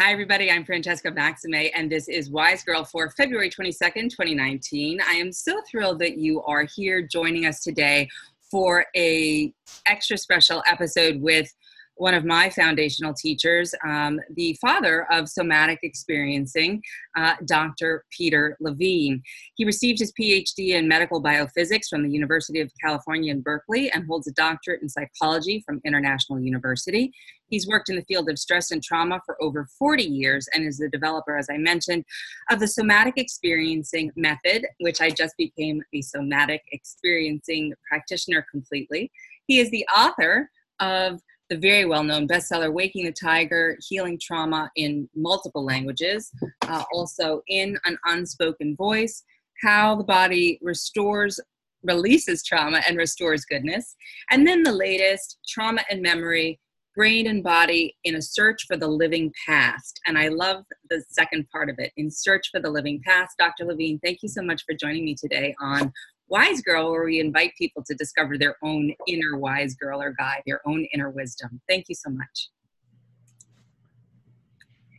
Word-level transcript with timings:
Hi, 0.00 0.12
everybody. 0.12 0.50
I'm 0.50 0.64
Francesca 0.64 1.10
Maxime, 1.10 1.68
and 1.74 1.92
this 1.92 2.08
is 2.08 2.30
Wise 2.30 2.64
Girl 2.64 2.84
for 2.84 3.10
February 3.10 3.50
22nd, 3.50 4.08
2019. 4.08 4.98
I 5.06 5.12
am 5.12 5.30
so 5.30 5.60
thrilled 5.70 5.98
that 5.98 6.16
you 6.16 6.40
are 6.44 6.64
here 6.74 7.02
joining 7.02 7.44
us 7.44 7.62
today 7.62 8.08
for 8.50 8.86
a 8.96 9.52
extra 9.86 10.16
special 10.16 10.62
episode 10.66 11.20
with 11.20 11.52
one 12.00 12.14
of 12.14 12.24
my 12.24 12.48
foundational 12.48 13.12
teachers, 13.12 13.74
um, 13.86 14.18
the 14.34 14.56
father 14.58 15.06
of 15.12 15.28
somatic 15.28 15.80
experiencing, 15.82 16.82
uh, 17.14 17.34
Dr. 17.44 18.06
Peter 18.10 18.56
Levine. 18.58 19.22
He 19.56 19.66
received 19.66 19.98
his 19.98 20.10
PhD 20.18 20.70
in 20.70 20.88
medical 20.88 21.22
biophysics 21.22 21.88
from 21.90 22.02
the 22.02 22.10
University 22.10 22.60
of 22.60 22.72
California 22.82 23.30
in 23.30 23.42
Berkeley 23.42 23.90
and 23.92 24.06
holds 24.06 24.26
a 24.26 24.32
doctorate 24.32 24.80
in 24.80 24.88
psychology 24.88 25.62
from 25.66 25.82
International 25.84 26.40
University. 26.40 27.12
He's 27.50 27.68
worked 27.68 27.90
in 27.90 27.96
the 27.96 28.04
field 28.04 28.30
of 28.30 28.38
stress 28.38 28.70
and 28.70 28.82
trauma 28.82 29.20
for 29.26 29.36
over 29.42 29.68
40 29.78 30.02
years 30.02 30.48
and 30.54 30.64
is 30.64 30.78
the 30.78 30.88
developer, 30.88 31.36
as 31.36 31.48
I 31.50 31.58
mentioned, 31.58 32.06
of 32.50 32.60
the 32.60 32.68
somatic 32.68 33.18
experiencing 33.18 34.10
method, 34.16 34.66
which 34.78 35.02
I 35.02 35.10
just 35.10 35.36
became 35.36 35.82
a 35.92 36.00
somatic 36.00 36.62
experiencing 36.72 37.74
practitioner 37.86 38.46
completely. 38.50 39.12
He 39.46 39.58
is 39.58 39.70
the 39.70 39.86
author 39.94 40.48
of 40.80 41.20
the 41.50 41.56
very 41.56 41.84
well 41.84 42.04
known 42.04 42.28
bestseller 42.28 42.72
Waking 42.72 43.04
the 43.04 43.12
Tiger 43.12 43.76
Healing 43.86 44.18
Trauma 44.22 44.70
in 44.76 45.08
Multiple 45.16 45.64
Languages, 45.64 46.30
uh, 46.62 46.84
also 46.92 47.42
in 47.48 47.76
an 47.84 47.98
unspoken 48.06 48.76
voice, 48.76 49.24
how 49.62 49.96
the 49.96 50.04
body 50.04 50.58
restores, 50.62 51.40
releases 51.82 52.44
trauma 52.44 52.80
and 52.88 52.96
restores 52.96 53.44
goodness. 53.44 53.96
And 54.30 54.46
then 54.46 54.62
the 54.62 54.72
latest 54.72 55.38
Trauma 55.48 55.82
and 55.90 56.00
Memory 56.00 56.60
Brain 56.96 57.26
and 57.26 57.42
Body 57.42 57.96
in 58.04 58.16
a 58.16 58.22
Search 58.22 58.64
for 58.66 58.76
the 58.76 58.88
Living 58.88 59.32
Past. 59.46 60.00
And 60.06 60.18
I 60.18 60.28
love 60.28 60.64
the 60.88 61.02
second 61.08 61.48
part 61.50 61.68
of 61.68 61.76
it 61.78 61.92
in 61.96 62.10
Search 62.10 62.48
for 62.50 62.60
the 62.60 62.70
Living 62.70 63.00
Past. 63.04 63.36
Dr. 63.38 63.64
Levine, 63.64 63.98
thank 64.04 64.18
you 64.22 64.28
so 64.28 64.42
much 64.42 64.62
for 64.64 64.74
joining 64.74 65.04
me 65.04 65.16
today 65.18 65.54
on 65.60 65.92
Wise 66.30 66.62
Girl, 66.62 66.92
where 66.92 67.04
we 67.04 67.18
invite 67.18 67.52
people 67.58 67.82
to 67.84 67.94
discover 67.94 68.38
their 68.38 68.56
own 68.62 68.94
inner 69.08 69.36
wise 69.36 69.74
girl 69.74 70.00
or 70.00 70.12
guy, 70.12 70.40
their 70.46 70.60
own 70.66 70.86
inner 70.94 71.10
wisdom. 71.10 71.60
Thank 71.68 71.88
you 71.88 71.96
so 71.96 72.08
much. 72.08 72.50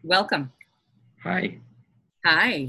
Welcome. 0.03 0.51
Hi. 1.23 1.57
Hi. 2.25 2.67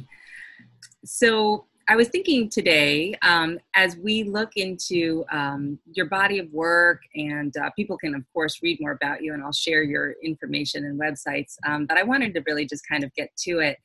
So, 1.04 1.66
I 1.88 1.96
was 1.96 2.08
thinking 2.08 2.48
today, 2.48 3.14
um, 3.22 3.58
as 3.74 3.96
we 3.96 4.22
look 4.22 4.56
into 4.56 5.24
um, 5.32 5.80
your 5.92 6.06
body 6.06 6.38
of 6.38 6.50
work, 6.52 7.00
and 7.16 7.54
uh, 7.56 7.70
people 7.74 7.98
can, 7.98 8.14
of 8.14 8.22
course, 8.32 8.60
read 8.62 8.78
more 8.80 8.92
about 8.92 9.22
you, 9.22 9.34
and 9.34 9.42
I'll 9.42 9.52
share 9.52 9.82
your 9.82 10.14
information 10.22 10.84
and 10.84 10.98
websites. 10.98 11.56
Um, 11.66 11.86
but 11.86 11.98
I 11.98 12.04
wanted 12.04 12.34
to 12.34 12.42
really 12.46 12.66
just 12.66 12.86
kind 12.88 13.02
of 13.02 13.12
get 13.14 13.30
to 13.38 13.58
it. 13.58 13.78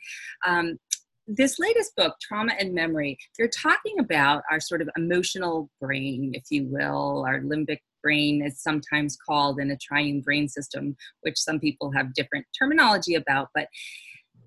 This 1.29 1.59
latest 1.59 1.93
book, 1.97 2.15
Trauma 2.21 2.53
and 2.57 2.73
Memory, 2.73 3.17
they're 3.37 3.49
talking 3.49 3.99
about 3.99 4.43
our 4.49 4.61
sort 4.61 4.81
of 4.81 4.89
emotional 4.95 5.69
brain, 5.81 6.31
if 6.33 6.45
you 6.49 6.65
will, 6.67 7.25
our 7.27 7.41
limbic 7.41 7.79
brain 8.01 8.41
is 8.41 8.61
sometimes 8.61 9.17
called 9.17 9.59
in 9.59 9.71
a 9.71 9.77
triune 9.77 10.21
brain 10.21 10.47
system, 10.47 10.95
which 11.23 11.37
some 11.37 11.59
people 11.59 11.91
have 11.91 12.13
different 12.13 12.45
terminology 12.57 13.15
about. 13.15 13.49
But 13.53 13.67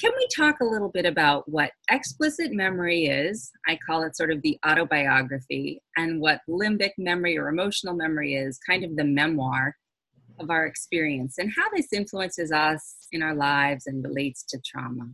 can 0.00 0.11
we 0.17 0.27
talk 0.34 0.61
a 0.61 0.64
little 0.64 0.89
bit 0.89 1.05
about 1.05 1.47
what 1.47 1.72
explicit 1.91 2.53
memory 2.53 3.05
is? 3.05 3.50
I 3.69 3.78
call 3.87 4.03
it 4.05 4.17
sort 4.17 4.31
of 4.31 4.41
the 4.41 4.59
autobiography, 4.67 5.83
and 5.98 6.19
what 6.19 6.41
limbic 6.48 6.92
memory 6.97 7.37
or 7.37 7.48
emotional 7.48 7.94
memory 7.94 8.37
is, 8.37 8.59
kind 8.67 8.84
of 8.84 8.97
the 8.97 9.05
memoir 9.05 9.77
of 10.39 10.48
our 10.48 10.65
experience, 10.65 11.37
and 11.37 11.53
how 11.55 11.69
this 11.77 11.92
influences 11.92 12.50
us 12.50 13.06
in 13.12 13.22
our 13.22 13.34
lives 13.34 13.87
and 13.87 14.03
relates 14.03 14.42
to 14.44 14.59
trauma. 14.65 15.11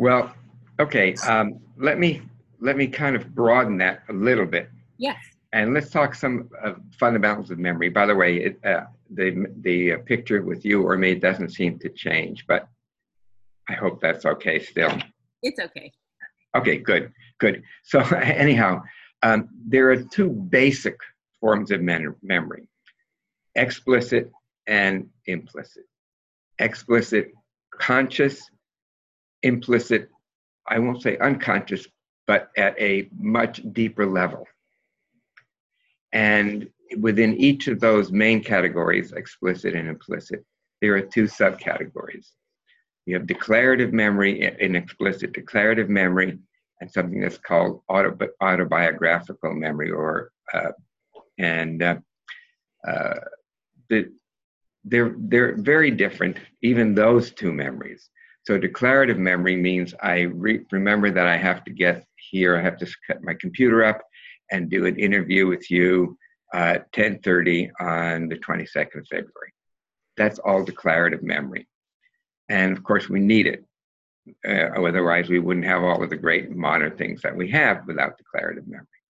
Well, 0.00 0.32
okay. 0.80 1.12
Um, 1.28 1.60
let 1.76 1.98
me 1.98 2.22
let 2.58 2.78
me 2.78 2.86
kind 2.86 3.14
of 3.16 3.34
broaden 3.34 3.76
that 3.78 4.02
a 4.08 4.14
little 4.14 4.46
bit. 4.46 4.70
Yes. 4.96 5.18
And 5.52 5.74
let's 5.74 5.90
talk 5.90 6.14
some 6.14 6.48
uh, 6.64 6.72
fundamentals 6.98 7.50
of 7.50 7.58
memory. 7.58 7.90
By 7.90 8.06
the 8.06 8.14
way, 8.14 8.36
it, 8.38 8.64
uh, 8.64 8.84
the 9.10 9.44
the 9.60 9.92
uh, 9.92 9.98
picture 10.06 10.40
with 10.40 10.64
you 10.64 10.82
or 10.88 10.96
me 10.96 11.16
doesn't 11.16 11.50
seem 11.50 11.78
to 11.80 11.90
change, 11.90 12.46
but 12.48 12.66
I 13.68 13.74
hope 13.74 14.00
that's 14.00 14.24
okay 14.24 14.58
still. 14.58 14.96
It's 15.42 15.60
okay. 15.60 15.92
Okay, 16.56 16.78
good, 16.78 17.12
good. 17.38 17.62
So 17.82 18.00
anyhow, 18.22 18.82
um, 19.22 19.50
there 19.66 19.90
are 19.90 20.02
two 20.02 20.30
basic 20.30 20.96
forms 21.40 21.70
of 21.72 21.82
mem- 21.82 22.16
memory: 22.22 22.66
explicit 23.54 24.30
and 24.66 25.10
implicit. 25.26 25.84
Explicit, 26.58 27.32
conscious 27.78 28.50
implicit, 29.42 30.08
I 30.68 30.78
won't 30.78 31.02
say 31.02 31.18
unconscious, 31.18 31.86
but 32.26 32.50
at 32.56 32.78
a 32.80 33.08
much 33.18 33.62
deeper 33.72 34.06
level. 34.06 34.46
And 36.12 36.68
within 36.98 37.34
each 37.36 37.68
of 37.68 37.80
those 37.80 38.10
main 38.10 38.42
categories, 38.42 39.12
explicit 39.12 39.74
and 39.74 39.88
implicit, 39.88 40.44
there 40.80 40.94
are 40.94 41.02
two 41.02 41.24
subcategories. 41.24 42.28
You 43.06 43.14
have 43.16 43.26
declarative 43.26 43.92
memory 43.92 44.42
and 44.60 44.76
explicit 44.76 45.32
declarative 45.32 45.88
memory, 45.88 46.38
and 46.80 46.90
something 46.90 47.20
that's 47.20 47.38
called 47.38 47.82
autobi- 47.90 48.30
autobiographical 48.40 49.54
memory, 49.54 49.90
or 49.90 50.30
uh, 50.54 50.72
and 51.38 51.82
uh, 51.82 51.96
uh, 52.86 53.20
the, 53.88 54.12
they're 54.84 55.14
they're 55.18 55.56
very 55.56 55.90
different. 55.90 56.38
Even 56.62 56.94
those 56.94 57.32
two 57.32 57.52
memories. 57.52 58.08
So 58.50 58.58
declarative 58.58 59.16
memory 59.16 59.54
means 59.54 59.94
I 60.02 60.22
re- 60.22 60.66
remember 60.72 61.08
that 61.12 61.28
I 61.28 61.36
have 61.36 61.62
to 61.66 61.70
get 61.70 62.04
here. 62.16 62.56
I 62.56 62.60
have 62.60 62.76
to 62.78 62.96
cut 63.06 63.22
my 63.22 63.32
computer 63.34 63.84
up 63.84 64.02
and 64.50 64.68
do 64.68 64.86
an 64.86 64.98
interview 64.98 65.46
with 65.46 65.70
you 65.70 66.18
at 66.52 66.90
10:30 66.90 67.70
on 67.78 68.28
the 68.28 68.34
22nd 68.34 68.96
of 68.96 69.06
February. 69.06 69.52
That's 70.16 70.40
all 70.40 70.64
declarative 70.64 71.22
memory, 71.22 71.68
and 72.48 72.76
of 72.76 72.82
course 72.82 73.08
we 73.08 73.20
need 73.20 73.46
it. 73.46 73.64
Uh, 74.44 74.82
otherwise, 74.84 75.28
we 75.28 75.38
wouldn't 75.38 75.66
have 75.66 75.84
all 75.84 76.02
of 76.02 76.10
the 76.10 76.16
great 76.16 76.50
modern 76.50 76.96
things 76.96 77.22
that 77.22 77.36
we 77.36 77.48
have 77.52 77.86
without 77.86 78.18
declarative 78.18 78.66
memory. 78.66 79.00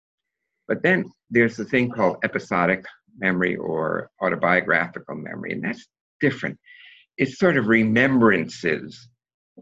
But 0.68 0.82
then 0.82 1.10
there's 1.30 1.56
the 1.56 1.64
thing 1.64 1.88
called 1.88 2.18
episodic 2.24 2.84
memory 3.16 3.56
or 3.56 4.10
autobiographical 4.20 5.14
memory, 5.14 5.52
and 5.52 5.64
that's 5.64 5.88
different. 6.20 6.58
It's 7.16 7.38
sort 7.38 7.56
of 7.56 7.68
remembrances 7.68 9.08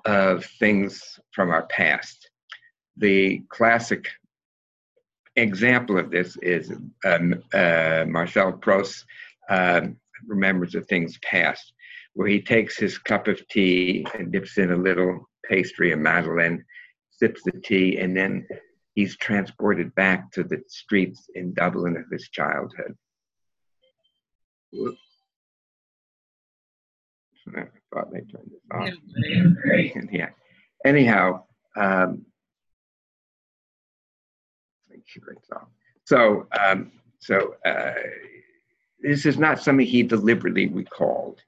of 0.05 0.45
things 0.59 1.19
from 1.33 1.51
our 1.51 1.67
past. 1.67 2.31
The 2.97 3.43
classic 3.49 4.09
example 5.37 5.99
of 5.99 6.11
this 6.11 6.37
is 6.39 6.73
um, 7.05 7.43
uh, 7.55 8.05
Marcel 8.09 8.53
Proust 8.53 9.05
um, 9.49 9.97
remembers 10.27 10.73
the 10.73 10.81
things 10.83 11.19
past, 11.23 11.73
where 12.15 12.29
he 12.29 12.41
takes 12.41 12.77
his 12.77 12.99
cup 12.99 13.29
of 13.29 13.47
tea 13.49 14.07
and 14.15 14.33
dips 14.33 14.59
in 14.59 14.73
a 14.73 14.77
little 14.77 15.29
pastry, 15.49 15.93
a 15.93 15.97
madeleine, 15.97 16.65
sips 17.11 17.43
the 17.45 17.53
tea, 17.65 17.99
and 17.99 18.17
then 18.17 18.47
he's 18.95 19.17
transported 19.17 19.95
back 19.95 20.31
to 20.33 20.43
the 20.43 20.61
streets 20.67 21.29
in 21.35 21.55
Dublin 21.55 21.97
of 21.97 22.05
his 22.11 22.29
childhood. 22.31 22.97
I 27.93 27.97
thought 27.97 28.13
they 28.13 28.21
turned 28.21 28.51
this 28.51 28.61
off. 28.71 28.91
yeah. 30.13 30.29
Anyhow, 30.85 31.45
um, 31.77 32.25
make 34.91 35.03
sure 35.07 35.33
it's 35.33 35.51
off. 35.51 35.69
So, 36.05 36.47
um, 36.59 36.93
so 37.19 37.55
uh, 37.65 37.95
this 39.01 39.27
is 39.27 39.39
not 39.39 39.61
something 39.61 39.87
he 39.87 40.03
deliberately 40.03 40.67
recalled. 40.69 41.41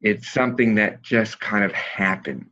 It's 0.00 0.32
something 0.32 0.74
that 0.76 1.02
just 1.02 1.40
kind 1.40 1.64
of 1.64 1.72
happened. 1.72 2.46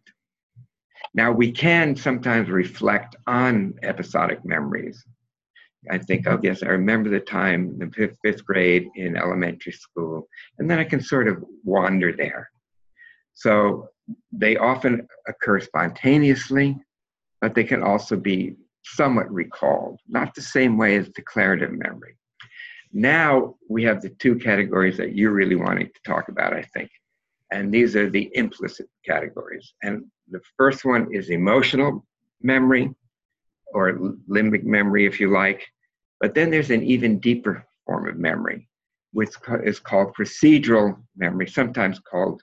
Now 1.15 1.31
we 1.31 1.53
can 1.53 1.95
sometimes 1.95 2.49
reflect 2.49 3.15
on 3.27 3.75
episodic 3.83 4.45
memories. 4.45 5.05
I 5.91 5.99
think, 5.99 6.27
oh 6.27 6.41
yes, 6.43 6.63
I 6.63 6.69
remember 6.69 7.11
the 7.11 7.21
time 7.21 7.69
in 7.69 7.79
the 7.79 7.95
fifth, 7.95 8.17
fifth 8.25 8.45
grade 8.45 8.89
in 8.97 9.17
elementary 9.17 9.73
school, 9.73 10.29
and 10.59 10.71
then 10.71 10.79
I 10.79 10.85
can 10.85 11.01
sort 11.01 11.29
of 11.29 11.45
wander 11.63 12.13
there. 12.13 12.51
So 13.35 13.89
they 14.33 14.57
often 14.57 15.07
occur 15.29 15.61
spontaneously, 15.61 16.79
but 17.41 17.55
they 17.55 17.65
can 17.65 17.83
also 17.83 18.17
be 18.17 18.57
somewhat 18.85 19.33
recalled, 19.33 20.01
not 20.09 20.35
the 20.35 20.43
same 20.43 20.77
way 20.77 20.97
as 20.97 21.09
declarative 21.11 21.73
memory. 21.73 22.17
Now 22.93 23.57
we 23.69 23.83
have 23.85 24.01
the 24.03 24.11
two 24.11 24.37
categories 24.37 24.97
that 24.99 25.17
you're 25.17 25.33
really 25.33 25.57
wanting 25.57 25.89
to 25.89 26.01
talk 26.11 26.29
about, 26.29 26.55
I 26.55 26.63
think. 26.63 26.91
And 27.51 27.73
these 27.73 27.97
are 27.97 28.09
the 28.09 28.31
implicit 28.35 28.89
categories. 29.05 29.75
And 29.83 30.05
the 30.31 30.41
first 30.57 30.85
one 30.85 31.13
is 31.13 31.31
emotional 31.31 32.05
memory 32.43 32.95
or 33.73 33.93
limbic 34.29 34.65
memory, 34.65 35.07
if 35.07 35.19
you 35.19 35.33
like. 35.33 35.67
But 36.21 36.35
then 36.35 36.51
there's 36.51 36.71
an 36.71 36.83
even 36.85 37.19
deeper 37.19 37.67
form 37.87 38.09
of 38.09 38.17
memory, 38.17 38.69
which 39.13 39.31
is 39.65 39.81
called 39.81 40.15
procedural 40.15 40.97
memory, 41.17 41.49
sometimes 41.49 41.99
called 41.99 42.41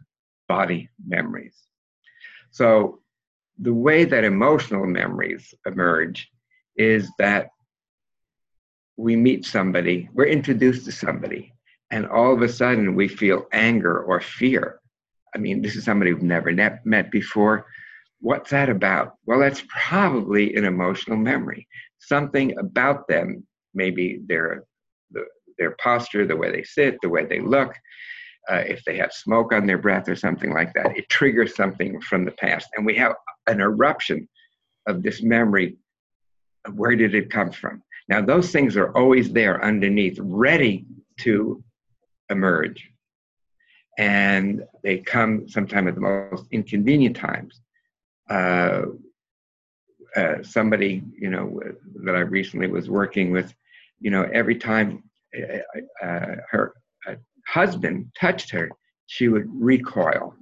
body 0.55 0.89
memories. 1.15 1.57
So 2.51 2.99
the 3.67 3.73
way 3.73 3.99
that 4.11 4.23
emotional 4.35 4.85
memories 4.85 5.43
emerge 5.65 6.19
is 6.75 7.03
that 7.19 7.43
we 8.97 9.15
meet 9.15 9.45
somebody, 9.45 10.09
we're 10.13 10.37
introduced 10.39 10.83
to 10.85 10.91
somebody, 10.91 11.43
and 11.89 12.05
all 12.05 12.33
of 12.33 12.41
a 12.41 12.49
sudden 12.49 12.95
we 12.95 13.07
feel 13.07 13.47
anger 13.69 13.95
or 14.09 14.19
fear. 14.19 14.79
I 15.33 15.37
mean, 15.37 15.61
this 15.61 15.75
is 15.77 15.85
somebody 15.85 16.11
we've 16.11 16.33
never 16.37 16.51
met 16.95 17.11
before. 17.11 17.65
What's 18.19 18.51
that 18.51 18.69
about? 18.69 19.07
Well, 19.25 19.39
that's 19.39 19.63
probably 19.87 20.55
an 20.55 20.65
emotional 20.65 21.17
memory. 21.17 21.65
Something 21.99 22.47
about 22.65 23.07
them, 23.07 23.27
maybe 23.73 24.21
their 24.29 24.65
their 25.57 25.73
posture, 25.87 26.25
the 26.25 26.41
way 26.41 26.49
they 26.51 26.63
sit, 26.63 26.97
the 27.01 27.13
way 27.15 27.23
they 27.25 27.39
look, 27.39 27.71
uh, 28.49 28.63
if 28.65 28.83
they 28.85 28.97
have 28.97 29.13
smoke 29.13 29.53
on 29.53 29.65
their 29.65 29.77
breath 29.77 30.09
or 30.09 30.15
something 30.15 30.51
like 30.51 30.73
that, 30.73 30.97
it 30.97 31.09
triggers 31.09 31.55
something 31.55 32.01
from 32.01 32.25
the 32.25 32.31
past. 32.31 32.67
And 32.75 32.85
we 32.85 32.95
have 32.95 33.13
an 33.47 33.61
eruption 33.61 34.27
of 34.87 35.03
this 35.03 35.21
memory. 35.21 35.77
Where 36.73 36.95
did 36.95 37.15
it 37.15 37.29
come 37.29 37.51
from? 37.51 37.83
Now, 38.07 38.21
those 38.21 38.51
things 38.51 38.75
are 38.77 38.95
always 38.97 39.31
there 39.31 39.63
underneath, 39.63 40.17
ready 40.19 40.85
to 41.19 41.63
emerge. 42.29 42.89
And 43.97 44.63
they 44.83 44.97
come 44.99 45.47
sometime 45.47 45.87
at 45.87 45.95
the 45.95 46.01
most 46.01 46.45
inconvenient 46.51 47.15
times. 47.15 47.61
Uh, 48.29 48.83
uh, 50.15 50.43
somebody, 50.43 51.03
you 51.17 51.29
know, 51.29 51.59
that 52.03 52.15
I 52.15 52.19
recently 52.19 52.67
was 52.67 52.89
working 52.89 53.31
with, 53.31 53.53
you 53.99 54.11
know, 54.11 54.27
every 54.33 54.55
time 54.55 55.03
uh, 55.37 56.05
uh 56.05 56.35
her 56.49 56.73
husband 57.51 58.11
touched 58.19 58.51
her, 58.51 58.71
she 59.07 59.27
would 59.27 59.47
recoil 59.53 60.33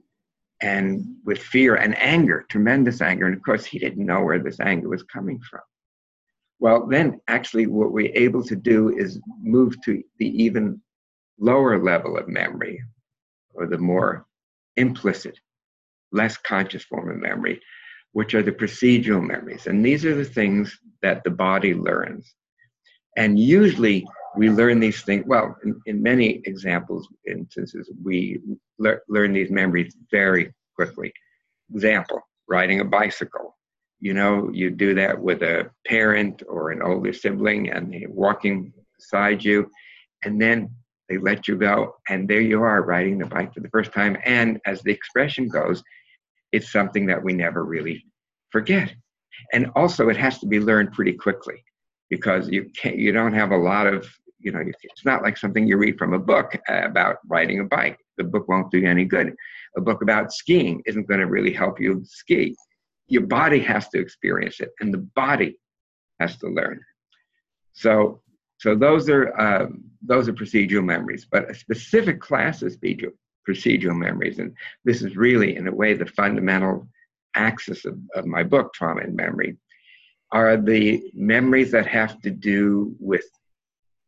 and 0.61 1.05
with 1.25 1.39
fear 1.39 1.75
and 1.75 1.97
anger, 1.97 2.45
tremendous 2.49 3.01
anger. 3.01 3.25
And 3.25 3.35
of 3.35 3.41
course, 3.41 3.65
he 3.65 3.79
didn't 3.79 4.05
know 4.05 4.21
where 4.21 4.39
this 4.39 4.59
anger 4.59 4.89
was 4.89 5.03
coming 5.03 5.39
from. 5.49 5.61
Well, 6.59 6.87
then 6.87 7.19
actually, 7.27 7.67
what 7.67 7.93
we're 7.93 8.11
able 8.13 8.43
to 8.43 8.55
do 8.55 8.95
is 8.97 9.19
move 9.41 9.81
to 9.85 10.03
the 10.17 10.43
even 10.43 10.81
lower 11.39 11.81
level 11.81 12.17
of 12.17 12.27
memory, 12.27 12.83
or 13.53 13.65
the 13.65 13.77
more 13.77 14.25
implicit, 14.75 15.39
less 16.11 16.37
conscious 16.37 16.83
form 16.83 17.09
of 17.09 17.17
memory, 17.17 17.61
which 18.11 18.33
are 18.33 18.43
the 18.43 18.51
procedural 18.51 19.25
memories. 19.25 19.67
And 19.67 19.85
these 19.85 20.03
are 20.03 20.15
the 20.15 20.25
things 20.25 20.77
that 21.01 21.23
the 21.23 21.31
body 21.31 21.73
learns. 21.73 22.35
And 23.17 23.39
usually, 23.39 24.05
we 24.35 24.49
learn 24.49 24.79
these 24.79 25.01
things 25.01 25.25
well 25.25 25.55
in, 25.63 25.79
in 25.85 26.01
many 26.01 26.41
examples 26.45 27.07
instances 27.27 27.89
we 28.03 28.39
le- 28.77 28.99
learn 29.07 29.33
these 29.33 29.51
memories 29.51 29.95
very 30.11 30.53
quickly. 30.75 31.11
Example 31.73 32.21
riding 32.47 32.79
a 32.79 32.85
bicycle. 32.85 33.55
You 33.99 34.13
know 34.13 34.49
you 34.53 34.69
do 34.69 34.93
that 34.95 35.19
with 35.19 35.41
a 35.41 35.69
parent 35.85 36.43
or 36.47 36.71
an 36.71 36.81
older 36.81 37.13
sibling 37.13 37.69
and 37.69 37.91
they're 37.91 38.09
walking 38.09 38.73
beside 38.97 39.43
you 39.43 39.69
and 40.23 40.41
then 40.41 40.69
they 41.09 41.17
let 41.17 41.47
you 41.47 41.57
go 41.57 41.95
and 42.07 42.27
there 42.27 42.41
you 42.41 42.61
are 42.61 42.83
riding 42.83 43.17
the 43.17 43.25
bike 43.25 43.53
for 43.53 43.59
the 43.61 43.69
first 43.69 43.91
time. 43.91 44.15
And 44.25 44.59
as 44.65 44.81
the 44.81 44.91
expression 44.91 45.47
goes 45.47 45.83
it's 46.51 46.71
something 46.71 47.05
that 47.05 47.23
we 47.23 47.33
never 47.33 47.63
really 47.63 48.05
forget. 48.51 48.91
And 49.53 49.69
also 49.75 50.09
it 50.09 50.17
has 50.17 50.39
to 50.39 50.47
be 50.47 50.59
learned 50.59 50.93
pretty 50.93 51.13
quickly 51.13 51.63
because 52.09 52.49
you 52.49 52.69
can't 52.75 52.97
you 52.97 53.11
don't 53.11 53.33
have 53.33 53.51
a 53.51 53.57
lot 53.57 53.87
of 53.87 54.07
you 54.39 54.51
know 54.51 54.61
it's 54.61 55.05
not 55.05 55.21
like 55.21 55.37
something 55.37 55.67
you 55.67 55.77
read 55.77 55.97
from 55.97 56.13
a 56.13 56.19
book 56.19 56.55
uh, 56.69 56.83
about 56.83 57.17
riding 57.27 57.59
a 57.59 57.65
bike. 57.65 57.99
The 58.17 58.23
book 58.23 58.47
won't 58.47 58.71
do 58.71 58.79
you 58.79 58.87
any 58.87 59.05
good. 59.05 59.35
A 59.77 59.81
book 59.81 60.01
about 60.01 60.33
skiing 60.33 60.81
isn't 60.85 61.07
going 61.07 61.19
to 61.19 61.27
really 61.27 61.53
help 61.53 61.79
you 61.79 62.01
ski. 62.05 62.55
Your 63.07 63.23
body 63.23 63.59
has 63.59 63.89
to 63.89 63.99
experience 63.99 64.59
it 64.59 64.71
and 64.79 64.93
the 64.93 65.07
body 65.15 65.57
has 66.19 66.37
to 66.37 66.47
learn 66.47 66.81
so 67.79 68.19
so 68.57 68.75
those 68.75 69.09
are 69.09 69.39
um, 69.39 69.83
those 70.01 70.27
are 70.27 70.33
procedural 70.33 70.83
memories 70.83 71.25
but 71.29 71.49
a 71.49 71.55
specific 71.55 72.19
class 72.19 72.61
of 72.61 72.73
procedural, 72.73 73.13
procedural 73.47 73.97
memories 73.97 74.39
and 74.39 74.53
this 74.83 75.01
is 75.01 75.15
really 75.15 75.55
in 75.55 75.67
a 75.67 75.73
way 75.73 75.93
the 75.93 76.05
fundamental 76.05 76.87
axis 77.35 77.85
of, 77.85 77.97
of 78.15 78.25
my 78.25 78.43
book 78.43 78.73
trauma 78.73 79.01
and 79.01 79.15
memory 79.15 79.57
are 80.31 80.57
the 80.57 81.11
memories 81.13 81.71
that 81.71 81.87
have 81.87 82.21
to 82.21 82.29
do 82.29 82.95
with 82.99 83.25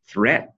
threat 0.08 0.54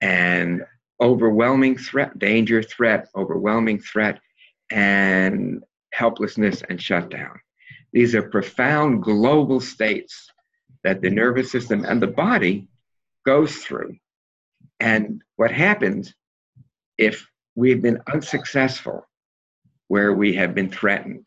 and 0.00 0.64
overwhelming 1.00 1.76
threat, 1.76 2.18
danger, 2.18 2.62
threat, 2.62 3.08
overwhelming 3.16 3.78
threat, 3.80 4.20
and 4.70 5.62
helplessness 5.92 6.62
and 6.68 6.80
shutdown. 6.80 7.40
These 7.92 8.14
are 8.14 8.22
profound 8.22 9.02
global 9.02 9.60
states 9.60 10.30
that 10.84 11.02
the 11.02 11.10
nervous 11.10 11.50
system 11.50 11.84
and 11.84 12.00
the 12.00 12.06
body 12.06 12.68
goes 13.26 13.56
through. 13.56 13.96
And 14.78 15.22
what 15.36 15.50
happens 15.50 16.14
if 16.96 17.26
we've 17.54 17.82
been 17.82 18.00
unsuccessful 18.12 19.06
where 19.88 20.12
we 20.12 20.34
have 20.34 20.54
been 20.54 20.70
threatened 20.70 21.26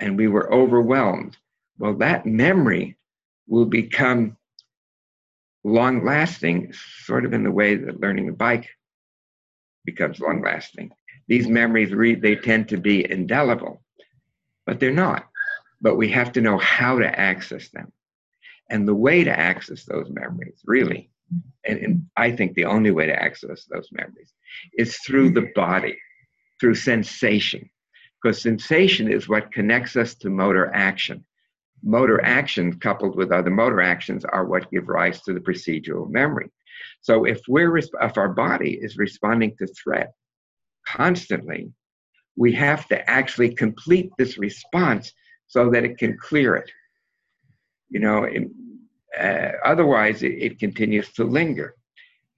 and 0.00 0.16
we 0.16 0.26
were 0.26 0.52
overwhelmed? 0.52 1.36
Well, 1.80 1.94
that 1.94 2.26
memory 2.26 2.98
will 3.46 3.64
become 3.64 4.36
long 5.64 6.04
lasting, 6.04 6.74
sort 7.04 7.24
of 7.24 7.32
in 7.32 7.42
the 7.42 7.50
way 7.50 7.74
that 7.74 8.00
learning 8.00 8.28
a 8.28 8.32
bike 8.32 8.68
becomes 9.86 10.20
long 10.20 10.42
lasting. 10.42 10.90
These 11.26 11.48
memories, 11.48 11.90
they 12.20 12.36
tend 12.36 12.68
to 12.68 12.76
be 12.76 13.10
indelible, 13.10 13.82
but 14.66 14.78
they're 14.78 14.92
not. 14.92 15.26
But 15.80 15.96
we 15.96 16.10
have 16.10 16.32
to 16.32 16.42
know 16.42 16.58
how 16.58 16.98
to 16.98 17.18
access 17.18 17.70
them. 17.70 17.90
And 18.68 18.86
the 18.86 18.94
way 18.94 19.24
to 19.24 19.38
access 19.38 19.86
those 19.86 20.10
memories, 20.10 20.60
really, 20.66 21.10
and, 21.64 21.78
and 21.78 22.06
I 22.14 22.32
think 22.32 22.54
the 22.54 22.66
only 22.66 22.90
way 22.90 23.06
to 23.06 23.22
access 23.22 23.64
those 23.64 23.88
memories 23.90 24.34
is 24.76 24.98
through 24.98 25.30
the 25.30 25.50
body, 25.54 25.96
through 26.60 26.74
sensation. 26.74 27.70
Because 28.22 28.42
sensation 28.42 29.10
is 29.10 29.30
what 29.30 29.50
connects 29.50 29.96
us 29.96 30.14
to 30.16 30.28
motor 30.28 30.70
action 30.74 31.24
motor 31.82 32.22
actions 32.24 32.76
coupled 32.80 33.16
with 33.16 33.32
other 33.32 33.50
motor 33.50 33.80
actions 33.80 34.24
are 34.24 34.44
what 34.44 34.70
give 34.70 34.88
rise 34.88 35.20
to 35.22 35.32
the 35.32 35.40
procedural 35.40 36.08
memory. 36.10 36.50
So 37.02 37.24
if 37.24 37.40
we're 37.48 37.76
if 37.76 38.16
our 38.16 38.28
body 38.28 38.78
is 38.80 38.96
responding 38.96 39.56
to 39.58 39.66
threat 39.66 40.12
constantly, 40.86 41.72
we 42.36 42.52
have 42.52 42.86
to 42.88 43.10
actually 43.10 43.54
complete 43.54 44.10
this 44.18 44.38
response 44.38 45.12
so 45.46 45.70
that 45.70 45.84
it 45.84 45.98
can 45.98 46.16
clear 46.18 46.56
it. 46.56 46.70
You 47.88 48.00
know, 48.00 48.24
it, 48.24 48.48
uh, 49.18 49.56
otherwise 49.64 50.22
it, 50.22 50.32
it 50.32 50.58
continues 50.58 51.12
to 51.14 51.24
linger, 51.24 51.74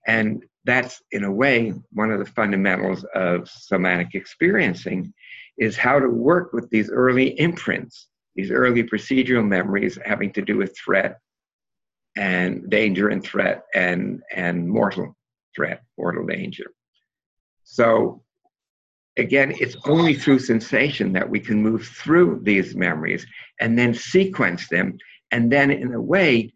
and 0.06 0.44
that's 0.64 1.02
in 1.10 1.24
a 1.24 1.32
way 1.32 1.74
one 1.92 2.10
of 2.10 2.18
the 2.18 2.32
fundamentals 2.32 3.04
of 3.14 3.48
somatic 3.48 4.14
experiencing 4.14 5.12
is 5.58 5.76
how 5.76 5.98
to 5.98 6.08
work 6.08 6.52
with 6.52 6.70
these 6.70 6.90
early 6.90 7.38
imprints 7.38 8.08
these 8.34 8.50
early 8.50 8.82
procedural 8.82 9.46
memories 9.46 9.98
having 10.04 10.32
to 10.32 10.42
do 10.42 10.56
with 10.56 10.76
threat 10.76 11.18
and 12.16 12.68
danger 12.70 13.08
and 13.08 13.22
threat 13.22 13.64
and, 13.74 14.22
and 14.34 14.68
mortal 14.68 15.16
threat, 15.54 15.82
mortal 15.98 16.26
danger. 16.26 16.72
So, 17.64 18.22
again, 19.16 19.54
it's 19.60 19.76
only 19.86 20.14
through 20.14 20.38
sensation 20.40 21.12
that 21.12 21.28
we 21.28 21.40
can 21.40 21.62
move 21.62 21.86
through 21.86 22.40
these 22.42 22.74
memories 22.74 23.26
and 23.60 23.78
then 23.78 23.94
sequence 23.94 24.68
them, 24.68 24.98
and 25.30 25.50
then, 25.50 25.70
in 25.70 25.94
a 25.94 26.00
way, 26.00 26.52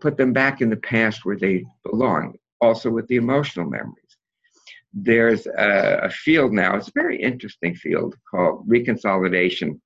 put 0.00 0.16
them 0.16 0.32
back 0.32 0.60
in 0.60 0.70
the 0.70 0.76
past 0.76 1.24
where 1.24 1.36
they 1.36 1.64
belong, 1.84 2.34
also 2.60 2.90
with 2.90 3.06
the 3.08 3.16
emotional 3.16 3.68
memories. 3.68 3.96
There's 4.92 5.46
a, 5.46 6.00
a 6.02 6.10
field 6.10 6.52
now, 6.52 6.76
it's 6.76 6.88
a 6.88 6.92
very 6.94 7.20
interesting 7.20 7.74
field 7.74 8.16
called 8.28 8.68
reconsolidation 8.68 9.80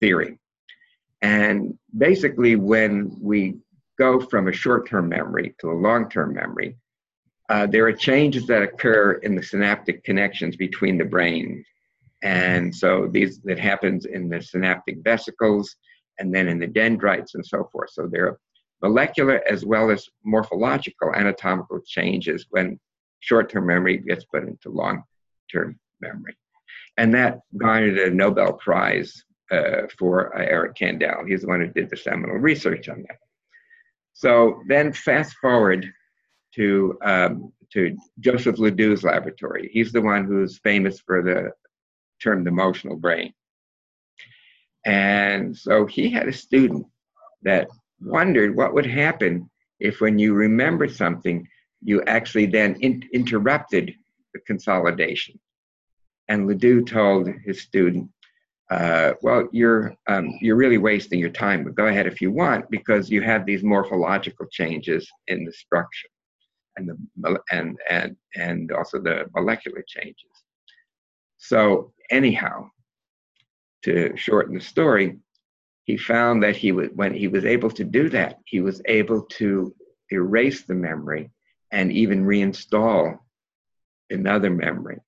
theory. 0.00 0.38
And 1.22 1.76
basically, 1.96 2.56
when 2.56 3.16
we 3.20 3.56
go 3.98 4.20
from 4.20 4.48
a 4.48 4.52
short 4.52 4.88
term 4.88 5.08
memory 5.08 5.54
to 5.60 5.70
a 5.70 5.72
long 5.72 6.08
term 6.08 6.34
memory, 6.34 6.76
uh, 7.48 7.66
there 7.66 7.86
are 7.86 7.92
changes 7.92 8.46
that 8.46 8.62
occur 8.62 9.12
in 9.22 9.34
the 9.34 9.42
synaptic 9.42 10.04
connections 10.04 10.56
between 10.56 10.98
the 10.98 11.04
brains. 11.04 11.66
And 12.22 12.74
so 12.74 13.08
these 13.10 13.40
that 13.42 13.58
happens 13.58 14.04
in 14.04 14.28
the 14.28 14.42
synaptic 14.42 14.98
vesicles 15.02 15.74
and 16.18 16.34
then 16.34 16.48
in 16.48 16.58
the 16.58 16.66
dendrites 16.66 17.34
and 17.34 17.46
so 17.46 17.68
forth. 17.72 17.90
So 17.90 18.08
there 18.10 18.26
are 18.26 18.38
molecular 18.82 19.42
as 19.48 19.64
well 19.64 19.90
as 19.90 20.08
morphological 20.24 21.14
anatomical 21.14 21.80
changes 21.86 22.46
when 22.50 22.78
short-term 23.20 23.66
memory 23.66 23.98
gets 23.98 24.24
put 24.24 24.44
into 24.44 24.70
long-term 24.70 25.78
memory. 26.00 26.36
And 26.96 27.14
that 27.14 27.40
garnered 27.56 27.98
a 27.98 28.10
Nobel 28.10 28.52
Prize 28.54 29.24
uh, 29.50 29.82
for 29.98 30.36
uh, 30.36 30.44
Eric 30.44 30.74
Kandel. 30.76 31.26
He's 31.26 31.42
the 31.42 31.48
one 31.48 31.60
who 31.60 31.68
did 31.68 31.90
the 31.90 31.96
seminal 31.96 32.36
research 32.36 32.88
on 32.88 33.04
that. 33.08 33.18
So 34.12 34.62
then 34.66 34.92
fast 34.92 35.34
forward 35.36 35.90
to, 36.54 36.98
um, 37.02 37.52
to 37.72 37.96
Joseph 38.20 38.56
LeDoux's 38.56 39.04
laboratory. 39.04 39.70
He's 39.72 39.92
the 39.92 40.02
one 40.02 40.24
who's 40.24 40.58
famous 40.58 41.00
for 41.00 41.22
the 41.22 41.52
termed 42.22 42.48
emotional 42.48 42.96
brain. 42.96 43.32
And 44.84 45.56
so 45.56 45.86
he 45.86 46.10
had 46.10 46.28
a 46.28 46.32
student 46.32 46.86
that 47.42 47.68
wondered 48.00 48.56
what 48.56 48.74
would 48.74 48.86
happen 48.86 49.50
if, 49.80 50.00
when 50.00 50.18
you 50.18 50.34
remember 50.34 50.88
something, 50.88 51.46
you 51.82 52.02
actually 52.04 52.46
then 52.46 52.74
in- 52.80 53.08
interrupted 53.12 53.94
the 54.34 54.40
consolidation. 54.40 55.38
And 56.28 56.46
Ledoux 56.46 56.84
told 56.84 57.28
his 57.44 57.62
student, 57.62 58.10
uh, 58.70 59.14
well, 59.22 59.48
you're 59.52 59.94
um, 60.08 60.30
you're 60.40 60.56
really 60.56 60.78
wasting 60.78 61.18
your 61.18 61.30
time. 61.30 61.64
But 61.64 61.74
go 61.74 61.86
ahead 61.86 62.06
if 62.06 62.20
you 62.20 62.30
want, 62.30 62.70
because 62.70 63.10
you 63.10 63.22
have 63.22 63.46
these 63.46 63.62
morphological 63.62 64.46
changes 64.50 65.08
in 65.26 65.44
the 65.44 65.52
structure, 65.52 66.08
and 66.76 66.90
the 67.16 67.40
and 67.50 67.78
and 67.88 68.16
and 68.34 68.72
also 68.72 69.00
the 69.00 69.26
molecular 69.34 69.82
changes. 69.86 70.30
So 71.38 71.92
anyhow, 72.10 72.70
to 73.84 74.14
shorten 74.16 74.54
the 74.54 74.60
story, 74.60 75.18
he 75.84 75.96
found 75.96 76.42
that 76.42 76.56
he 76.56 76.72
was 76.72 76.88
when 76.94 77.14
he 77.14 77.28
was 77.28 77.46
able 77.46 77.70
to 77.70 77.84
do 77.84 78.10
that, 78.10 78.38
he 78.44 78.60
was 78.60 78.82
able 78.84 79.22
to 79.22 79.74
erase 80.10 80.64
the 80.64 80.74
memory 80.74 81.30
and 81.70 81.90
even 81.92 82.24
reinstall 82.24 83.18
another 84.10 84.50
memory. 84.50 84.98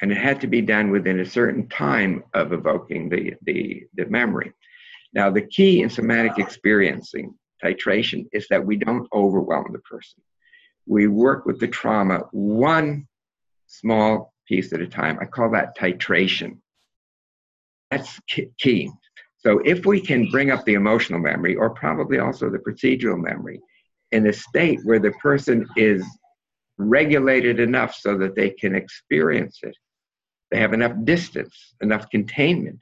And 0.00 0.10
it 0.10 0.18
had 0.18 0.40
to 0.40 0.46
be 0.46 0.60
done 0.60 0.90
within 0.90 1.20
a 1.20 1.26
certain 1.26 1.68
time 1.68 2.24
of 2.34 2.52
evoking 2.52 3.08
the, 3.08 3.34
the, 3.42 3.84
the 3.94 4.06
memory. 4.06 4.52
Now, 5.12 5.30
the 5.30 5.42
key 5.42 5.82
in 5.82 5.90
somatic 5.90 6.38
experiencing 6.38 7.34
titration 7.62 8.26
is 8.32 8.46
that 8.48 8.64
we 8.64 8.76
don't 8.76 9.08
overwhelm 9.12 9.66
the 9.72 9.78
person. 9.78 10.22
We 10.86 11.06
work 11.06 11.46
with 11.46 11.60
the 11.60 11.68
trauma 11.68 12.24
one 12.32 13.06
small 13.66 14.34
piece 14.46 14.72
at 14.72 14.80
a 14.80 14.86
time. 14.86 15.18
I 15.20 15.24
call 15.26 15.50
that 15.52 15.76
titration. 15.78 16.58
That's 17.90 18.20
key. 18.58 18.90
So 19.38 19.60
if 19.64 19.86
we 19.86 20.00
can 20.00 20.30
bring 20.30 20.50
up 20.50 20.64
the 20.64 20.74
emotional 20.74 21.20
memory, 21.20 21.54
or 21.54 21.70
probably 21.70 22.18
also 22.18 22.50
the 22.50 22.58
procedural 22.58 23.22
memory, 23.22 23.60
in 24.10 24.26
a 24.26 24.32
state 24.32 24.80
where 24.84 24.98
the 24.98 25.12
person 25.12 25.66
is 25.76 26.04
regulated 26.78 27.60
enough 27.60 27.94
so 27.94 28.16
that 28.18 28.34
they 28.34 28.50
can 28.50 28.74
experience 28.74 29.60
it, 29.62 29.76
they 30.54 30.60
have 30.60 30.72
enough 30.72 30.94
distance, 31.02 31.74
enough 31.80 32.08
containment, 32.10 32.78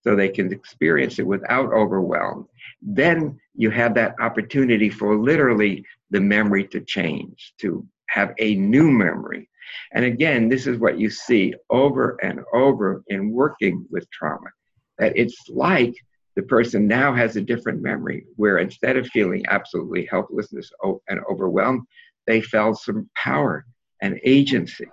so 0.00 0.16
they 0.16 0.28
can 0.28 0.52
experience 0.52 1.20
it 1.20 1.26
without 1.26 1.72
overwhelm, 1.72 2.48
then 2.82 3.38
you 3.54 3.70
have 3.70 3.94
that 3.94 4.16
opportunity 4.18 4.90
for 4.90 5.16
literally 5.16 5.84
the 6.10 6.20
memory 6.20 6.66
to 6.66 6.80
change, 6.80 7.54
to 7.60 7.86
have 8.08 8.34
a 8.40 8.56
new 8.56 8.90
memory. 8.90 9.48
And 9.92 10.04
again, 10.04 10.48
this 10.48 10.66
is 10.66 10.80
what 10.80 10.98
you 10.98 11.10
see 11.10 11.54
over 11.70 12.18
and 12.24 12.40
over 12.52 13.04
in 13.06 13.30
working 13.30 13.86
with 13.88 14.10
trauma 14.10 14.50
that 14.98 15.16
it's 15.16 15.48
like 15.48 15.94
the 16.34 16.42
person 16.42 16.88
now 16.88 17.14
has 17.14 17.36
a 17.36 17.40
different 17.40 17.82
memory 17.82 18.26
where 18.34 18.58
instead 18.58 18.96
of 18.96 19.06
feeling 19.06 19.44
absolutely 19.48 20.06
helplessness 20.10 20.72
and 21.08 21.20
overwhelmed, 21.30 21.82
they 22.26 22.40
felt 22.40 22.80
some 22.80 23.08
power 23.14 23.64
and 24.00 24.18
agency. 24.24 24.88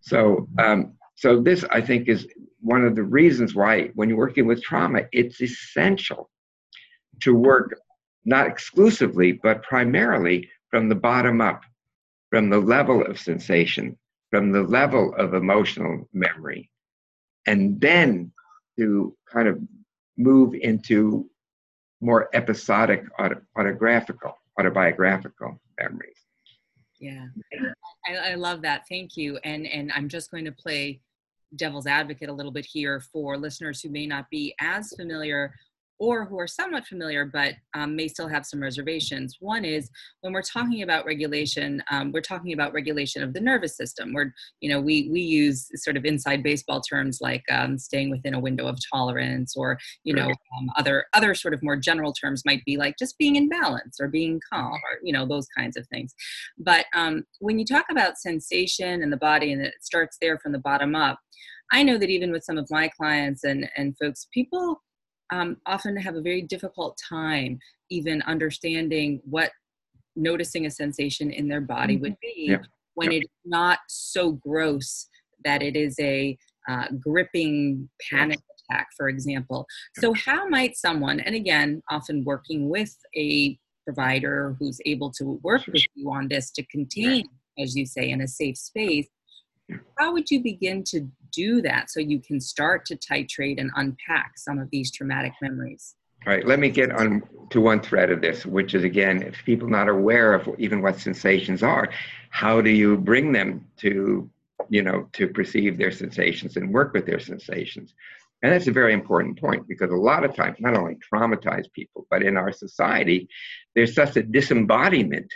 So, 0.00 0.48
um, 0.58 0.94
so 1.16 1.40
this 1.40 1.64
I 1.70 1.80
think 1.80 2.08
is 2.08 2.28
one 2.60 2.84
of 2.84 2.94
the 2.94 3.02
reasons 3.02 3.54
why 3.54 3.88
when 3.94 4.08
you're 4.08 4.18
working 4.18 4.46
with 4.46 4.62
trauma, 4.62 5.02
it's 5.12 5.40
essential 5.40 6.30
to 7.22 7.34
work 7.34 7.74
not 8.26 8.46
exclusively 8.46 9.32
but 9.32 9.62
primarily 9.62 10.48
from 10.70 10.88
the 10.88 10.94
bottom 10.94 11.40
up, 11.40 11.62
from 12.28 12.50
the 12.50 12.58
level 12.58 13.04
of 13.06 13.18
sensation, 13.18 13.96
from 14.30 14.52
the 14.52 14.62
level 14.62 15.14
of 15.16 15.32
emotional 15.32 16.06
memory, 16.12 16.70
and 17.46 17.80
then 17.80 18.30
to 18.78 19.16
kind 19.32 19.48
of 19.48 19.58
move 20.18 20.54
into 20.54 21.30
more 22.02 22.28
episodic 22.34 23.04
autographical 23.56 24.34
autobiographical 24.60 25.58
memories. 25.80 26.18
Yeah. 27.00 27.26
I, 28.06 28.32
I, 28.32 28.34
love 28.34 28.62
that. 28.62 28.84
Thank 28.88 29.16
you. 29.16 29.38
And 29.44 29.66
and 29.66 29.92
i'm 29.94 30.08
just 30.08 30.30
going 30.30 30.46
to 30.46 30.52
play 30.52 31.00
devil's 31.54 31.86
advocate 31.86 32.28
a 32.28 32.32
little 32.32 32.52
bit 32.52 32.66
here 32.66 33.00
for 33.12 33.36
listeners 33.36 33.80
who 33.80 33.88
may 33.88 34.06
not 34.06 34.28
be 34.30 34.54
as 34.60 34.92
familiar 34.96 35.54
or 35.98 36.24
who 36.24 36.38
are 36.38 36.46
somewhat 36.46 36.86
familiar 36.86 37.24
but 37.24 37.54
um, 37.74 37.96
may 37.96 38.08
still 38.08 38.28
have 38.28 38.44
some 38.44 38.60
reservations. 38.60 39.36
One 39.40 39.64
is 39.64 39.90
when 40.20 40.32
we're 40.32 40.42
talking 40.42 40.82
about 40.82 41.06
regulation, 41.06 41.82
um, 41.90 42.12
we're 42.12 42.20
talking 42.20 42.52
about 42.52 42.72
regulation 42.72 43.22
of 43.22 43.32
the 43.32 43.40
nervous 43.40 43.76
system. 43.76 44.12
We're, 44.12 44.32
you 44.60 44.70
know 44.70 44.80
we 44.80 45.08
we 45.10 45.20
use 45.20 45.68
sort 45.76 45.96
of 45.96 46.04
inside 46.04 46.42
baseball 46.42 46.80
terms 46.80 47.18
like 47.20 47.44
um, 47.50 47.78
staying 47.78 48.10
within 48.10 48.34
a 48.34 48.40
window 48.40 48.66
of 48.66 48.78
tolerance, 48.92 49.56
or 49.56 49.78
you 50.04 50.14
know 50.14 50.28
um, 50.28 50.70
other 50.76 51.06
other 51.14 51.34
sort 51.34 51.54
of 51.54 51.62
more 51.62 51.76
general 51.76 52.12
terms 52.12 52.42
might 52.44 52.64
be 52.64 52.76
like 52.76 52.96
just 52.98 53.18
being 53.18 53.36
in 53.36 53.48
balance 53.48 53.98
or 54.00 54.08
being 54.08 54.40
calm 54.52 54.72
or 54.72 54.98
you 55.02 55.12
know 55.12 55.26
those 55.26 55.46
kinds 55.56 55.76
of 55.76 55.86
things. 55.88 56.14
But 56.58 56.86
um, 56.94 57.24
when 57.40 57.58
you 57.58 57.64
talk 57.64 57.86
about 57.90 58.18
sensation 58.18 59.02
and 59.02 59.12
the 59.12 59.16
body 59.16 59.52
and 59.52 59.62
it 59.62 59.74
starts 59.80 60.18
there 60.20 60.38
from 60.38 60.52
the 60.52 60.58
bottom 60.58 60.94
up. 60.94 61.18
I 61.72 61.82
know 61.82 61.98
that 61.98 62.10
even 62.10 62.30
with 62.30 62.44
some 62.44 62.58
of 62.58 62.70
my 62.70 62.88
clients 62.88 63.42
and, 63.42 63.68
and 63.76 63.96
folks, 63.98 64.28
people 64.32 64.80
um, 65.30 65.56
often 65.66 65.96
have 65.96 66.16
a 66.16 66.20
very 66.20 66.42
difficult 66.42 66.98
time 67.08 67.58
even 67.90 68.22
understanding 68.22 69.20
what 69.24 69.50
noticing 70.14 70.66
a 70.66 70.70
sensation 70.70 71.30
in 71.30 71.48
their 71.48 71.60
body 71.60 71.94
mm-hmm. 71.94 72.02
would 72.02 72.20
be 72.20 72.46
yeah. 72.48 72.58
when 72.94 73.12
yeah. 73.12 73.18
it's 73.18 73.32
not 73.44 73.78
so 73.88 74.32
gross 74.32 75.08
that 75.44 75.62
it 75.62 75.76
is 75.76 75.94
a 76.00 76.36
uh, 76.68 76.86
gripping 76.98 77.88
panic 78.10 78.40
attack, 78.70 78.88
for 78.96 79.08
example. 79.08 79.66
So, 79.98 80.12
how 80.14 80.48
might 80.48 80.76
someone, 80.76 81.20
and 81.20 81.34
again, 81.34 81.82
often 81.90 82.24
working 82.24 82.68
with 82.68 82.96
a 83.14 83.58
provider 83.84 84.56
who's 84.58 84.80
able 84.84 85.12
to 85.12 85.38
work 85.42 85.66
with 85.66 85.84
you 85.94 86.10
on 86.10 86.28
this 86.28 86.50
to 86.52 86.64
contain, 86.66 87.24
as 87.58 87.76
you 87.76 87.86
say, 87.86 88.10
in 88.10 88.20
a 88.20 88.28
safe 88.28 88.56
space, 88.56 89.06
how 89.98 90.12
would 90.12 90.30
you 90.30 90.42
begin 90.42 90.82
to 90.84 91.08
do 91.30 91.62
that 91.62 91.90
so 91.90 92.00
you 92.00 92.20
can 92.20 92.40
start 92.40 92.86
to 92.86 92.96
titrate 92.96 93.60
and 93.60 93.70
unpack 93.76 94.38
some 94.38 94.58
of 94.58 94.70
these 94.70 94.90
traumatic 94.90 95.32
memories? 95.40 95.94
All 96.26 96.32
right, 96.32 96.46
let 96.46 96.58
me 96.58 96.70
get 96.70 96.90
on 96.90 97.22
to 97.50 97.60
one 97.60 97.80
thread 97.80 98.10
of 98.10 98.20
this, 98.20 98.44
which 98.44 98.74
is 98.74 98.82
again, 98.82 99.22
if 99.22 99.36
people 99.44 99.68
not 99.68 99.88
aware 99.88 100.34
of 100.34 100.48
even 100.58 100.82
what 100.82 100.98
sensations 100.98 101.62
are, 101.62 101.88
how 102.30 102.60
do 102.60 102.70
you 102.70 102.96
bring 102.96 103.32
them 103.32 103.64
to, 103.78 104.28
you 104.68 104.82
know, 104.82 105.08
to 105.12 105.28
perceive 105.28 105.78
their 105.78 105.92
sensations 105.92 106.56
and 106.56 106.72
work 106.72 106.92
with 106.94 107.06
their 107.06 107.20
sensations? 107.20 107.94
And 108.42 108.52
that's 108.52 108.66
a 108.66 108.72
very 108.72 108.92
important 108.92 109.40
point 109.40 109.68
because 109.68 109.90
a 109.90 109.96
lot 109.96 110.24
of 110.24 110.34
times, 110.34 110.56
not 110.58 110.76
only 110.76 110.96
traumatized 110.96 111.72
people, 111.72 112.06
but 112.10 112.22
in 112.22 112.36
our 112.36 112.52
society, 112.52 113.28
there's 113.74 113.94
such 113.94 114.16
a 114.16 114.22
disembodiment, 114.22 115.32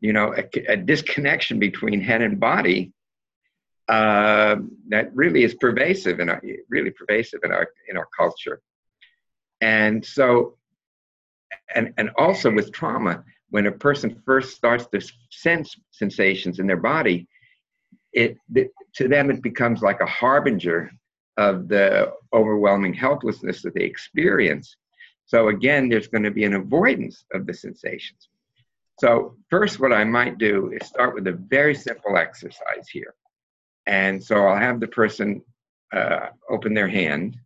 you 0.00 0.12
know, 0.12 0.34
a, 0.34 0.72
a 0.72 0.76
disconnection 0.76 1.58
between 1.58 2.00
head 2.00 2.22
and 2.22 2.40
body 2.40 2.92
uh, 3.90 4.54
that 4.88 5.14
really 5.16 5.42
is 5.42 5.54
pervasive 5.54 6.20
in 6.20 6.28
our 6.28 6.40
really 6.68 6.92
pervasive 6.92 7.40
in 7.42 7.50
our 7.50 7.68
in 7.88 7.96
our 7.96 8.08
culture. 8.16 8.60
And 9.60 10.04
so, 10.04 10.56
and 11.74 11.92
and 11.98 12.10
also 12.16 12.52
with 12.52 12.72
trauma, 12.72 13.24
when 13.50 13.66
a 13.66 13.72
person 13.72 14.22
first 14.24 14.54
starts 14.54 14.86
to 14.92 15.00
sense 15.30 15.76
sensations 15.90 16.60
in 16.60 16.68
their 16.68 16.76
body, 16.76 17.26
it 18.12 18.36
to 18.94 19.08
them 19.08 19.28
it 19.28 19.42
becomes 19.42 19.82
like 19.82 20.00
a 20.00 20.06
harbinger 20.06 20.92
of 21.36 21.66
the 21.66 22.12
overwhelming 22.32 22.94
helplessness 22.94 23.60
that 23.62 23.74
they 23.74 23.84
experience. 23.84 24.76
So 25.26 25.48
again, 25.48 25.88
there's 25.88 26.08
going 26.08 26.24
to 26.24 26.30
be 26.30 26.44
an 26.44 26.54
avoidance 26.54 27.24
of 27.34 27.44
the 27.44 27.54
sensations. 27.54 28.28
So 29.00 29.36
first, 29.48 29.80
what 29.80 29.92
I 29.92 30.04
might 30.04 30.38
do 30.38 30.70
is 30.72 30.86
start 30.86 31.14
with 31.14 31.26
a 31.26 31.32
very 31.32 31.74
simple 31.74 32.16
exercise 32.16 32.88
here. 32.92 33.14
And 33.86 34.22
so 34.22 34.36
I'll 34.46 34.56
have 34.56 34.80
the 34.80 34.88
person 34.88 35.42
uh, 35.92 36.28
open 36.48 36.74
their 36.74 36.88
hand 36.88 37.36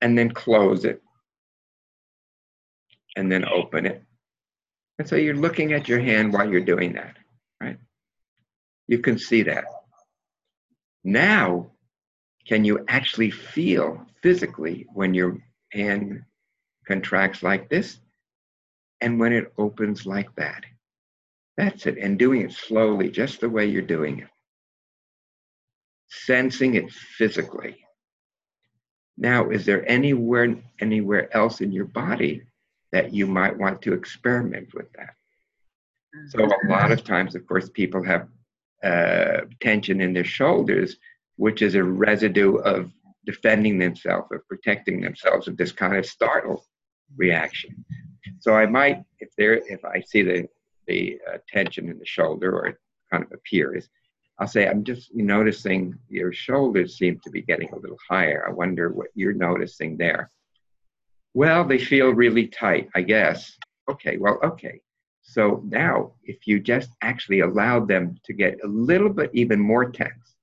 and 0.00 0.16
then 0.16 0.30
close 0.30 0.84
it 0.84 1.02
and 3.16 3.30
then 3.30 3.44
open 3.44 3.86
it. 3.86 4.02
And 4.98 5.08
so 5.08 5.16
you're 5.16 5.34
looking 5.34 5.72
at 5.72 5.88
your 5.88 6.00
hand 6.00 6.32
while 6.32 6.48
you're 6.48 6.60
doing 6.60 6.94
that, 6.94 7.16
right? 7.60 7.78
You 8.86 8.98
can 8.98 9.18
see 9.18 9.42
that. 9.42 9.64
Now, 11.04 11.70
can 12.46 12.64
you 12.64 12.84
actually 12.88 13.30
feel 13.30 14.06
physically 14.22 14.86
when 14.92 15.14
your 15.14 15.38
hand 15.72 16.22
contracts 16.86 17.42
like 17.42 17.68
this 17.68 17.98
and 19.00 19.20
when 19.20 19.32
it 19.32 19.52
opens 19.58 20.06
like 20.06 20.34
that? 20.36 20.64
That's 21.56 21.86
it. 21.86 21.98
And 21.98 22.18
doing 22.18 22.42
it 22.42 22.52
slowly, 22.52 23.10
just 23.10 23.40
the 23.40 23.48
way 23.48 23.66
you're 23.66 23.82
doing 23.82 24.20
it 24.20 24.28
sensing 26.08 26.74
it 26.74 26.90
physically. 26.90 27.76
Now, 29.16 29.50
is 29.50 29.66
there 29.66 29.88
anywhere 29.88 30.56
anywhere 30.80 31.34
else 31.36 31.60
in 31.60 31.72
your 31.72 31.86
body 31.86 32.42
that 32.92 33.12
you 33.12 33.26
might 33.26 33.56
want 33.56 33.82
to 33.82 33.92
experiment 33.92 34.68
with 34.74 34.90
that? 34.92 35.14
So 36.28 36.44
a 36.44 36.68
lot 36.68 36.90
of 36.90 37.04
times, 37.04 37.34
of 37.34 37.46
course, 37.46 37.68
people 37.68 38.02
have 38.04 38.28
uh, 38.82 39.42
tension 39.60 40.00
in 40.00 40.12
their 40.12 40.24
shoulders 40.24 40.96
which 41.38 41.62
is 41.62 41.76
a 41.76 41.82
residue 41.82 42.56
of 42.56 42.90
defending 43.24 43.78
themselves 43.78 44.26
or 44.30 44.44
protecting 44.48 45.00
themselves 45.00 45.46
of 45.48 45.56
this 45.56 45.72
kind 45.72 45.96
of 45.96 46.04
startle 46.04 46.66
reaction. 47.16 47.84
So 48.40 48.54
I 48.54 48.66
might, 48.66 49.04
if 49.20 49.30
there, 49.38 49.54
if 49.54 49.84
I 49.84 50.00
see 50.00 50.22
the 50.22 50.48
the 50.86 51.20
uh, 51.30 51.38
tension 51.46 51.88
in 51.90 51.98
the 51.98 52.06
shoulder 52.06 52.50
or 52.56 52.66
it 52.66 52.76
kind 53.12 53.22
of 53.22 53.30
appears, 53.32 53.88
I'll 54.38 54.46
say, 54.46 54.68
I'm 54.68 54.84
just 54.84 55.14
noticing 55.14 55.98
your 56.08 56.32
shoulders 56.32 56.96
seem 56.96 57.20
to 57.24 57.30
be 57.30 57.42
getting 57.42 57.70
a 57.72 57.78
little 57.78 57.98
higher. 58.08 58.46
I 58.48 58.52
wonder 58.52 58.90
what 58.90 59.08
you're 59.14 59.32
noticing 59.32 59.96
there. 59.96 60.30
Well, 61.34 61.64
they 61.64 61.78
feel 61.78 62.10
really 62.10 62.46
tight, 62.46 62.88
I 62.94 63.02
guess. 63.02 63.56
Okay, 63.90 64.16
well, 64.16 64.38
okay. 64.44 64.80
So 65.22 65.62
now, 65.66 66.12
if 66.22 66.46
you 66.46 66.60
just 66.60 66.90
actually 67.02 67.40
allowed 67.40 67.88
them 67.88 68.16
to 68.24 68.32
get 68.32 68.58
a 68.64 68.68
little 68.68 69.10
bit 69.10 69.30
even 69.34 69.58
more 69.60 69.90
tense, 69.90 70.36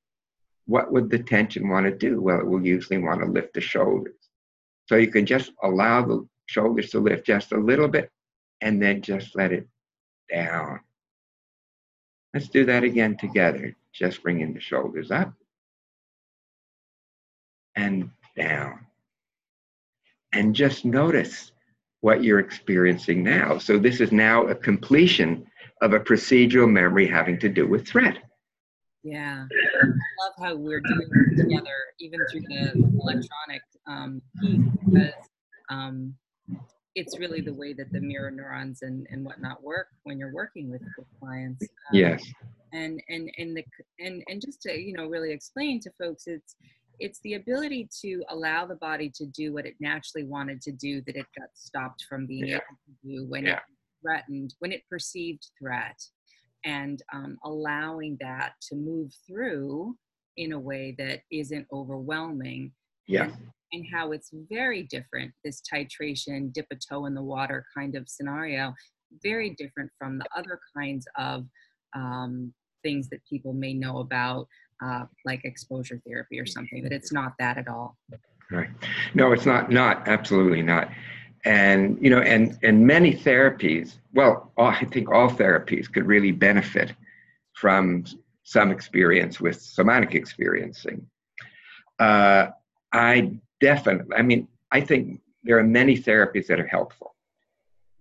what 0.68 0.92
would 0.92 1.10
the 1.10 1.20
tension 1.20 1.70
want 1.70 1.86
to 1.86 1.92
do? 1.92 2.22
Well, 2.22 2.40
it 2.40 2.48
will 2.48 2.66
usually 2.66 2.98
want 2.98 3.22
to 3.22 3.28
lift 3.28 3.54
the 3.54 3.62
shoulders. 3.62 4.16
So 4.88 4.96
you 4.96 5.08
can 5.08 5.25
just 5.25 5.52
allow 5.64 6.06
the 6.06 6.28
shoulders 6.48 6.90
to 6.92 7.00
lift 7.00 7.25
just 7.25 7.52
a 7.52 7.58
little 7.58 7.88
bit 7.88 8.12
and 8.62 8.82
then 8.82 9.02
just 9.02 9.36
let 9.36 9.52
it 9.52 9.68
down. 10.32 10.82
Let's 12.34 12.50
do 12.50 12.66
that 12.66 12.84
again 12.84 13.18
together. 13.18 13.75
Just 13.96 14.22
bringing 14.22 14.54
the 14.54 14.60
shoulders 14.60 15.10
up 15.10 15.34
and 17.75 18.10
down. 18.36 18.86
And 20.34 20.54
just 20.54 20.84
notice 20.84 21.54
what 22.02 22.24
you're 22.24 22.40
experiencing 22.40 23.24
now. 23.24 23.58
So, 23.58 23.80
this 23.80 24.02
is 24.02 24.12
now 24.12 24.48
a 24.48 24.56
completion 24.56 25.48
of 25.82 25.94
a 25.94 26.00
procedural 26.00 26.70
memory 26.70 27.08
having 27.08 27.40
to 27.40 27.50
do 27.50 27.68
with 27.68 27.88
threat. 27.88 28.18
Yeah, 29.04 29.46
I 29.46 29.86
love 29.86 30.34
how 30.40 30.56
we're 30.56 30.82
doing 30.82 31.08
it 31.32 31.38
together, 31.38 31.78
even 32.00 32.20
through 32.30 32.42
the 32.42 32.72
electronic 33.00 33.62
um, 33.88 34.22
piece, 34.42 34.62
because 34.84 35.14
um, 35.70 36.16
it's 36.96 37.20
really 37.20 37.40
the 37.40 37.54
way 37.54 37.74
that 37.74 37.92
the 37.92 38.02
mirror 38.02 38.32
neurons 38.32 38.82
and, 38.82 39.06
and 39.12 39.24
whatnot 39.24 39.64
work 39.64 39.88
when 40.04 40.18
you're 40.18 40.34
working 40.34 40.72
with, 40.72 40.82
with 40.98 41.08
clients. 41.20 41.62
Um, 41.64 41.70
yes. 41.94 42.24
And 42.75 43.01
and 43.10 43.32
and 43.38 43.55
the 43.55 43.63
and 44.00 44.22
and 44.27 44.41
just 44.41 44.62
to 44.63 44.77
you 44.77 44.94
know 44.94 45.08
really 45.08 45.32
explain 45.32 45.79
to 45.82 45.91
folks, 45.98 46.24
it's 46.27 46.55
it's 47.00 47.20
the 47.24 47.36
ability 47.36 47.89
to 48.01 48.24
allow 48.29 48.65
the 48.65 48.75
body 48.75 49.12
to 49.15 49.25
do 49.25 49.53
what 49.53 49.65
it 49.65 49.75
naturally 49.79 50.25
wanted 50.25 50.62
to 50.62 50.72
do 50.72 51.01
that 51.01 51.15
it 51.15 51.25
got 51.38 51.50
stopped 51.53 52.05
from 52.08 52.25
being 52.25 52.48
yeah. 52.48 52.55
able 52.55 52.63
to 52.86 53.08
do 53.08 53.25
when 53.27 53.46
yeah. 53.46 53.53
it 53.53 53.60
threatened 54.01 54.53
when 54.60 54.72
it 54.72 54.82
perceived 54.89 55.48
threat 55.60 56.00
and 56.63 57.01
um, 57.13 57.38
allowing 57.44 58.17
that 58.20 58.53
to 58.62 58.75
move 58.75 59.12
through 59.27 59.96
in 60.38 60.53
a 60.53 60.60
way 60.60 60.96
that 60.98 61.22
isn't 61.32 61.67
overwhelming 61.72 62.72
yeah 63.08 63.24
and, 63.24 63.34
and 63.74 63.86
how 63.91 64.12
it's 64.12 64.32
very 64.50 64.84
different 64.84 65.32
this 65.44 65.62
titration 65.62 66.51
dip 66.53 66.67
a 66.72 66.75
toe 66.75 67.05
in 67.05 67.13
the 67.13 67.22
water 67.22 67.65
kind 67.75 67.96
of 67.96 68.08
scenario 68.08 68.74
very 69.24 69.51
different 69.51 69.89
from 69.98 70.17
the 70.17 70.25
other 70.36 70.60
kinds 70.75 71.05
of 71.17 71.46
um, 71.96 72.53
things 72.86 73.10
that 73.10 73.20
people 73.27 73.51
may 73.51 73.74
know 73.74 73.98
about 73.98 74.48
uh, 74.84 75.06
like 75.25 75.42
exposure 75.44 76.00
therapy 76.06 76.39
or 76.39 76.46
something 76.46 76.84
that 76.84 76.92
it's 76.92 77.12
not 77.12 77.34
that 77.39 77.58
at 77.58 77.68
all. 77.68 77.98
Right. 78.51 78.70
No 79.15 79.32
it's 79.32 79.46
not 79.46 79.72
not 79.72 80.08
absolutely 80.08 80.62
not. 80.62 80.89
And 81.46 81.98
you 82.01 82.10
know 82.10 82.20
and 82.20 82.58
and 82.63 82.86
many 82.86 83.13
therapies 83.13 83.98
well 84.13 84.51
i 84.58 84.84
think 84.86 85.12
all 85.12 85.30
therapies 85.30 85.92
could 85.92 86.06
really 86.06 86.32
benefit 86.32 86.94
from 87.54 88.04
some 88.44 88.72
experience 88.72 89.39
with 89.39 89.60
somatic 89.60 90.13
experiencing. 90.15 91.08
Uh, 92.00 92.48
i 92.92 93.32
definitely 93.62 94.15
i 94.18 94.22
mean 94.22 94.48
i 94.72 94.82
think 94.82 95.21
there 95.43 95.58
are 95.58 95.63
many 95.82 95.95
therapies 95.98 96.48
that 96.48 96.60
are 96.60 96.67
helpful. 96.67 97.15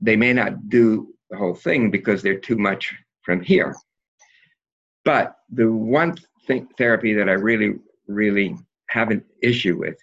They 0.00 0.16
may 0.16 0.32
not 0.32 0.68
do 0.68 1.14
the 1.30 1.36
whole 1.36 1.54
thing 1.54 1.90
because 1.90 2.22
they're 2.22 2.44
too 2.50 2.56
much 2.56 2.94
from 3.22 3.40
here 3.40 3.74
but 5.04 5.36
the 5.50 5.70
one 5.70 6.16
thing 6.46 6.68
therapy 6.78 7.14
that 7.14 7.28
i 7.28 7.32
really 7.32 7.74
really 8.06 8.56
have 8.88 9.10
an 9.10 9.24
issue 9.42 9.76
with 9.76 9.96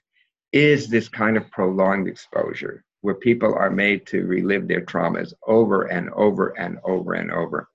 is 0.52 0.90
this 0.90 1.08
kind 1.08 1.38
of 1.38 1.50
prolonged 1.52 2.08
exposure 2.08 2.84
where 3.02 3.16
people 3.16 3.54
are 3.54 3.70
made 3.70 4.06
to 4.08 4.26
relive 4.26 4.68
their 4.68 4.82
traumas 4.82 5.34
over 5.48 5.84
and 5.84 6.10
over 6.12 6.50
and 6.50 6.78
over 6.84 7.14
and 7.14 7.32
over. 7.32 7.68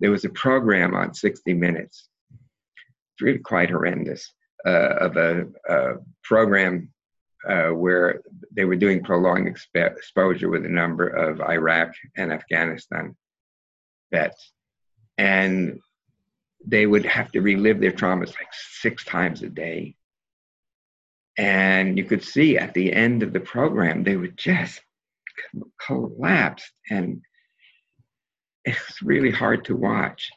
There 0.00 0.10
was 0.10 0.24
a 0.24 0.30
program 0.30 0.94
on 0.94 1.14
60 1.14 1.54
Minutes, 1.54 2.08
it's 2.30 3.22
really 3.22 3.38
quite 3.38 3.70
horrendous, 3.70 4.32
uh, 4.66 4.94
of 5.00 5.16
a, 5.16 5.46
a 5.68 5.94
program 6.24 6.92
uh, 7.48 7.68
where 7.68 8.22
they 8.52 8.64
were 8.64 8.76
doing 8.76 9.02
prolonged 9.02 9.46
exp- 9.46 9.96
exposure 9.96 10.48
with 10.48 10.64
a 10.64 10.68
number 10.68 11.08
of 11.08 11.40
Iraq 11.40 11.92
and 12.16 12.32
Afghanistan 12.32 13.16
vets. 14.12 14.52
And 15.18 15.80
they 16.64 16.86
would 16.86 17.06
have 17.06 17.30
to 17.32 17.40
relive 17.40 17.80
their 17.80 17.92
traumas 17.92 18.28
like 18.28 18.48
six 18.52 19.04
times 19.04 19.42
a 19.42 19.48
day 19.48 19.96
and 21.38 21.96
you 21.96 22.04
could 22.04 22.24
see 22.24 22.58
at 22.58 22.74
the 22.74 22.92
end 22.92 23.22
of 23.22 23.32
the 23.32 23.40
program, 23.40 24.02
they 24.02 24.16
would 24.16 24.36
just 24.36 24.80
collapse. 25.80 26.68
And 26.90 27.22
it's 28.64 29.00
really 29.02 29.30
hard 29.30 29.64
to 29.66 29.76
watch. 29.76 30.28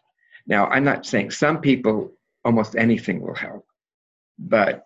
Now, 0.46 0.68
I'm 0.68 0.84
not 0.84 1.08
saying 1.08 1.32
some 1.32 1.60
people, 1.60 2.12
almost 2.46 2.76
anything 2.76 3.20
will 3.20 3.36
help. 3.36 3.66
But 4.38 4.86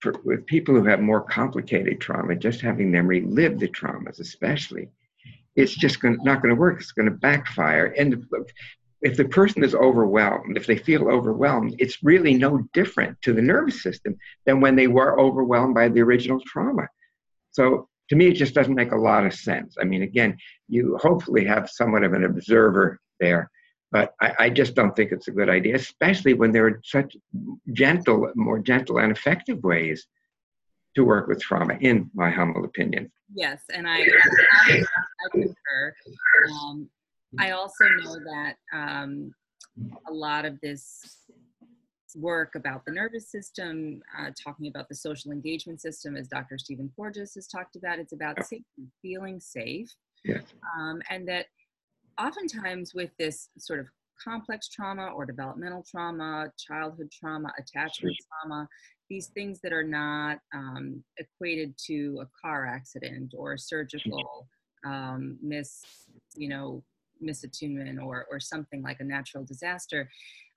for, 0.00 0.14
with 0.24 0.46
people 0.46 0.74
who 0.74 0.84
have 0.86 1.00
more 1.00 1.20
complicated 1.20 2.00
trauma, 2.00 2.36
just 2.36 2.62
having 2.62 2.90
them 2.90 3.06
relive 3.06 3.58
the 3.58 3.68
traumas, 3.68 4.18
especially, 4.18 4.88
it's 5.56 5.74
just 5.74 6.00
gonna, 6.00 6.16
not 6.22 6.40
going 6.40 6.54
to 6.54 6.60
work. 6.60 6.80
It's 6.80 6.92
going 6.92 7.10
to 7.10 7.14
backfire. 7.14 7.94
And 7.98 8.26
if 9.02 9.16
the 9.16 9.24
person 9.24 9.64
is 9.64 9.74
overwhelmed, 9.74 10.56
if 10.56 10.66
they 10.66 10.76
feel 10.76 11.08
overwhelmed, 11.08 11.74
it's 11.78 12.02
really 12.02 12.34
no 12.34 12.68
different 12.74 13.20
to 13.22 13.32
the 13.32 13.42
nervous 13.42 13.82
system 13.82 14.16
than 14.44 14.60
when 14.60 14.76
they 14.76 14.88
were 14.88 15.18
overwhelmed 15.18 15.74
by 15.74 15.88
the 15.88 16.00
original 16.00 16.40
trauma. 16.46 16.86
So 17.50 17.88
to 18.10 18.16
me, 18.16 18.28
it 18.28 18.34
just 18.34 18.54
doesn't 18.54 18.74
make 18.74 18.92
a 18.92 18.96
lot 18.96 19.24
of 19.24 19.32
sense. 19.32 19.76
I 19.80 19.84
mean, 19.84 20.02
again, 20.02 20.36
you 20.68 20.98
hopefully 21.00 21.44
have 21.46 21.70
somewhat 21.70 22.04
of 22.04 22.12
an 22.12 22.24
observer 22.24 23.00
there, 23.20 23.50
but 23.90 24.14
I, 24.20 24.34
I 24.38 24.50
just 24.50 24.74
don't 24.74 24.94
think 24.94 25.12
it's 25.12 25.28
a 25.28 25.32
good 25.32 25.48
idea, 25.48 25.76
especially 25.76 26.34
when 26.34 26.52
there 26.52 26.66
are 26.66 26.80
such 26.84 27.16
gentle, 27.72 28.30
more 28.34 28.58
gentle 28.58 28.98
and 28.98 29.12
effective 29.12 29.62
ways 29.62 30.06
to 30.96 31.04
work 31.04 31.28
with 31.28 31.40
trauma, 31.40 31.78
in 31.80 32.10
my 32.14 32.30
humble 32.30 32.64
opinion. 32.64 33.10
Yes, 33.32 33.62
and 33.72 33.88
I, 33.88 34.00
I, 34.00 34.72
I 34.72 35.28
concur. 35.30 35.94
Um, 36.52 36.90
I 37.38 37.50
also 37.50 37.84
know 38.02 38.16
that 38.24 38.56
um, 38.72 39.32
a 40.08 40.12
lot 40.12 40.44
of 40.44 40.60
this 40.60 41.26
work 42.16 42.54
about 42.56 42.84
the 42.84 42.92
nervous 42.92 43.30
system, 43.30 44.02
uh, 44.18 44.30
talking 44.42 44.66
about 44.66 44.88
the 44.88 44.94
social 44.94 45.30
engagement 45.30 45.80
system, 45.80 46.16
as 46.16 46.28
Dr. 46.28 46.58
Stephen 46.58 46.90
Porges 46.96 47.34
has 47.34 47.46
talked 47.46 47.76
about, 47.76 47.98
it's 47.98 48.12
about 48.12 48.44
safety, 48.44 48.88
feeling 49.00 49.38
safe. 49.38 49.88
Yes. 50.24 50.42
Um, 50.78 51.00
and 51.08 51.26
that 51.28 51.46
oftentimes 52.18 52.94
with 52.94 53.10
this 53.18 53.48
sort 53.58 53.80
of 53.80 53.86
complex 54.22 54.68
trauma 54.68 55.06
or 55.06 55.24
developmental 55.24 55.84
trauma, 55.88 56.52
childhood 56.58 57.10
trauma, 57.10 57.52
attachment 57.58 58.16
trauma, 58.42 58.68
these 59.08 59.28
things 59.28 59.60
that 59.62 59.72
are 59.72 59.84
not 59.84 60.38
um, 60.54 61.02
equated 61.18 61.74
to 61.86 62.20
a 62.22 62.28
car 62.40 62.66
accident 62.66 63.34
or 63.36 63.54
a 63.54 63.58
surgical 63.58 64.46
um, 64.84 65.38
miss, 65.42 65.82
you 66.36 66.48
know, 66.48 66.82
misattunement 67.22 68.02
or 68.02 68.26
or 68.30 68.40
something 68.40 68.82
like 68.82 69.00
a 69.00 69.04
natural 69.04 69.44
disaster 69.44 70.08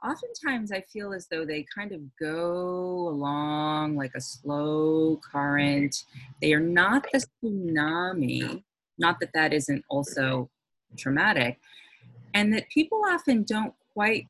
oftentimes 0.04 0.72
i 0.72 0.82
feel 0.92 1.14
as 1.14 1.28
though 1.28 1.46
they 1.46 1.66
kind 1.76 1.92
of 1.92 2.02
go 2.20 3.08
along 3.10 3.96
like 3.96 4.12
a 4.16 4.22
slow 4.22 5.20
current. 5.32 5.96
They 6.42 6.54
are 6.54 6.60
not 6.60 7.06
the 7.12 7.26
tsunami 7.44 8.64
not 8.98 9.20
that 9.20 9.34
that 9.34 9.54
isn't 9.54 9.84
also 9.90 10.50
traumatic 10.98 11.60
and 12.34 12.54
that 12.54 12.70
people 12.70 13.02
often 13.06 13.44
don't 13.44 13.74
quite 13.94 14.28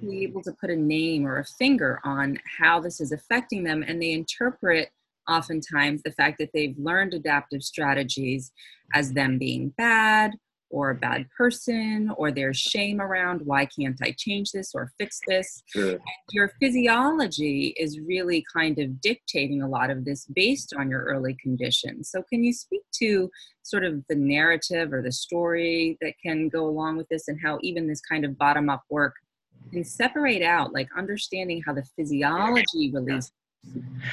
be 0.00 0.24
able 0.24 0.42
to 0.42 0.52
put 0.60 0.70
a 0.70 0.76
name 0.76 1.26
or 1.26 1.38
a 1.38 1.44
finger 1.44 2.00
on 2.04 2.38
how 2.58 2.80
this 2.80 3.00
is 3.00 3.12
affecting 3.12 3.62
them 3.64 3.84
and 3.86 4.02
they 4.02 4.12
interpret 4.12 4.90
oftentimes 5.28 6.02
the 6.02 6.12
fact 6.12 6.38
that 6.38 6.50
they've 6.52 6.76
learned 6.78 7.14
adaptive 7.14 7.62
strategies 7.62 8.50
as 8.94 9.12
them 9.12 9.38
being 9.38 9.68
bad 9.78 10.32
or 10.72 10.90
a 10.90 10.94
bad 10.94 11.26
person 11.36 12.10
or 12.16 12.32
there's 12.32 12.58
shame 12.58 13.00
around 13.00 13.40
why 13.44 13.64
can't 13.64 13.98
i 14.02 14.12
change 14.18 14.50
this 14.50 14.74
or 14.74 14.90
fix 14.98 15.20
this 15.28 15.62
sure. 15.66 15.98
your 16.32 16.50
physiology 16.60 17.74
is 17.78 18.00
really 18.00 18.44
kind 18.52 18.78
of 18.78 19.00
dictating 19.00 19.62
a 19.62 19.68
lot 19.68 19.90
of 19.90 20.04
this 20.04 20.26
based 20.34 20.74
on 20.76 20.90
your 20.90 21.04
early 21.04 21.36
conditions 21.40 22.10
so 22.10 22.22
can 22.28 22.42
you 22.42 22.52
speak 22.52 22.82
to 22.92 23.30
sort 23.62 23.84
of 23.84 24.02
the 24.08 24.16
narrative 24.16 24.92
or 24.92 25.02
the 25.02 25.12
story 25.12 25.96
that 26.00 26.14
can 26.20 26.48
go 26.48 26.66
along 26.66 26.96
with 26.96 27.08
this 27.08 27.28
and 27.28 27.38
how 27.40 27.58
even 27.62 27.86
this 27.86 28.00
kind 28.00 28.24
of 28.24 28.36
bottom 28.36 28.68
up 28.68 28.82
work 28.90 29.14
can 29.70 29.84
separate 29.84 30.42
out, 30.42 30.72
like 30.72 30.88
understanding 30.96 31.62
how 31.64 31.72
the 31.72 31.84
physiology 31.96 32.90
releases. 32.92 33.32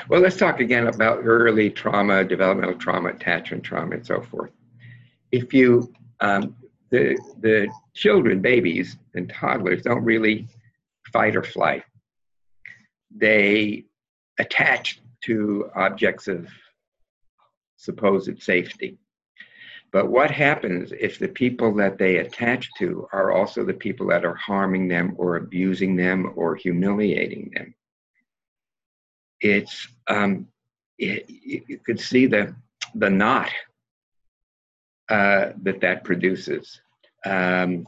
Well, 0.09 0.21
let's 0.21 0.37
talk 0.37 0.59
again 0.59 0.87
about 0.87 1.21
early 1.23 1.69
trauma, 1.69 2.23
developmental 2.23 2.75
trauma, 2.75 3.09
attachment 3.09 3.63
trauma, 3.63 3.95
and 3.95 4.05
so 4.05 4.21
forth. 4.21 4.51
If 5.31 5.53
you, 5.53 5.91
um, 6.21 6.55
the, 6.89 7.17
the 7.41 7.69
children, 7.93 8.41
babies, 8.41 8.97
and 9.13 9.29
toddlers 9.29 9.83
don't 9.83 10.03
really 10.03 10.47
fight 11.11 11.35
or 11.35 11.43
flight. 11.43 11.83
They 13.15 13.85
attach 14.39 15.01
to 15.25 15.69
objects 15.75 16.27
of 16.27 16.47
supposed 17.77 18.41
safety. 18.41 18.97
But 19.91 20.09
what 20.09 20.29
happens 20.29 20.91
if 20.99 21.17
the 21.17 21.27
people 21.27 21.73
that 21.75 21.97
they 21.97 22.17
attach 22.17 22.69
to 22.77 23.07
are 23.11 23.31
also 23.31 23.63
the 23.63 23.73
people 23.73 24.07
that 24.07 24.23
are 24.23 24.35
harming 24.35 24.87
them 24.87 25.15
or 25.17 25.37
abusing 25.37 25.95
them 25.95 26.33
or 26.35 26.55
humiliating 26.55 27.51
them? 27.55 27.73
It's 29.41 29.87
um, 30.07 30.47
it, 30.99 31.25
you 31.27 31.79
could 31.83 31.99
see 31.99 32.27
the 32.27 32.55
the 32.95 33.09
knot 33.09 33.49
uh, 35.09 35.51
that 35.63 35.81
that 35.81 36.03
produces. 36.03 36.81
Um, 37.25 37.87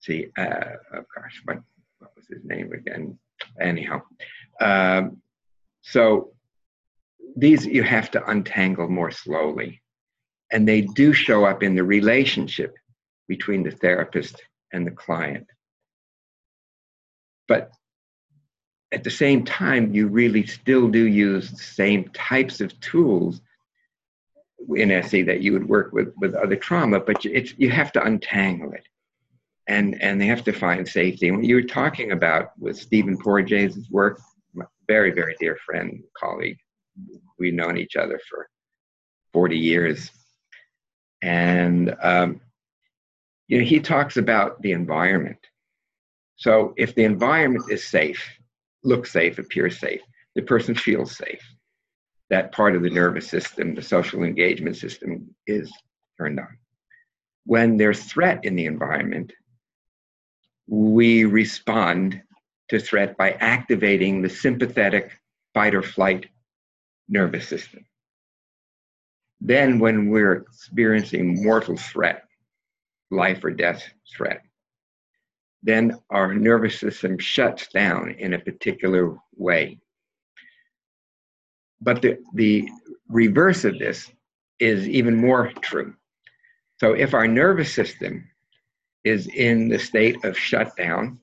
see, 0.00 0.28
uh, 0.36 0.64
oh 0.94 1.04
gosh, 1.14 1.42
what 1.44 1.60
what 1.98 2.10
was 2.16 2.26
his 2.28 2.44
name 2.44 2.72
again? 2.72 3.18
Anyhow, 3.60 4.02
um, 4.60 5.20
so 5.82 6.32
these 7.36 7.66
you 7.66 7.82
have 7.82 8.10
to 8.12 8.30
untangle 8.30 8.88
more 8.88 9.10
slowly 9.10 9.82
and 10.52 10.68
they 10.68 10.82
do 10.82 11.12
show 11.12 11.44
up 11.44 11.62
in 11.62 11.74
the 11.74 11.82
relationship 11.82 12.76
between 13.26 13.62
the 13.62 13.70
therapist 13.70 14.42
and 14.72 14.86
the 14.86 14.90
client. 14.90 15.46
But 17.48 17.72
at 18.92 19.02
the 19.02 19.10
same 19.10 19.44
time, 19.44 19.94
you 19.94 20.08
really 20.08 20.46
still 20.46 20.88
do 20.88 21.06
use 21.06 21.50
the 21.50 21.56
same 21.56 22.10
types 22.10 22.60
of 22.60 22.78
tools 22.80 23.40
in 24.74 24.90
SE 24.90 25.22
that 25.22 25.40
you 25.42 25.52
would 25.52 25.68
work 25.68 25.92
with 25.92 26.12
with 26.18 26.34
other 26.34 26.56
trauma, 26.56 27.00
but 27.00 27.24
it's 27.24 27.54
you 27.56 27.70
have 27.70 27.92
to 27.92 28.04
untangle 28.04 28.72
it, 28.72 28.86
and 29.68 30.00
and 30.02 30.20
they 30.20 30.26
have 30.26 30.44
to 30.44 30.52
find 30.52 30.86
safety. 30.86 31.28
And 31.28 31.38
what 31.38 31.46
you 31.46 31.56
were 31.56 31.62
talking 31.62 32.12
about 32.12 32.50
with 32.58 32.76
Stephen 32.76 33.16
Porges' 33.18 33.88
work, 33.90 34.20
very 34.86 35.10
very 35.10 35.36
dear 35.40 35.58
friend, 35.64 36.02
colleague, 36.16 36.58
we've 37.38 37.54
known 37.54 37.76
each 37.78 37.96
other 37.96 38.20
for 38.28 38.48
forty 39.32 39.58
years, 39.58 40.10
and 41.22 41.94
um, 42.02 42.40
you 43.48 43.58
know 43.58 43.64
he 43.64 43.80
talks 43.80 44.16
about 44.16 44.60
the 44.62 44.72
environment. 44.72 45.38
So 46.36 46.74
if 46.76 46.94
the 46.94 47.04
environment 47.04 47.64
is 47.70 47.86
safe 47.86 48.22
looks 48.84 49.12
safe 49.12 49.38
appears 49.38 49.78
safe 49.78 50.00
the 50.34 50.42
person 50.42 50.74
feels 50.74 51.16
safe 51.16 51.42
that 52.32 52.50
part 52.52 52.74
of 52.74 52.82
the 52.82 52.90
nervous 52.90 53.28
system 53.28 53.74
the 53.74 53.82
social 53.82 54.24
engagement 54.24 54.76
system 54.76 55.32
is 55.46 55.70
turned 56.18 56.40
on 56.40 56.58
when 57.44 57.76
there's 57.76 58.04
threat 58.04 58.44
in 58.44 58.56
the 58.56 58.66
environment 58.66 59.32
we 60.66 61.24
respond 61.24 62.20
to 62.68 62.78
threat 62.80 63.16
by 63.16 63.32
activating 63.32 64.22
the 64.22 64.28
sympathetic 64.28 65.12
fight 65.54 65.74
or 65.74 65.82
flight 65.82 66.26
nervous 67.08 67.46
system 67.46 67.84
then, 69.44 69.80
when 69.80 70.08
we're 70.08 70.34
experiencing 70.34 71.42
mortal 71.42 71.76
threat, 71.76 72.22
life 73.10 73.42
or 73.42 73.50
death 73.50 73.82
threat, 74.16 74.42
then 75.64 75.98
our 76.10 76.32
nervous 76.32 76.78
system 76.78 77.18
shuts 77.18 77.66
down 77.66 78.12
in 78.12 78.34
a 78.34 78.38
particular 78.38 79.16
way. 79.36 79.80
But 81.82 82.00
the, 82.00 82.18
the 82.34 82.68
reverse 83.08 83.64
of 83.64 83.78
this 83.78 84.10
is 84.60 84.88
even 84.88 85.16
more 85.16 85.52
true. 85.60 85.94
So, 86.78 86.92
if 86.94 87.14
our 87.14 87.28
nervous 87.28 87.72
system 87.72 88.28
is 89.04 89.26
in 89.28 89.68
the 89.68 89.78
state 89.78 90.24
of 90.24 90.38
shutdown, 90.38 91.18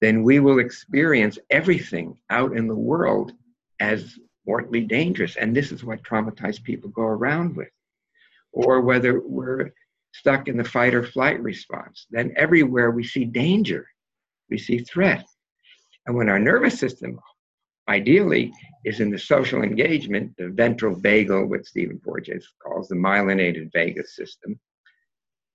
then 0.00 0.22
we 0.22 0.40
will 0.40 0.58
experience 0.58 1.38
everything 1.50 2.18
out 2.30 2.56
in 2.56 2.66
the 2.66 2.74
world 2.74 3.32
as 3.80 4.18
mortally 4.46 4.82
dangerous. 4.82 5.36
And 5.36 5.54
this 5.54 5.72
is 5.72 5.84
what 5.84 6.02
traumatized 6.02 6.62
people 6.62 6.90
go 6.90 7.02
around 7.02 7.56
with. 7.56 7.68
Or 8.52 8.80
whether 8.80 9.20
we're 9.20 9.72
stuck 10.12 10.48
in 10.48 10.56
the 10.56 10.64
fight 10.64 10.94
or 10.94 11.02
flight 11.02 11.42
response, 11.42 12.06
then 12.10 12.32
everywhere 12.36 12.90
we 12.90 13.04
see 13.04 13.24
danger, 13.24 13.86
we 14.48 14.58
see 14.58 14.78
threat. 14.78 15.26
And 16.06 16.16
when 16.16 16.28
our 16.28 16.38
nervous 16.38 16.78
system, 16.78 17.18
ideally, 17.88 18.52
is 18.84 19.00
in 19.00 19.10
the 19.10 19.18
social 19.18 19.62
engagement, 19.62 20.32
the 20.38 20.48
ventral 20.48 20.94
vagal, 20.94 21.48
what 21.48 21.66
Stephen 21.66 21.98
Porges 21.98 22.48
calls 22.62 22.88
the 22.88 22.94
myelinated 22.94 23.72
vagus 23.72 24.14
system, 24.14 24.58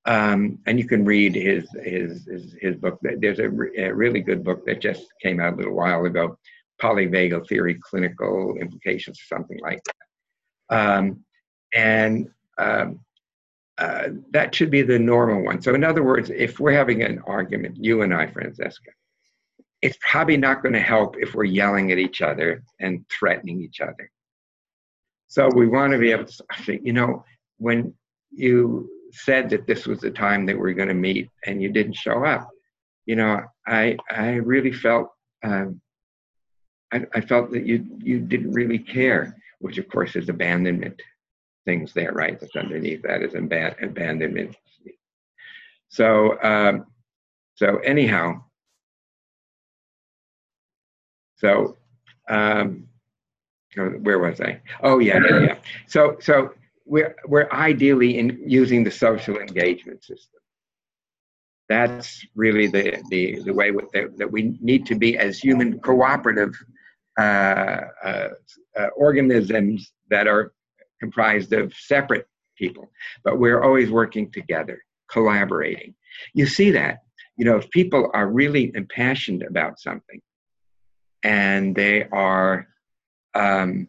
um, 0.05 0.57
and 0.65 0.79
you 0.79 0.85
can 0.85 1.05
read 1.05 1.35
his, 1.35 1.69
his, 1.83 2.25
his, 2.25 2.55
his 2.59 2.75
book. 2.75 2.99
There's 3.01 3.39
a, 3.39 3.49
re- 3.49 3.77
a, 3.77 3.93
really 3.93 4.19
good 4.19 4.43
book 4.43 4.65
that 4.65 4.81
just 4.81 5.05
came 5.21 5.39
out 5.39 5.53
a 5.53 5.55
little 5.57 5.75
while 5.75 6.05
ago 6.05 6.37
polyvagal 6.81 7.47
theory, 7.47 7.77
clinical 7.81 8.57
implications, 8.59 9.19
or 9.19 9.37
something 9.37 9.59
like 9.61 9.79
that. 9.83 10.75
Um, 10.75 11.23
and 11.73 12.29
um, 12.57 12.99
uh, 13.77 14.09
that 14.31 14.55
should 14.55 14.71
be 14.71 14.81
the 14.81 14.97
normal 14.97 15.43
one. 15.43 15.61
So, 15.61 15.75
in 15.75 15.83
other 15.83 16.03
words, 16.03 16.31
if 16.31 16.59
we're 16.59 16.71
having 16.71 17.03
an 17.03 17.19
argument, 17.27 17.77
you 17.77 18.01
and 18.01 18.13
I, 18.13 18.27
Francesca, 18.27 18.91
it's 19.81 19.97
probably 20.01 20.37
not 20.37 20.61
going 20.61 20.73
to 20.73 20.81
help 20.81 21.15
if 21.17 21.33
we're 21.33 21.43
yelling 21.43 21.91
at 21.91 21.97
each 21.97 22.21
other 22.21 22.63
and 22.79 23.05
threatening 23.09 23.61
each 23.61 23.81
other. 23.81 24.11
So, 25.27 25.49
we 25.55 25.67
want 25.67 25.93
to 25.93 25.99
be 25.99 26.11
able 26.11 26.25
to 26.25 26.43
say, 26.63 26.79
you 26.83 26.93
know, 26.93 27.23
when 27.57 27.93
you 28.31 28.89
said 29.11 29.49
that 29.49 29.67
this 29.67 29.85
was 29.87 29.99
the 29.99 30.11
time 30.11 30.45
that 30.45 30.59
we 30.59 30.71
are 30.71 30.75
going 30.75 30.87
to 30.87 30.93
meet 30.93 31.29
and 31.45 31.61
you 31.61 31.69
didn't 31.69 31.95
show 31.95 32.25
up, 32.25 32.49
you 33.05 33.15
know, 33.15 33.41
I 33.67 33.97
I 34.09 34.35
really 34.35 34.71
felt 34.71 35.09
um, 35.43 35.81
I, 36.91 37.05
I 37.13 37.21
felt 37.21 37.51
that 37.51 37.65
you 37.65 37.85
you 37.99 38.19
didn't 38.19 38.51
really 38.51 38.79
care, 38.79 39.35
which 39.59 39.77
of 39.77 39.87
course 39.89 40.15
is 40.15 40.29
abandonment. 40.29 41.01
Things 41.65 41.93
there, 41.93 42.11
right? 42.11 42.39
That's 42.39 42.55
underneath 42.55 43.03
that 43.03 43.21
is 43.21 43.35
ab- 43.35 43.75
abandonment. 43.81 44.55
So 45.89 46.41
um, 46.41 46.85
so 47.55 47.77
anyhow, 47.77 48.43
so 51.41 51.77
um, 52.29 52.87
where 53.75 54.19
was 54.19 54.39
I? 54.39 54.61
Oh 54.83 54.99
yeah, 54.99 55.19
yeah, 55.27 55.39
yeah. 55.39 55.57
So 55.87 56.17
so 56.19 56.53
we're 56.85 57.15
we're 57.25 57.49
ideally 57.51 58.19
in 58.19 58.41
using 58.45 58.83
the 58.83 58.91
social 58.91 59.37
engagement 59.37 60.03
system. 60.03 60.39
That's 61.67 62.25
really 62.35 62.67
the 62.67 63.01
the 63.09 63.41
the 63.43 63.53
way 63.53 63.71
that, 63.71 64.17
that 64.17 64.31
we 64.31 64.57
need 64.61 64.85
to 64.87 64.95
be 64.95 65.17
as 65.17 65.39
human 65.39 65.79
cooperative 65.79 66.53
uh, 67.19 67.81
uh, 68.03 68.29
uh, 68.77 68.87
organisms 68.95 69.91
that 70.09 70.27
are 70.27 70.53
comprised 70.99 71.53
of 71.53 71.73
separate 71.73 72.27
people, 72.55 72.91
but 73.23 73.39
we're 73.39 73.63
always 73.63 73.89
working 73.89 74.31
together, 74.31 74.79
collaborating. 75.09 75.95
You 76.33 76.45
see 76.45 76.69
that, 76.71 76.99
you 77.37 77.45
know, 77.45 77.57
if 77.57 77.69
people 77.71 78.11
are 78.13 78.27
really 78.27 78.71
impassioned 78.75 79.41
about 79.43 79.79
something 79.79 80.21
and 81.23 81.75
they 81.75 82.07
are, 82.09 82.67
um, 83.33 83.87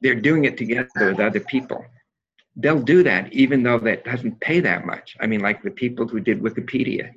they're 0.00 0.14
doing 0.14 0.44
it 0.44 0.56
together 0.56 0.88
with 0.98 1.20
other 1.20 1.40
people. 1.40 1.84
They'll 2.56 2.82
do 2.82 3.02
that 3.02 3.32
even 3.32 3.62
though 3.62 3.78
that 3.80 4.04
doesn't 4.04 4.40
pay 4.40 4.60
that 4.60 4.86
much. 4.86 5.16
I 5.20 5.26
mean, 5.26 5.40
like 5.40 5.62
the 5.62 5.70
people 5.70 6.06
who 6.06 6.20
did 6.20 6.40
Wikipedia 6.40 7.10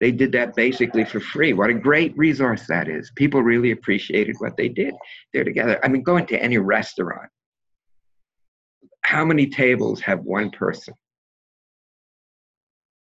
they 0.00 0.10
did 0.10 0.32
that 0.32 0.56
basically 0.56 1.04
for 1.04 1.20
free. 1.20 1.52
What 1.52 1.70
a 1.70 1.74
great 1.74 2.16
resource 2.16 2.66
that 2.68 2.88
is. 2.88 3.12
People 3.16 3.42
really 3.42 3.70
appreciated 3.70 4.36
what 4.38 4.56
they 4.56 4.68
did. 4.68 4.94
They're 5.32 5.44
together. 5.44 5.78
I 5.84 5.88
mean, 5.88 6.02
go 6.02 6.16
into 6.16 6.42
any 6.42 6.56
restaurant. 6.56 7.30
How 9.02 9.24
many 9.24 9.46
tables 9.46 10.00
have 10.00 10.20
one 10.20 10.50
person? 10.50 10.94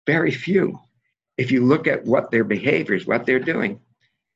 Very 0.06 0.32
few. 0.32 0.78
If 1.38 1.52
you 1.52 1.64
look 1.64 1.86
at 1.86 2.04
what 2.04 2.32
their 2.32 2.44
behaviors, 2.44 3.06
what 3.06 3.26
they're 3.26 3.38
doing, 3.38 3.80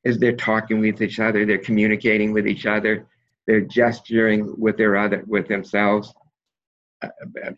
is 0.07 0.17
they're 0.17 0.35
talking 0.35 0.79
with 0.79 1.01
each 1.01 1.19
other, 1.19 1.45
they're 1.45 1.57
communicating 1.57 2.31
with 2.31 2.47
each 2.47 2.65
other, 2.65 3.07
they're 3.45 3.61
gesturing 3.61 4.59
with 4.59 4.77
their 4.77 4.95
other 4.97 5.23
with 5.27 5.47
themselves. 5.47 6.13
Uh, 7.01 7.51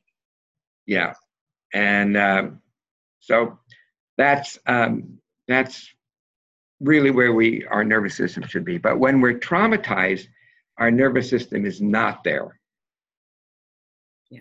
yeah, 0.85 1.13
and 1.73 2.17
um, 2.17 2.62
so 3.19 3.59
that's 4.17 4.57
um, 4.65 5.19
that's 5.47 5.88
really 6.79 7.12
where 7.12 7.33
we 7.33 7.65
our 7.67 7.83
nervous 7.83 8.15
system 8.15 8.43
should 8.47 8.65
be. 8.65 8.77
But 8.77 8.99
when 8.99 9.21
we're 9.21 9.39
traumatized, 9.39 10.27
our 10.77 10.91
nervous 10.91 11.29
system 11.29 11.65
is 11.65 11.81
not 11.81 12.23
there. 12.23 12.59
Yeah, 14.29 14.39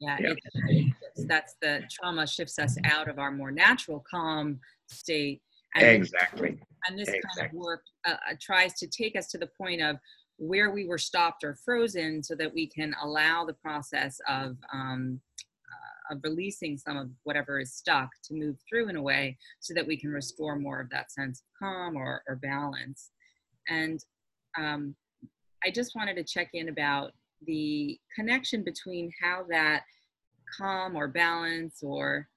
yeah. 0.00 0.18
yeah. 0.20 0.84
that's 1.26 1.54
the 1.62 1.82
trauma 1.90 2.26
shifts 2.26 2.58
us 2.58 2.76
out 2.84 3.08
of 3.08 3.18
our 3.18 3.30
more 3.30 3.50
natural 3.50 4.04
calm 4.10 4.60
state. 4.88 5.40
And, 5.76 5.86
exactly. 5.86 6.58
And 6.86 6.98
this 6.98 7.08
exactly. 7.08 7.30
kind 7.36 7.50
of 7.50 7.56
work 7.56 7.82
uh, 8.06 8.12
uh, 8.12 8.34
tries 8.40 8.74
to 8.74 8.86
take 8.86 9.16
us 9.16 9.28
to 9.28 9.38
the 9.38 9.48
point 9.58 9.80
of 9.80 9.96
where 10.36 10.70
we 10.70 10.86
were 10.86 10.98
stopped 10.98 11.44
or 11.44 11.56
frozen 11.64 12.22
so 12.22 12.34
that 12.34 12.52
we 12.52 12.66
can 12.66 12.94
allow 13.02 13.44
the 13.44 13.54
process 13.54 14.20
of 14.28 14.56
um, 14.72 15.20
uh, 15.70 16.14
of 16.14 16.20
releasing 16.22 16.76
some 16.76 16.96
of 16.96 17.08
whatever 17.22 17.60
is 17.60 17.74
stuck 17.74 18.10
to 18.24 18.34
move 18.34 18.56
through 18.68 18.88
in 18.88 18.96
a 18.96 19.02
way 19.02 19.36
so 19.60 19.72
that 19.72 19.86
we 19.86 19.96
can 19.96 20.10
restore 20.10 20.56
more 20.56 20.80
of 20.80 20.90
that 20.90 21.10
sense 21.12 21.40
of 21.40 21.66
calm 21.66 21.96
or, 21.96 22.22
or 22.28 22.36
balance 22.36 23.10
and 23.68 24.04
um, 24.58 24.94
i 25.64 25.70
just 25.70 25.94
wanted 25.94 26.14
to 26.14 26.24
check 26.24 26.48
in 26.52 26.68
about 26.68 27.12
the 27.46 27.98
connection 28.14 28.62
between 28.62 29.10
how 29.22 29.44
that 29.48 29.82
calm 30.58 30.96
or 30.96 31.08
balance 31.08 31.78
or 31.82 32.28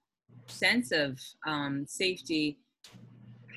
sense 0.47 0.91
of 0.91 1.19
um, 1.45 1.86
safety 1.88 2.60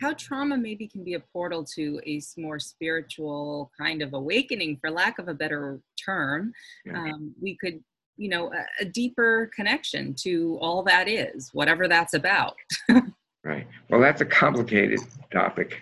how 0.01 0.15
trauma 0.15 0.57
maybe 0.57 0.89
can 0.89 1.05
be 1.05 1.15
a 1.15 1.21
portal 1.21 1.63
to 1.63 2.01
a 2.07 2.21
more 2.39 2.59
spiritual 2.59 3.71
kind 3.79 4.03
of 4.03 4.15
awakening 4.15 4.79
for 4.81 4.91
lack 4.91 5.19
of 5.19 5.29
a 5.29 5.35
better 5.35 5.81
term. 6.03 6.53
Um, 6.95 7.35
we 7.41 7.57
could 7.57 7.83
you 8.17 8.29
know 8.29 8.53
a, 8.53 8.83
a, 8.83 8.85
deeper 8.85 9.51
connection 9.55 10.15
to 10.15 10.59
all 10.61 10.83
that 10.83 11.09
is 11.09 11.51
whatever 11.53 11.89
that's 11.89 12.15
about. 12.15 12.57
Right. 13.43 13.67
Well 13.89 14.03
that's 14.03 14.21
a 14.21 14.27
complicated 14.27 15.01
topic. 15.33 15.81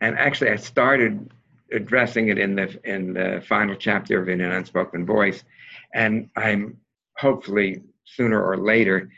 And 0.00 0.16
actually 0.16 0.50
i 0.50 0.56
started 0.56 1.32
addressing 1.72 2.28
it 2.28 2.38
in 2.38 2.54
the 2.54 2.78
in 2.84 3.12
the 3.12 3.42
final 3.48 3.74
chapter 3.74 4.22
of 4.22 4.28
in 4.28 4.40
an 4.40 4.52
unspoken 4.52 5.04
voice. 5.04 5.42
And 5.94 6.30
i'm 6.36 6.76
hopefully 7.18 7.82
sooner 8.04 8.40
or 8.40 8.56
later 8.56 9.10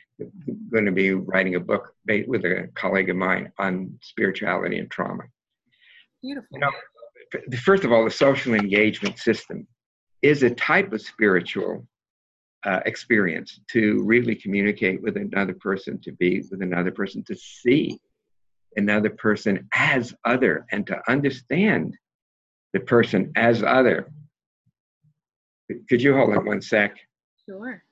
going 0.71 0.85
to 0.85 0.93
be 0.93 1.13
writing 1.13 1.57
a 1.57 1.61
book 1.61 1.95
with 2.07 2.45
a 2.45 2.69
colleague 2.75 3.11
of 3.11 3.17
mine 3.17 3.53
on 3.59 3.99
spirituality 4.03 4.79
and 4.79 4.91
trauma. 4.91 5.25
Beautiful. 6.23 6.49
You 6.53 6.61
know, 6.61 7.59
first 7.59 7.85
of 7.85 7.93
all, 7.93 8.05
the 8.05 8.11
social 8.11 8.55
engagement 8.55 9.19
system 9.19 9.67
is 10.23 10.43
a 10.43 10.51
type 10.51 10.93
of 10.93 11.03
spiritual 11.03 11.87
uh, 12.65 12.81
experience 12.87 13.61
to 13.71 14.03
really 14.05 14.35
communicate 14.35 15.03
with 15.03 15.17
another 15.17 15.55
person, 15.55 16.01
to 16.01 16.13
be 16.13 16.43
with 16.51 16.63
another 16.63 16.91
person, 16.91 17.23
to 17.25 17.37
see 17.37 17.99
another 18.77 19.11
person 19.11 19.69
as 19.75 20.15
other, 20.25 20.65
and 20.73 20.87
to 20.87 20.99
understand 21.09 21.95
the 22.73 22.81
person 22.81 23.31
as 23.37 23.63
other. 23.63 24.11
Could 25.89 26.03
you 26.03 26.15
hold 26.15 26.35
it 26.35 26.45
one 26.45 26.63
sec? 26.63 26.97
Sure. 27.47 27.84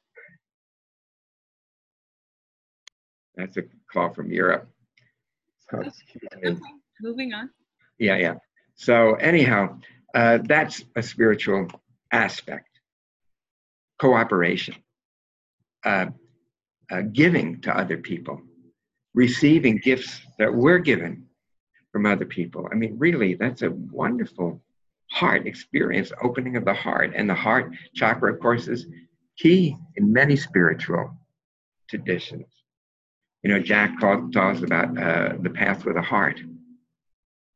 That's 3.37 3.57
a 3.57 3.62
call 3.92 4.12
from 4.12 4.31
Europe. 4.31 4.68
So, 5.71 5.79
okay. 5.79 6.57
Moving 7.01 7.33
on. 7.33 7.51
Yeah, 7.99 8.16
yeah. 8.16 8.35
So 8.75 9.14
anyhow, 9.14 9.79
uh, 10.14 10.38
that's 10.45 10.85
a 10.97 11.03
spiritual 11.03 11.68
aspect. 12.11 12.68
Cooperation, 14.01 14.75
uh, 15.85 16.07
uh, 16.90 17.03
giving 17.12 17.61
to 17.62 17.77
other 17.77 17.97
people, 17.97 18.40
receiving 19.14 19.77
gifts 19.79 20.21
that 20.38 20.53
we're 20.53 20.79
given 20.79 21.27
from 21.92 22.07
other 22.07 22.25
people. 22.25 22.68
I 22.73 22.75
mean, 22.75 22.99
really, 22.99 23.35
that's 23.35 23.62
a 23.62 23.71
wonderful 23.71 24.62
heart 25.11 25.47
experience, 25.47 26.11
opening 26.23 26.57
of 26.57 26.64
the 26.64 26.75
heart. 26.75 27.12
And 27.14 27.29
the 27.29 27.35
heart 27.35 27.73
chakra, 27.95 28.33
of 28.33 28.40
course, 28.40 28.66
is 28.66 28.87
key 29.38 29.77
in 29.97 30.12
many 30.12 30.37
spiritual 30.37 31.16
traditions. 31.88 32.47
You 33.42 33.50
know, 33.50 33.61
Jack 33.61 33.98
talks 34.00 34.62
about 34.62 34.96
uh, 34.96 35.35
the 35.40 35.50
path 35.50 35.85
with 35.85 35.96
a 35.96 36.02
heart. 36.02 36.40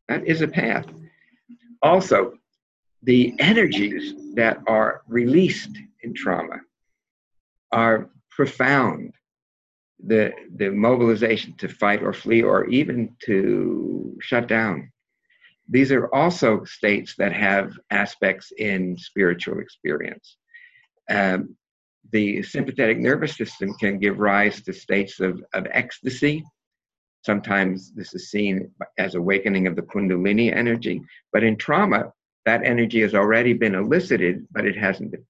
That 0.09 0.27
is 0.27 0.41
a 0.41 0.49
path. 0.49 0.87
Also, 1.83 2.35
the 3.03 3.35
energies 3.39 4.15
that 4.35 4.59
are 4.67 5.03
released 5.07 5.79
in 6.03 6.15
trauma 6.15 6.61
are 7.73 8.11
profound. 8.31 9.15
The, 10.05 10.33
the 10.55 10.71
mobilization 10.71 11.55
to 11.57 11.69
fight 11.69 12.03
or 12.03 12.13
flee 12.13 12.43
or 12.43 12.67
even 12.67 13.17
to 13.25 14.17
shut 14.21 14.47
down. 14.47 14.93
These 15.69 15.91
are 15.91 16.15
also 16.15 16.65
states 16.65 17.15
that 17.17 17.33
have 17.33 17.73
aspects 17.91 18.53
in 18.59 18.99
spiritual 18.99 19.59
experience. 19.59 20.37
Um, 21.09 21.57
the 22.13 22.43
sympathetic 22.43 22.99
nervous 22.99 23.37
system 23.37 23.75
can 23.75 23.99
give 23.99 24.19
rise 24.19 24.63
to 24.63 24.73
states 24.73 25.21
of, 25.21 25.43
of 25.53 25.67
ecstasy. 25.71 26.45
Sometimes 27.25 27.93
this 27.93 28.15
is 28.15 28.31
seen 28.31 28.71
as 28.99 29.15
awakening 29.15 29.67
of 29.67 29.77
the 29.77 29.83
Kundalini 29.83 30.55
energy, 30.55 31.03
but 31.33 31.43
in 31.43 31.57
trauma, 31.57 32.13
that 32.45 32.65
energy 32.65 33.01
has 33.01 33.15
already 33.15 33.53
been 33.53 33.75
elicited, 33.75 34.47
but 34.53 34.65
it 34.65 34.77
hasn't 34.77 35.11
been 35.11 35.27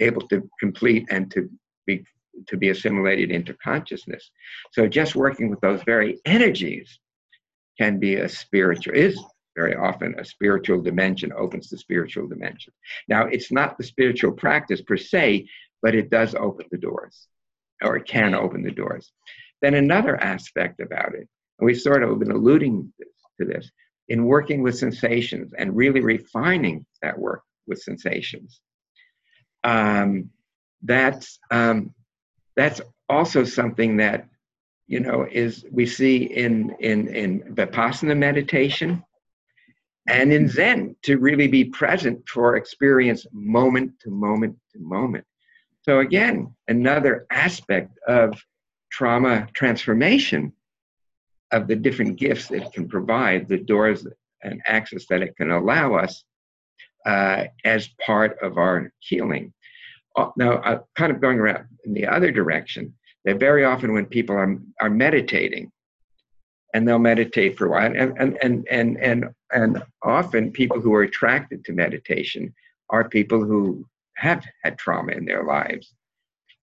able 0.00 0.22
to 0.28 0.48
complete 0.60 1.06
and 1.10 1.30
to 1.32 1.50
be 1.86 2.04
to 2.48 2.56
be 2.56 2.70
assimilated 2.70 3.30
into 3.30 3.54
consciousness. 3.54 4.30
So 4.72 4.88
just 4.88 5.14
working 5.14 5.50
with 5.50 5.60
those 5.60 5.82
very 5.84 6.18
energies 6.24 6.98
can 7.78 7.98
be 7.98 8.16
a 8.16 8.28
spiritual 8.28 8.94
is 8.94 9.20
very 9.56 9.76
often 9.76 10.14
a 10.18 10.24
spiritual 10.24 10.82
dimension 10.82 11.32
opens 11.36 11.70
the 11.70 11.78
spiritual 11.78 12.26
dimension. 12.26 12.72
Now 13.08 13.26
it's 13.26 13.52
not 13.52 13.78
the 13.78 13.84
spiritual 13.84 14.32
practice 14.32 14.82
per 14.82 14.96
se, 14.96 15.46
but 15.84 15.94
it 15.94 16.08
does 16.08 16.34
open 16.34 16.64
the 16.70 16.78
doors, 16.78 17.28
or 17.82 17.96
it 17.96 18.06
can 18.06 18.34
open 18.34 18.62
the 18.62 18.70
doors. 18.70 19.12
Then 19.60 19.74
another 19.74 20.16
aspect 20.16 20.80
about 20.80 21.14
it, 21.14 21.28
and 21.58 21.66
we've 21.66 21.80
sort 21.80 22.02
of 22.02 22.18
been 22.18 22.30
alluding 22.30 22.90
to 23.38 23.44
this, 23.44 23.70
in 24.08 24.24
working 24.24 24.62
with 24.62 24.78
sensations 24.78 25.52
and 25.58 25.76
really 25.76 26.00
refining 26.00 26.86
that 27.02 27.18
work 27.18 27.42
with 27.66 27.82
sensations. 27.82 28.60
Um, 29.62 30.30
that's 30.82 31.38
um, 31.50 31.94
that's 32.56 32.80
also 33.10 33.44
something 33.44 33.98
that 33.98 34.26
you 34.86 35.00
know 35.00 35.26
is 35.30 35.66
we 35.70 35.84
see 35.84 36.16
in 36.24 36.74
in 36.80 37.08
in 37.08 37.40
vipassana 37.54 38.16
meditation 38.16 39.04
and 40.08 40.32
in 40.32 40.48
zen 40.48 40.96
to 41.02 41.18
really 41.18 41.46
be 41.46 41.64
present 41.64 42.26
for 42.26 42.56
experience 42.56 43.26
moment 43.32 43.92
to 44.00 44.10
moment 44.10 44.56
to 44.72 44.78
moment 44.78 45.26
so, 45.84 46.00
again, 46.00 46.54
another 46.68 47.26
aspect 47.30 47.98
of 48.08 48.42
trauma 48.90 49.46
transformation 49.52 50.52
of 51.52 51.68
the 51.68 51.76
different 51.76 52.18
gifts 52.18 52.50
it 52.50 52.72
can 52.72 52.88
provide, 52.88 53.48
the 53.48 53.58
doors 53.58 54.06
and 54.42 54.62
access 54.66 55.04
that 55.10 55.20
it 55.20 55.36
can 55.36 55.50
allow 55.50 55.94
us 55.94 56.24
uh, 57.04 57.44
as 57.64 57.88
part 58.04 58.38
of 58.40 58.56
our 58.56 58.90
healing. 59.00 59.52
Uh, 60.16 60.30
now, 60.36 60.54
uh, 60.54 60.80
kind 60.96 61.12
of 61.12 61.20
going 61.20 61.38
around 61.38 61.66
in 61.84 61.92
the 61.92 62.06
other 62.06 62.30
direction, 62.30 62.94
that 63.26 63.38
very 63.38 63.64
often 63.64 63.92
when 63.92 64.06
people 64.06 64.34
are, 64.34 64.56
are 64.80 64.90
meditating, 64.90 65.70
and 66.72 66.88
they'll 66.88 66.98
meditate 66.98 67.58
for 67.58 67.66
a 67.66 67.70
while, 67.70 67.92
and, 67.94 68.16
and, 68.18 68.38
and, 68.42 68.66
and, 68.70 68.96
and, 68.98 69.26
and 69.52 69.82
often 70.02 70.50
people 70.50 70.80
who 70.80 70.94
are 70.94 71.02
attracted 71.02 71.62
to 71.64 71.72
meditation 71.72 72.54
are 72.88 73.08
people 73.08 73.44
who 73.44 73.86
have 74.16 74.44
had 74.62 74.78
trauma 74.78 75.12
in 75.12 75.24
their 75.24 75.44
lives. 75.44 75.94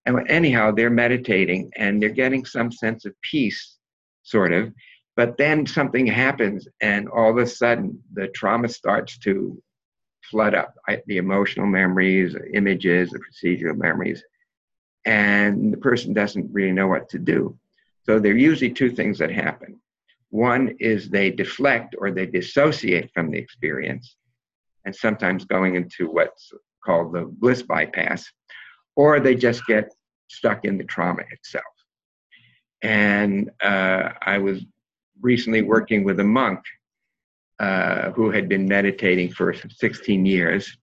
And 0.06 0.30
anyhow, 0.30 0.72
they're 0.72 0.90
meditating 0.90 1.72
and 1.76 2.02
they're 2.02 2.10
getting 2.10 2.46
some 2.46 2.72
sense 2.72 3.06
of 3.06 3.14
peace, 3.22 3.78
sort 4.24 4.52
of. 4.52 4.74
But 5.16 5.38
then 5.38 5.68
something 5.68 6.08
happens, 6.08 6.68
and 6.82 7.10
all 7.10 7.30
of 7.30 7.38
a 7.38 7.46
sudden, 7.46 8.02
the 8.14 8.30
trauma 8.30 8.70
starts 8.70 9.18
to 9.20 9.62
flood 10.30 10.56
up 10.56 10.74
the 11.06 11.18
emotional 11.18 11.68
memories, 11.68 12.36
images, 12.54 13.10
the 13.10 13.20
procedural 13.20 13.78
memories, 13.78 14.24
and 15.06 15.74
the 15.74 15.78
person 15.78 16.14
doesn't 16.14 16.52
really 16.54 16.72
know 16.72 16.88
what 16.88 17.10
to 17.10 17.20
do. 17.20 17.58
So 18.06 18.20
there 18.20 18.32
are 18.32 18.38
usually 18.38 18.72
two 18.72 18.90
things 18.90 19.20
that 19.20 19.32
happen. 19.32 19.80
One 20.30 20.76
is 20.80 21.10
they 21.10 21.30
deflect 21.30 21.96
or 21.98 22.10
they 22.10 22.26
dissociate 22.26 23.12
from 23.14 23.30
the 23.30 23.38
experience, 23.38 24.16
and 24.86 24.96
sometimes 24.96 25.46
going 25.46 25.76
into 25.76 26.10
what's 26.10 26.52
called 26.84 27.14
the 27.14 27.26
bliss 27.26 27.62
bypass, 27.62 28.26
or 28.96 29.20
they 29.20 29.36
just 29.36 29.66
get 29.66 29.94
stuck 30.28 30.66
in 30.66 30.78
the 30.78 30.84
trauma 30.84 31.24
itself. 31.32 31.66
And 32.82 33.52
uh, 33.62 34.10
I 34.22 34.38
was 34.38 34.62
recently 35.22 35.62
working 35.62 36.04
with 36.04 36.20
a 36.20 36.24
monk 36.24 36.60
uh, 37.60 38.12
who 38.12 38.32
had 38.32 38.50
been 38.50 38.68
meditating 38.68 39.32
for 39.32 39.54
16 39.54 40.26
years. 40.26 40.76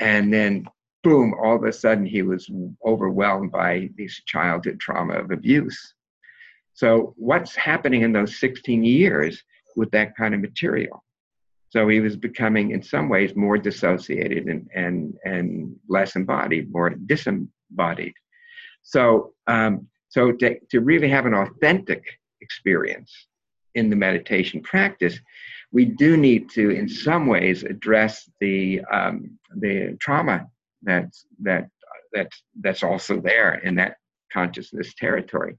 And 0.00 0.32
then, 0.32 0.64
boom, 1.02 1.34
all 1.34 1.56
of 1.56 1.64
a 1.64 1.72
sudden 1.72 2.06
he 2.06 2.22
was 2.22 2.50
overwhelmed 2.84 3.52
by 3.52 3.90
this 3.98 4.22
childhood 4.24 4.80
trauma 4.80 5.14
of 5.14 5.30
abuse. 5.30 5.94
So, 6.72 7.12
what's 7.16 7.54
happening 7.54 8.02
in 8.02 8.12
those 8.12 8.38
16 8.40 8.82
years 8.82 9.42
with 9.76 9.90
that 9.90 10.16
kind 10.16 10.34
of 10.34 10.40
material? 10.40 11.04
So 11.72 11.88
he 11.88 12.00
was 12.00 12.16
becoming, 12.16 12.72
in 12.72 12.82
some 12.82 13.08
ways, 13.08 13.34
more 13.34 13.56
dissociated 13.56 14.44
and, 14.44 14.68
and, 14.74 15.14
and 15.24 15.74
less 15.88 16.16
embodied, 16.16 16.70
more 16.70 16.90
disembodied. 16.90 18.12
So, 18.82 19.32
um, 19.46 19.88
so 20.10 20.32
to, 20.32 20.58
to 20.70 20.80
really 20.80 21.08
have 21.08 21.24
an 21.24 21.32
authentic 21.32 22.04
experience 22.42 23.10
in 23.74 23.88
the 23.88 23.96
meditation 23.96 24.60
practice, 24.60 25.18
we 25.72 25.86
do 25.86 26.18
need 26.18 26.50
to, 26.50 26.68
in 26.72 26.86
some 26.90 27.26
ways, 27.26 27.62
address 27.62 28.28
the 28.38 28.82
um, 28.92 29.38
the 29.56 29.96
trauma 29.98 30.46
that's 30.82 31.24
that 31.40 31.70
that's 32.12 32.42
that's 32.60 32.82
also 32.82 33.18
there 33.18 33.54
in 33.64 33.74
that 33.76 33.96
consciousness 34.30 34.92
territory. 34.92 35.56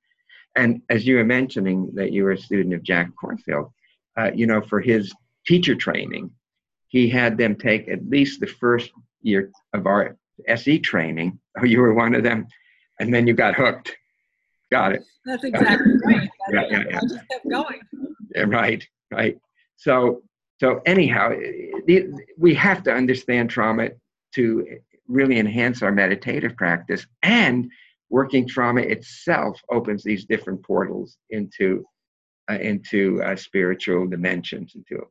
And 0.55 0.83
as 0.91 1.07
you 1.07 1.15
were 1.15 1.25
mentioning 1.25 1.89
that 1.95 2.11
you 2.11 2.23
were 2.23 2.33
a 2.33 2.37
student 2.37 2.75
of 2.75 2.83
Jack 2.83 3.09
Kornfield, 3.19 3.71
uh, 4.15 4.29
you 4.35 4.45
know, 4.45 4.61
for 4.61 4.79
his 4.79 5.11
teacher 5.45 5.75
training, 5.75 6.31
he 6.87 7.09
had 7.09 7.37
them 7.37 7.55
take 7.55 7.87
at 7.87 8.07
least 8.07 8.39
the 8.39 8.47
first 8.47 8.91
year 9.21 9.51
of 9.73 9.87
our 9.87 10.17
SE 10.47 10.79
training. 10.79 11.39
Oh, 11.59 11.65
you 11.65 11.79
were 11.79 11.93
one 11.93 12.15
of 12.15 12.23
them, 12.23 12.47
and 12.99 13.13
then 13.13 13.27
you 13.27 13.33
got 13.33 13.55
hooked. 13.55 13.95
Got 14.71 14.93
it. 14.93 15.03
That's 15.25 15.43
exactly 15.43 15.93
right. 16.05 16.29
yeah, 16.51 16.61
yeah, 16.69 16.83
yeah. 16.89 16.97
I 16.97 17.01
just 17.01 17.29
kept 17.29 17.49
going. 17.49 17.79
Yeah, 18.35 18.43
right, 18.43 18.85
right. 19.11 19.37
So, 19.75 20.23
so 20.59 20.81
anyhow, 20.85 21.33
we 22.37 22.53
have 22.55 22.83
to 22.83 22.93
understand 22.93 23.49
trauma 23.49 23.89
to 24.35 24.65
really 25.07 25.39
enhance 25.39 25.81
our 25.83 25.91
meditative 25.91 26.55
practice, 26.55 27.05
and 27.21 27.69
working 28.09 28.47
trauma 28.47 28.81
itself 28.81 29.59
opens 29.69 30.03
these 30.03 30.25
different 30.25 30.63
portals 30.63 31.17
into 31.29 31.83
uh, 32.51 32.55
into 32.55 33.21
uh, 33.23 33.35
spiritual 33.35 34.07
dimensions, 34.07 34.73
into 34.75 35.01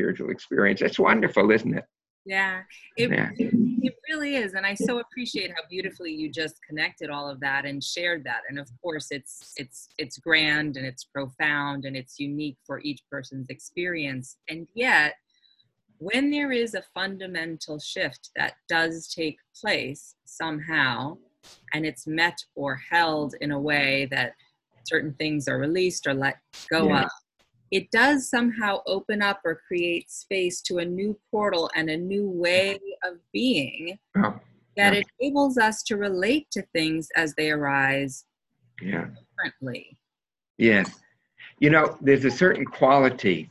spiritual 0.00 0.30
experience. 0.30 0.80
It's 0.80 0.98
wonderful, 0.98 1.50
isn't 1.50 1.76
it? 1.76 1.84
Yeah, 2.26 2.62
it, 2.96 3.10
yeah. 3.10 3.30
it 3.36 3.94
really 4.08 4.36
is. 4.36 4.52
And 4.54 4.66
I 4.66 4.74
so 4.74 5.00
appreciate 5.00 5.50
how 5.50 5.62
beautifully 5.68 6.12
you 6.12 6.30
just 6.30 6.56
connected 6.68 7.10
all 7.10 7.28
of 7.28 7.40
that 7.40 7.64
and 7.64 7.82
shared 7.82 8.24
that. 8.24 8.40
And 8.48 8.58
of 8.58 8.68
course 8.82 9.08
it's 9.10 9.52
it's 9.56 9.88
it's 9.98 10.18
grand 10.18 10.76
and 10.76 10.86
it's 10.86 11.04
profound 11.04 11.86
and 11.86 11.96
it's 11.96 12.18
unique 12.18 12.58
for 12.66 12.80
each 12.80 13.00
person's 13.10 13.48
experience. 13.48 14.36
And 14.48 14.68
yet 14.74 15.14
when 15.98 16.30
there 16.30 16.52
is 16.52 16.74
a 16.74 16.84
fundamental 16.94 17.78
shift 17.78 18.30
that 18.36 18.54
does 18.68 19.12
take 19.14 19.38
place 19.58 20.14
somehow 20.24 21.16
and 21.72 21.86
it's 21.86 22.06
met 22.06 22.38
or 22.54 22.80
held 22.90 23.34
in 23.40 23.50
a 23.50 23.60
way 23.60 24.06
that 24.10 24.32
certain 24.86 25.14
things 25.14 25.48
are 25.48 25.58
released 25.58 26.06
or 26.06 26.14
let 26.14 26.36
go 26.70 26.88
yeah. 26.88 27.04
of 27.04 27.10
it 27.70 27.90
does 27.90 28.28
somehow 28.28 28.80
open 28.86 29.22
up 29.22 29.40
or 29.44 29.60
create 29.66 30.10
space 30.10 30.60
to 30.62 30.78
a 30.78 30.84
new 30.84 31.18
portal 31.30 31.70
and 31.74 31.88
a 31.88 31.96
new 31.96 32.28
way 32.28 32.78
of 33.04 33.14
being 33.32 33.98
oh, 34.16 34.38
that 34.76 34.94
yeah. 34.94 35.02
enables 35.20 35.56
us 35.56 35.82
to 35.84 35.96
relate 35.96 36.50
to 36.50 36.62
things 36.74 37.08
as 37.16 37.34
they 37.34 37.50
arise 37.50 38.24
yeah. 38.82 39.06
differently. 39.36 39.96
Yes. 40.58 40.90
You 41.58 41.70
know, 41.70 41.96
there's 42.00 42.24
a 42.24 42.30
certain 42.30 42.64
quality 42.64 43.50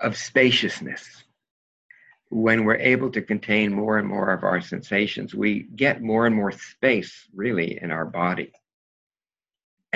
of 0.00 0.16
spaciousness 0.16 1.24
when 2.30 2.64
we're 2.64 2.76
able 2.76 3.10
to 3.12 3.22
contain 3.22 3.72
more 3.72 3.98
and 3.98 4.08
more 4.08 4.30
of 4.30 4.42
our 4.42 4.60
sensations. 4.60 5.34
We 5.34 5.68
get 5.76 6.02
more 6.02 6.26
and 6.26 6.34
more 6.34 6.52
space, 6.52 7.28
really, 7.34 7.78
in 7.80 7.90
our 7.90 8.04
body 8.04 8.52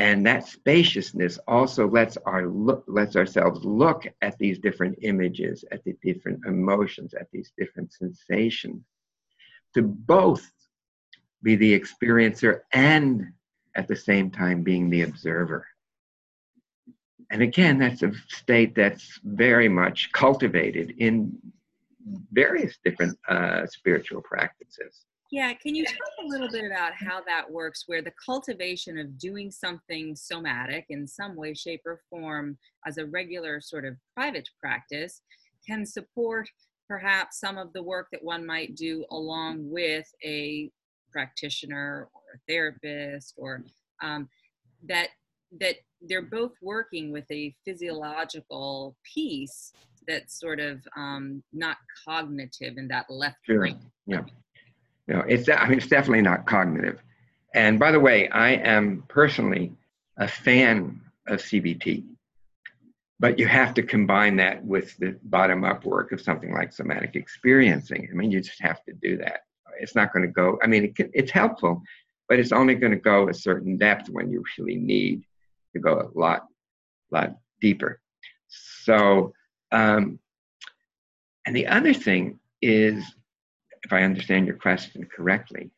and 0.01 0.25
that 0.25 0.49
spaciousness 0.49 1.39
also 1.47 1.87
lets 1.87 2.17
our 2.25 2.47
look 2.47 2.85
lets 2.89 3.17
ourselves 3.17 3.63
look 3.67 4.07
at 4.23 4.39
these 4.39 4.59
different 4.59 4.99
images 5.03 5.63
at 5.73 5.85
the 5.85 5.95
different 6.03 6.41
emotions 6.47 7.13
at 7.13 7.29
these 7.31 7.53
different 7.59 7.93
sensations. 7.93 8.83
To 9.75 9.83
both 9.83 10.51
be 11.43 11.55
the 11.55 11.79
experiencer 11.79 12.61
and 12.73 13.27
at 13.75 13.89
the 13.89 13.95
same 13.95 14.31
time 14.31 14.63
being 14.63 14.89
the 14.89 15.03
observer. 15.03 15.67
And 17.31 17.43
again 17.43 17.79
that's 17.79 18.03
a 18.03 18.13
state 18.29 18.75
that's 18.75 19.21
very 19.23 19.69
much 19.69 20.11
cultivated 20.13 20.95
in 20.97 21.37
various 22.33 22.79
different 22.83 23.19
uh, 23.29 23.67
spiritual 23.67 24.23
practices 24.23 25.05
yeah, 25.31 25.53
can 25.55 25.75
you 25.75 25.85
talk 25.85 25.97
a 26.25 26.27
little 26.27 26.51
bit 26.51 26.65
about 26.65 26.93
how 26.95 27.21
that 27.23 27.49
works, 27.51 27.85
where 27.87 28.03
the 28.03 28.13
cultivation 28.25 28.99
of 28.99 29.17
doing 29.19 29.51
something 29.51 30.17
somatic 30.17 30.87
in 30.89 31.07
some 31.07 31.37
way, 31.37 31.55
shape, 31.55 31.83
or 31.87 32.01
form 32.11 32.59
as 32.87 32.99
a 32.99 33.07
regular 33.07 33.61
sort 33.61 33.85
of 33.85 33.95
private 34.15 34.49
practice 34.61 35.23
can 35.67 35.87
support 35.87 36.49
perhaps 36.89 37.39
some 37.39 37.59
of 37.59 37.73
the 37.73 37.83
work 37.83 38.09
that 38.11 38.25
one 38.25 38.45
might 38.45 38.75
do 38.75 39.05
along 39.13 39.71
with 39.71 40.11
a 40.25 40.69
practitioner 41.13 42.09
or 42.13 42.23
a 42.35 42.53
therapist, 42.53 43.35
or 43.37 43.63
um, 44.03 44.29
that 44.89 45.09
that 45.61 45.77
they're 46.01 46.23
both 46.23 46.53
working 46.63 47.13
with 47.13 47.31
a 47.31 47.55
physiological 47.65 48.97
piece 49.15 49.73
that's 50.09 50.41
sort 50.41 50.59
of 50.59 50.81
um, 50.97 51.43
not 51.53 51.77
cognitive 52.05 52.79
in 52.79 52.89
that 52.89 53.07
left 53.09 53.37
brain. 53.47 53.79
Yeah. 54.07 54.23
You 55.11 55.17
know, 55.17 55.25
it's 55.27 55.49
I 55.49 55.67
mean 55.67 55.79
it's 55.79 55.89
definitely 55.89 56.23
not 56.23 56.47
cognitive. 56.47 57.03
And 57.53 57.81
by 57.81 57.91
the 57.91 57.99
way, 57.99 58.29
I 58.29 58.51
am 58.51 59.03
personally 59.09 59.73
a 60.17 60.29
fan 60.29 61.01
of 61.27 61.41
CBT, 61.41 62.05
but 63.19 63.37
you 63.37 63.49
have 63.49 63.75
to 63.75 63.83
combine 63.83 64.37
that 64.37 64.65
with 64.65 64.97
the 64.99 65.19
bottom-up 65.25 65.85
work 65.85 66.13
of 66.13 66.21
something 66.21 66.53
like 66.53 66.73
somatic 66.73 67.17
experiencing. 67.17 68.09
I 68.09 68.15
mean, 68.15 68.31
you 68.31 68.41
just 68.41 68.63
have 68.63 68.85
to 68.85 68.93
do 68.93 69.17
that. 69.17 69.41
It's 69.81 69.97
not 69.97 70.13
going 70.13 70.25
to 70.25 70.33
go. 70.33 70.61
I 70.63 70.69
mean, 70.69 70.85
it 70.85 70.95
can, 70.95 71.11
it's 71.13 71.33
helpful, 71.33 71.83
but 72.29 72.39
it's 72.39 72.53
only 72.53 72.77
going 72.77 72.93
to 72.93 72.99
go 72.99 73.29
a 73.29 73.35
certain 73.35 73.77
depth 73.77 74.11
when 74.11 74.31
you 74.31 74.45
really 74.59 74.77
need 74.77 75.25
to 75.73 75.81
go 75.81 75.99
a 75.99 76.17
lot, 76.17 76.47
lot 77.11 77.35
deeper. 77.61 78.01
So, 78.47 79.33
um, 79.73 80.21
and 81.47 81.57
the 81.57 81.67
other 81.67 81.95
thing 81.95 82.39
is 82.63 83.05
if 83.85 83.93
I 83.93 84.03
understand 84.03 84.47
your 84.47 84.57
question 84.57 85.07
correctly, 85.15 85.71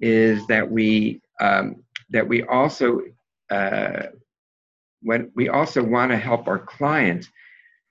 is 0.00 0.46
that 0.46 0.70
we 0.70 1.20
um, 1.40 1.84
that 2.10 2.26
we 2.26 2.42
also 2.44 3.00
uh, 3.50 4.06
when 5.02 5.30
we 5.34 5.48
also 5.48 5.82
want 5.82 6.10
to 6.10 6.16
help 6.16 6.48
our 6.48 6.58
clients 6.58 7.28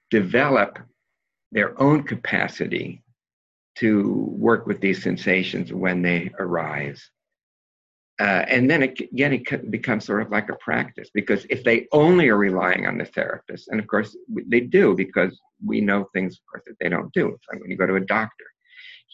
develop 0.10 0.80
their 1.52 1.80
own 1.82 2.04
capacity 2.04 3.02
to 3.76 4.28
work 4.32 4.66
with 4.66 4.80
these 4.80 5.04
sensations 5.04 5.74
when 5.74 6.02
they 6.02 6.32
arise. 6.40 7.10
Uh, 8.20 8.46
and 8.48 8.70
then 8.70 8.82
it, 8.82 9.00
again, 9.00 9.34
it 9.34 9.72
becomes 9.72 10.06
sort 10.06 10.22
of 10.22 10.32
like 10.32 10.50
a 10.50 10.56
practice 10.56 11.10
because 11.14 11.46
if 11.50 11.64
they 11.66 11.86
only 11.92 12.30
are 12.30 12.38
relying 12.38 12.88
on 12.88 12.98
the 12.98 13.04
therapist, 13.04 13.68
and 13.68 13.80
of 13.80 13.88
course 13.88 14.16
they 14.48 14.62
do 14.62 14.96
because 14.96 15.38
we 15.66 15.82
know 15.82 16.06
things, 16.14 16.36
of 16.36 16.46
course, 16.50 16.64
that 16.66 16.78
they 16.80 16.88
don't 16.88 17.12
do. 17.14 17.28
It's 17.30 17.46
like 17.52 17.62
when 17.62 17.70
you 17.70 17.76
go 17.76 17.86
to 17.86 17.96
a 17.96 18.06
doctor, 18.06 18.46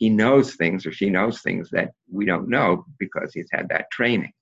he 0.02 0.10
knows 0.10 0.56
things 0.56 0.88
or 0.88 0.92
she 0.92 1.12
knows 1.12 1.42
things 1.42 1.70
that 1.70 1.92
we 2.12 2.26
don't 2.26 2.50
know 2.50 2.84
because 2.98 3.32
he's 3.36 3.52
had 3.52 3.70
that 3.70 3.86
training. 3.92 4.34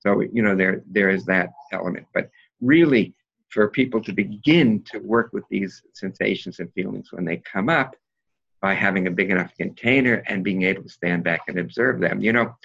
So 0.00 0.20
you 0.20 0.42
know 0.42 0.56
there 0.56 0.82
there 0.90 1.08
is 1.08 1.24
that 1.26 1.50
element, 1.72 2.04
but 2.12 2.28
really 2.60 3.14
for 3.48 3.68
people 3.68 4.02
to 4.02 4.12
begin 4.12 4.82
to 4.90 4.98
work 4.98 5.30
with 5.32 5.44
these 5.50 5.82
sensations 5.94 6.58
and 6.58 6.72
feelings 6.72 7.12
when 7.12 7.24
they 7.24 7.36
come 7.36 7.68
up 7.68 7.94
by 8.60 8.74
having 8.74 9.06
a 9.06 9.10
big 9.20 9.30
enough 9.30 9.56
container 9.56 10.24
and 10.26 10.42
being 10.42 10.62
able 10.62 10.82
to 10.82 10.88
stand 10.88 11.22
back 11.22 11.42
and 11.46 11.60
observe 11.60 12.00
them. 12.00 12.20
You 12.20 12.32
know, 12.32 12.56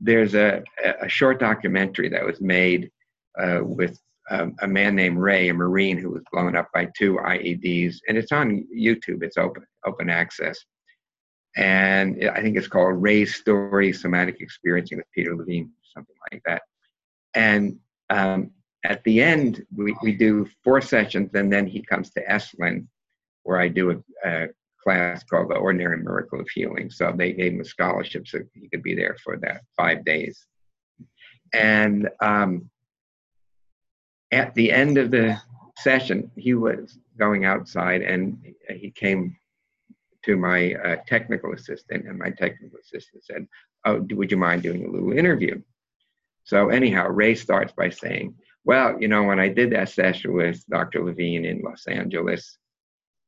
there's 0.00 0.34
a, 0.34 0.64
a 1.00 1.08
short 1.08 1.38
documentary 1.38 2.08
that 2.08 2.24
was 2.24 2.40
made 2.40 2.90
uh, 3.38 3.60
with 3.62 3.96
um, 4.28 4.56
a 4.60 4.66
man 4.66 4.96
named 4.96 5.18
Ray, 5.18 5.50
a 5.50 5.54
Marine 5.54 5.98
who 5.98 6.10
was 6.10 6.22
blown 6.32 6.56
up 6.56 6.68
by 6.74 6.88
two 6.98 7.14
IEDs, 7.24 7.98
and 8.08 8.18
it's 8.18 8.32
on 8.32 8.66
YouTube. 8.76 9.22
It's 9.22 9.36
open 9.36 9.64
open 9.86 10.10
access 10.10 10.58
and 11.56 12.28
I 12.28 12.42
think 12.42 12.56
it's 12.56 12.68
called 12.68 13.02
Ray's 13.02 13.34
Story 13.34 13.92
Somatic 13.92 14.40
Experiencing 14.40 14.98
with 14.98 15.06
Peter 15.14 15.36
Levine, 15.36 15.70
something 15.94 16.14
like 16.32 16.42
that. 16.46 16.62
And 17.34 17.78
um, 18.08 18.50
at 18.84 19.02
the 19.04 19.20
end, 19.22 19.64
we, 19.74 19.96
we 20.02 20.12
do 20.12 20.48
four 20.64 20.80
sessions, 20.80 21.30
and 21.34 21.52
then 21.52 21.66
he 21.66 21.82
comes 21.82 22.10
to 22.10 22.24
Esalen, 22.24 22.86
where 23.42 23.60
I 23.60 23.68
do 23.68 23.90
a, 23.90 24.28
a 24.28 24.48
class 24.82 25.22
called 25.24 25.50
The 25.50 25.56
Ordinary 25.56 25.98
Miracle 25.98 26.40
of 26.40 26.48
Healing. 26.48 26.90
So 26.90 27.12
they 27.14 27.32
gave 27.32 27.52
him 27.52 27.60
a 27.60 27.64
scholarship 27.64 28.26
so 28.26 28.38
he 28.54 28.68
could 28.68 28.82
be 28.82 28.94
there 28.94 29.16
for 29.22 29.36
that 29.38 29.62
five 29.76 30.04
days. 30.04 30.46
And 31.52 32.08
um, 32.20 32.70
at 34.30 34.54
the 34.54 34.72
end 34.72 34.98
of 34.98 35.10
the 35.10 35.40
session, 35.78 36.30
he 36.36 36.54
was 36.54 36.98
going 37.18 37.44
outside 37.44 38.02
and 38.02 38.38
he 38.68 38.90
came 38.90 39.36
to 40.24 40.36
my 40.36 40.74
uh, 40.74 40.96
technical 41.06 41.52
assistant, 41.52 42.06
and 42.06 42.18
my 42.18 42.30
technical 42.30 42.78
assistant 42.78 43.24
said, 43.24 43.46
"Oh, 43.84 44.06
would 44.10 44.30
you 44.30 44.36
mind 44.36 44.62
doing 44.62 44.84
a 44.84 44.90
little 44.90 45.12
interview?" 45.12 45.62
So 46.44 46.68
anyhow, 46.68 47.08
Ray 47.08 47.34
starts 47.34 47.72
by 47.72 47.90
saying, 47.90 48.34
"Well, 48.64 49.00
you 49.00 49.08
know, 49.08 49.24
when 49.24 49.40
I 49.40 49.48
did 49.48 49.70
that 49.72 49.88
session 49.88 50.32
with 50.32 50.64
Dr. 50.68 51.04
Levine 51.04 51.44
in 51.44 51.62
Los 51.62 51.86
Angeles, 51.86 52.58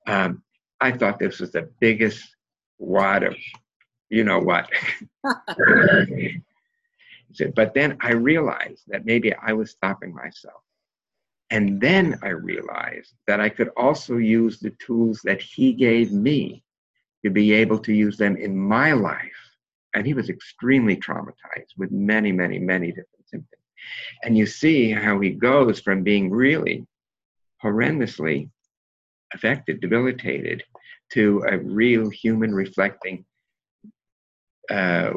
um, 0.07 0.43
I 0.81 0.93
thought 0.93 1.19
this 1.19 1.41
was 1.41 1.53
the 1.53 1.71
biggest 1.81 2.37
wad 2.79 3.23
of, 3.23 3.37
you 4.11 4.25
know 4.25 4.41
what." 4.41 4.71
Said, 7.35 7.55
but 7.55 7.73
then 7.73 7.97
I 8.01 8.13
realized 8.13 8.83
that 8.89 9.07
maybe 9.07 9.35
I 9.35 9.55
was 9.55 9.71
stopping 9.71 10.15
myself. 10.15 10.63
And 11.49 11.81
then 11.81 12.19
I 12.23 12.29
realized 12.29 13.15
that 13.27 13.41
I 13.41 13.49
could 13.49 13.69
also 13.77 14.17
use 14.17 14.59
the 14.59 14.71
tools 14.71 15.21
that 15.25 15.41
he 15.41 15.73
gave 15.73 16.13
me 16.13 16.63
to 17.25 17.31
be 17.31 17.53
able 17.53 17.79
to 17.79 17.93
use 17.93 18.17
them 18.17 18.37
in 18.37 18.57
my 18.57 18.93
life. 18.93 19.31
And 19.95 20.07
he 20.07 20.15
was 20.15 20.29
extremely 20.29 20.97
traumatized 20.97 21.77
with 21.77 21.91
many, 21.91 22.33
many, 22.33 22.59
many 22.59 22.89
different 22.89 23.27
symptoms. 23.27 23.63
And 24.25 24.37
you 24.37 24.47
see 24.47 24.91
how 24.91 25.21
he 25.21 25.31
goes 25.31 25.81
from 25.81 26.03
being 26.03 26.31
really 26.31 26.87
horrendously 27.63 28.49
affected, 29.35 29.81
debilitated, 29.81 30.65
to 31.13 31.45
a 31.49 31.59
real 31.59 32.09
human 32.09 32.55
reflecting, 32.55 33.25
uh, 34.71 35.13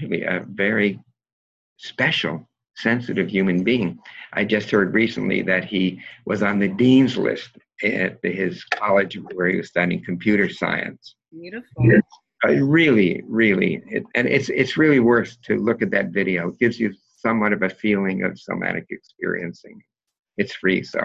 really 0.00 0.22
a 0.22 0.44
very 0.48 0.98
special 1.76 2.48
sensitive 2.76 3.28
human 3.28 3.62
being. 3.62 3.98
I 4.32 4.44
just 4.44 4.70
heard 4.70 4.94
recently 4.94 5.42
that 5.42 5.64
he 5.64 6.00
was 6.26 6.42
on 6.42 6.58
the 6.58 6.68
dean's 6.68 7.16
list 7.16 7.50
at 7.82 8.18
his 8.22 8.64
college 8.64 9.18
where 9.34 9.48
he 9.48 9.56
was 9.56 9.68
studying 9.68 10.04
computer 10.04 10.48
science. 10.48 11.14
Beautiful. 11.32 12.02
Uh, 12.42 12.52
really, 12.54 13.22
really, 13.26 13.82
it, 13.86 14.02
and 14.14 14.26
it's 14.26 14.48
it's 14.48 14.78
really 14.78 15.00
worth 15.00 15.36
to 15.42 15.56
look 15.56 15.82
at 15.82 15.90
that 15.90 16.06
video. 16.08 16.48
It 16.48 16.58
gives 16.58 16.80
you 16.80 16.94
somewhat 17.18 17.52
of 17.52 17.62
a 17.62 17.68
feeling 17.68 18.24
of 18.24 18.40
somatic 18.40 18.86
experiencing. 18.88 19.78
It's 20.38 20.54
free, 20.54 20.82
so 20.82 21.00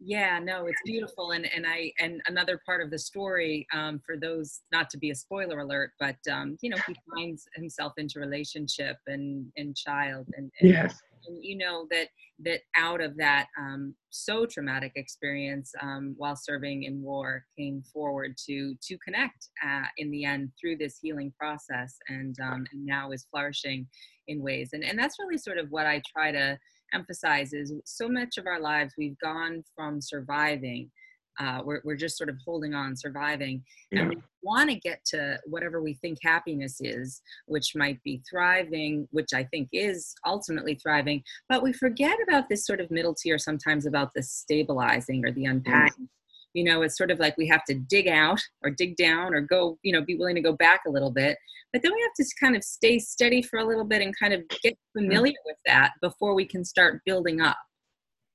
yeah 0.00 0.38
no 0.38 0.66
it's 0.66 0.80
beautiful 0.84 1.32
and 1.32 1.48
and 1.54 1.66
i 1.66 1.92
and 1.98 2.20
another 2.26 2.60
part 2.64 2.80
of 2.80 2.90
the 2.90 2.98
story 2.98 3.66
um, 3.74 4.00
for 4.04 4.16
those 4.16 4.60
not 4.70 4.88
to 4.90 4.98
be 4.98 5.10
a 5.10 5.14
spoiler 5.14 5.60
alert 5.60 5.90
but 5.98 6.16
um, 6.30 6.56
you 6.62 6.70
know 6.70 6.76
he 6.86 6.94
finds 7.14 7.46
himself 7.54 7.92
into 7.96 8.20
relationship 8.20 8.96
and 9.06 9.46
and 9.56 9.76
child 9.76 10.26
and, 10.36 10.50
and 10.60 10.70
yes 10.70 10.98
and 11.28 11.38
you 11.42 11.56
know 11.56 11.86
that 11.90 12.08
that 12.44 12.60
out 12.76 13.00
of 13.00 13.16
that 13.16 13.46
um, 13.58 13.94
so 14.10 14.46
traumatic 14.46 14.92
experience 14.96 15.72
um, 15.82 16.14
while 16.16 16.36
serving 16.36 16.84
in 16.84 17.02
war 17.02 17.44
came 17.56 17.82
forward 17.92 18.36
to 18.46 18.74
to 18.82 18.96
connect 18.98 19.48
uh, 19.64 19.86
in 19.98 20.10
the 20.10 20.24
end 20.24 20.50
through 20.60 20.76
this 20.76 20.98
healing 21.00 21.32
process 21.38 21.96
and, 22.08 22.36
um, 22.40 22.64
and 22.72 22.84
now 22.84 23.10
is 23.10 23.26
flourishing 23.30 23.86
in 24.28 24.42
ways. 24.42 24.70
And 24.72 24.84
and 24.84 24.98
that's 24.98 25.18
really 25.18 25.38
sort 25.38 25.58
of 25.58 25.70
what 25.70 25.86
i 25.86 26.00
try 26.12 26.30
to 26.32 26.58
emphasizes 26.94 27.72
so 27.84 28.08
much 28.08 28.38
of 28.38 28.46
our 28.46 28.60
lives 28.60 28.94
we've 28.96 29.18
gone 29.18 29.62
from 29.76 30.00
surviving 30.00 30.90
uh, 31.38 31.60
we're, 31.64 31.80
we're 31.84 31.96
just 31.96 32.16
sort 32.16 32.28
of 32.28 32.36
holding 32.44 32.74
on 32.74 32.96
surviving 32.96 33.62
yeah. 33.90 34.00
and 34.00 34.08
we 34.10 34.16
want 34.42 34.68
to 34.70 34.76
get 34.76 35.04
to 35.04 35.38
whatever 35.46 35.80
we 35.82 35.94
think 35.94 36.18
happiness 36.22 36.80
is 36.80 37.22
which 37.46 37.74
might 37.74 38.02
be 38.02 38.22
thriving 38.28 39.06
which 39.10 39.32
i 39.34 39.44
think 39.44 39.68
is 39.72 40.14
ultimately 40.26 40.74
thriving 40.74 41.22
but 41.48 41.62
we 41.62 41.72
forget 41.72 42.16
about 42.28 42.48
this 42.48 42.66
sort 42.66 42.80
of 42.80 42.90
middle 42.90 43.14
tier 43.14 43.38
sometimes 43.38 43.86
about 43.86 44.12
the 44.14 44.22
stabilizing 44.22 45.24
or 45.24 45.32
the 45.32 45.44
unpacking. 45.44 46.08
You 46.54 46.64
know 46.64 46.82
it's 46.82 46.96
sort 46.96 47.10
of 47.10 47.20
like 47.20 47.36
we 47.36 47.46
have 47.48 47.64
to 47.64 47.74
dig 47.74 48.08
out 48.08 48.40
or 48.62 48.70
dig 48.70 48.96
down 48.96 49.34
or 49.34 49.42
go 49.42 49.78
you 49.82 49.92
know 49.92 50.02
be 50.04 50.16
willing 50.16 50.34
to 50.34 50.40
go 50.40 50.52
back 50.52 50.80
a 50.86 50.90
little 50.90 51.10
bit 51.10 51.36
but 51.72 51.82
then 51.82 51.92
we 51.94 52.00
have 52.00 52.14
to 52.14 52.34
kind 52.40 52.56
of 52.56 52.64
stay 52.64 52.98
steady 52.98 53.42
for 53.42 53.58
a 53.58 53.64
little 53.64 53.84
bit 53.84 54.00
and 54.00 54.18
kind 54.18 54.32
of 54.32 54.42
get 54.62 54.76
familiar 54.96 55.34
with 55.44 55.58
that 55.66 55.92
before 56.00 56.34
we 56.34 56.46
can 56.46 56.64
start 56.64 57.02
building 57.04 57.42
up. 57.42 57.58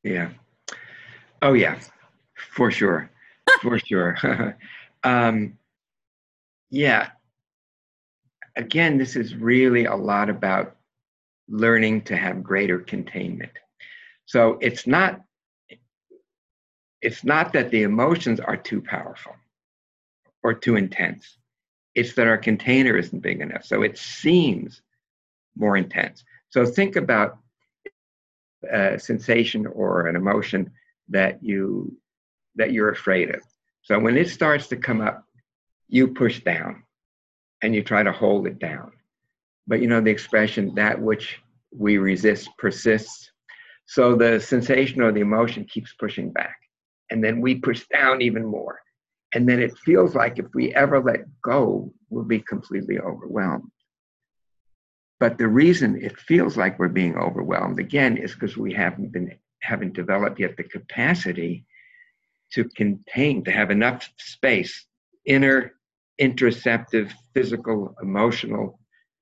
Yeah. 0.03 0.29
Oh 1.41 1.53
yeah 1.53 1.79
for 2.51 2.71
sure 2.71 3.09
for 3.61 3.79
sure 3.79 4.57
um, 5.03 5.57
yeah 6.69 7.09
again 8.55 8.97
this 8.97 9.15
is 9.15 9.35
really 9.35 9.85
a 9.85 9.95
lot 9.95 10.29
about 10.29 10.75
learning 11.47 12.01
to 12.01 12.15
have 12.15 12.43
greater 12.43 12.79
containment 12.79 13.51
so 14.25 14.57
it's 14.61 14.87
not 14.87 15.21
it's 17.01 17.23
not 17.25 17.51
that 17.51 17.69
the 17.69 17.83
emotions 17.83 18.39
are 18.39 18.55
too 18.55 18.81
powerful 18.81 19.35
or 20.41 20.53
too 20.53 20.77
intense. 20.77 21.37
It's 21.95 22.13
that 22.15 22.27
our 22.27 22.37
container 22.37 22.97
isn't 22.97 23.21
big 23.21 23.41
enough. 23.41 23.65
So 23.65 23.81
it 23.81 23.97
seems 23.97 24.81
more 25.55 25.75
intense. 25.77 26.23
So 26.49 26.65
think 26.65 26.95
about 26.95 27.39
a 28.71 28.97
sensation 28.97 29.67
or 29.67 30.07
an 30.07 30.15
emotion 30.15 30.71
that 31.09 31.43
you 31.43 31.95
that 32.55 32.71
you're 32.71 32.91
afraid 32.91 33.33
of. 33.33 33.41
So 33.81 33.99
when 33.99 34.17
it 34.17 34.29
starts 34.29 34.67
to 34.67 34.77
come 34.77 35.01
up, 35.01 35.23
you 35.89 36.07
push 36.07 36.41
down 36.43 36.83
and 37.61 37.75
you 37.75 37.83
try 37.83 38.03
to 38.03 38.11
hold 38.11 38.47
it 38.47 38.59
down. 38.59 38.91
But 39.67 39.81
you 39.81 39.87
know 39.87 40.01
the 40.01 40.11
expression 40.11 40.75
that 40.75 41.01
which 41.01 41.39
we 41.71 41.97
resist 41.97 42.49
persists. 42.57 43.31
So 43.85 44.15
the 44.15 44.39
sensation 44.39 45.01
or 45.01 45.11
the 45.11 45.21
emotion 45.21 45.65
keeps 45.65 45.93
pushing 45.93 46.31
back 46.31 46.57
and 47.09 47.23
then 47.23 47.41
we 47.41 47.55
push 47.55 47.85
down 47.93 48.21
even 48.21 48.45
more. 48.45 48.79
And 49.35 49.47
then 49.47 49.59
it 49.59 49.77
feels 49.79 50.15
like 50.15 50.39
if 50.39 50.47
we 50.53 50.73
ever 50.73 51.01
let 51.01 51.25
go, 51.41 51.93
we'll 52.09 52.23
be 52.23 52.39
completely 52.39 52.99
overwhelmed. 52.99 53.71
But 55.19 55.37
the 55.37 55.47
reason 55.47 56.01
it 56.01 56.19
feels 56.19 56.57
like 56.57 56.77
we're 56.77 56.89
being 56.89 57.17
overwhelmed 57.17 57.79
again 57.79 58.17
is 58.17 58.33
because 58.33 58.57
we 58.57 58.73
haven't 58.73 59.11
been 59.11 59.31
haven't 59.61 59.93
developed 59.93 60.39
yet 60.39 60.57
the 60.57 60.63
capacity 60.63 61.65
to 62.53 62.63
contain, 62.65 63.43
to 63.43 63.51
have 63.51 63.71
enough 63.71 64.09
space, 64.17 64.85
inner, 65.25 65.73
interoceptive, 66.21 67.11
physical, 67.33 67.95
emotional 68.01 68.79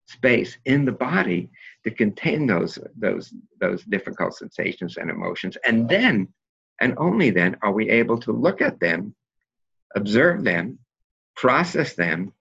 space 0.07 0.57
in 0.65 0.83
the 0.83 0.91
body 0.91 1.49
to 1.85 1.91
contain 1.91 2.45
those 2.45 2.77
those 2.97 3.33
those 3.59 3.83
difficult 3.83 4.35
sensations 4.35 4.97
and 4.97 5.09
emotions. 5.09 5.57
And 5.65 5.87
then 5.87 6.27
and 6.81 6.95
only 6.97 7.29
then 7.29 7.55
are 7.61 7.71
we 7.71 7.89
able 7.89 8.19
to 8.19 8.31
look 8.31 8.61
at 8.61 8.79
them, 8.79 9.15
observe 9.95 10.43
them, 10.43 10.79
process 11.35 11.93
them, 11.93 12.33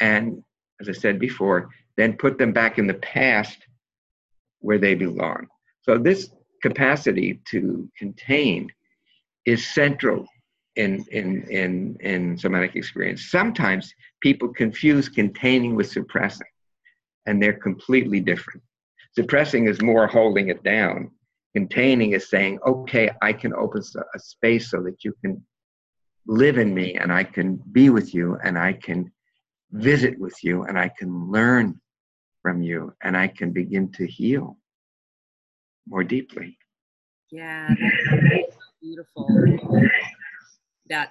and 0.00 0.42
as 0.80 0.88
I 0.88 0.92
said 0.92 1.18
before, 1.18 1.68
then 1.96 2.16
put 2.16 2.38
them 2.38 2.52
back 2.52 2.78
in 2.78 2.86
the 2.86 2.94
past 2.94 3.58
where 4.60 4.78
they 4.78 4.94
belong. 4.94 5.48
So, 5.82 5.98
this 5.98 6.30
capacity 6.62 7.40
to 7.50 7.88
contain 7.96 8.70
is 9.46 9.66
central 9.66 10.26
in, 10.76 11.04
in, 11.10 11.42
in, 11.50 11.96
in 12.00 12.38
somatic 12.38 12.76
experience. 12.76 13.30
Sometimes 13.30 13.92
people 14.22 14.48
confuse 14.48 15.08
containing 15.08 15.74
with 15.74 15.90
suppressing, 15.90 16.46
and 17.26 17.42
they're 17.42 17.52
completely 17.52 18.20
different. 18.20 18.62
Suppressing 19.14 19.66
is 19.66 19.82
more 19.82 20.06
holding 20.06 20.48
it 20.48 20.62
down, 20.62 21.10
Containing 21.54 22.12
is 22.12 22.30
saying, 22.30 22.60
okay, 22.64 23.10
I 23.22 23.32
can 23.32 23.52
open 23.54 23.82
a 24.14 24.18
space 24.18 24.70
so 24.70 24.82
that 24.82 25.04
you 25.04 25.12
can 25.20 25.44
live 26.26 26.58
in 26.58 26.72
me 26.72 26.94
and 26.94 27.12
I 27.12 27.24
can 27.24 27.56
be 27.72 27.90
with 27.90 28.14
you 28.14 28.38
and 28.44 28.56
I 28.56 28.74
can 28.74 29.10
visit 29.72 30.18
with 30.20 30.36
you 30.44 30.62
and 30.64 30.78
I 30.78 30.90
can 30.96 31.30
learn 31.30 31.80
from 32.42 32.62
you 32.62 32.94
and 33.02 33.16
I 33.16 33.26
can 33.26 33.50
begin 33.52 33.90
to 33.92 34.06
heal 34.06 34.58
more 35.88 36.04
deeply. 36.04 36.56
Yeah, 37.32 37.68
that's 37.68 38.49
beautiful. 38.80 39.28
That 40.88 41.10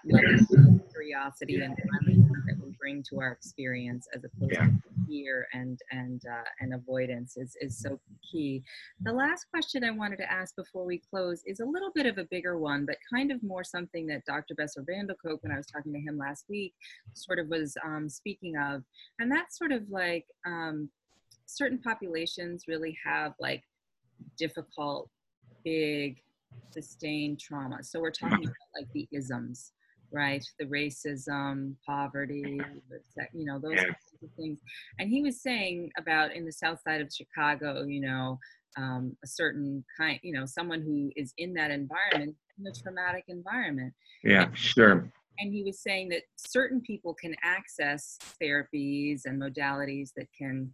curiosity 0.92 1.62
and 1.62 1.76
that 1.76 2.02
we 2.06 2.74
bring 2.80 3.04
to 3.10 3.20
our 3.20 3.32
experience 3.32 4.08
as 4.14 4.24
opposed 4.24 4.54
yeah. 4.54 4.66
to 4.66 5.06
fear 5.08 5.48
and 5.54 5.80
and 5.92 6.22
uh, 6.30 6.44
and 6.60 6.74
avoidance 6.74 7.38
is 7.38 7.56
is 7.62 7.78
so 7.78 8.00
key. 8.30 8.64
The 9.02 9.12
last 9.12 9.46
question 9.52 9.84
I 9.84 9.92
wanted 9.92 10.18
to 10.18 10.32
ask 10.32 10.56
before 10.56 10.86
we 10.86 11.02
close 11.10 11.44
is 11.46 11.60
a 11.60 11.66
little 11.66 11.92
bit 11.94 12.06
of 12.06 12.18
a 12.18 12.26
bigger 12.26 12.58
one, 12.58 12.86
but 12.86 12.98
kind 13.14 13.32
of 13.32 13.42
more 13.44 13.64
something 13.64 14.08
that 14.08 14.26
Dr. 14.26 14.56
Bessel 14.56 14.84
van 14.88 15.08
der 15.08 15.16
Kolk, 15.16 15.44
when 15.44 15.52
I 15.52 15.58
was 15.58 15.68
talking 15.68 15.94
to 15.94 16.00
him 16.00 16.18
last 16.18 16.46
week, 16.50 16.74
sort 17.14 17.40
of 17.40 17.48
was 17.48 17.76
um, 17.86 18.10
speaking 18.10 18.56
of, 18.58 18.84
and 19.20 19.32
that's 19.32 19.58
sort 19.58 19.72
of 19.72 19.84
like 19.90 20.26
um, 20.46 20.90
certain 21.46 21.80
populations 21.80 22.66
really 22.68 22.98
have 23.06 23.34
like 23.40 23.64
difficult, 24.38 25.10
big, 25.64 26.18
sustained 26.72 27.40
trauma. 27.40 27.84
So 27.84 28.00
we're 28.00 28.12
talking 28.12 28.44
about 28.44 28.56
like 28.76 28.92
the 28.94 29.08
isms 29.12 29.74
right? 30.12 30.44
The 30.60 30.66
racism, 30.66 31.76
poverty, 31.86 32.60
you 33.34 33.46
know, 33.46 33.60
those 33.60 33.76
kinds 33.76 33.96
of 34.24 34.30
things. 34.38 34.60
And 34.98 35.10
he 35.10 35.22
was 35.22 35.42
saying 35.42 35.92
about 35.98 36.34
in 36.34 36.46
the 36.46 36.52
south 36.52 36.80
side 36.82 37.02
of 37.02 37.10
Chicago, 37.14 37.84
you 37.84 38.02
know, 38.02 38.40
um, 38.78 39.16
a 39.24 39.28
certain 39.28 39.84
kind, 39.98 40.20
you 40.24 40.34
know, 40.34 40.46
someone 40.46 40.82
who 40.82 41.12
is 41.16 41.34
in 41.38 41.54
that 41.54 41.72
environment, 41.72 42.36
in 42.60 42.68
a 42.68 42.72
traumatic 42.72 43.26
environment. 43.28 43.94
Yeah, 44.24 44.44
and, 44.44 44.58
sure. 44.58 45.12
And 45.40 45.54
he 45.54 45.64
was 45.64 45.82
saying 45.82 46.10
that 46.10 46.24
certain 46.36 46.82
people 46.82 47.14
can 47.14 47.36
access 47.44 48.18
therapies 48.42 49.22
and 49.26 49.42
modalities 49.42 50.10
that 50.18 50.28
can 50.38 50.74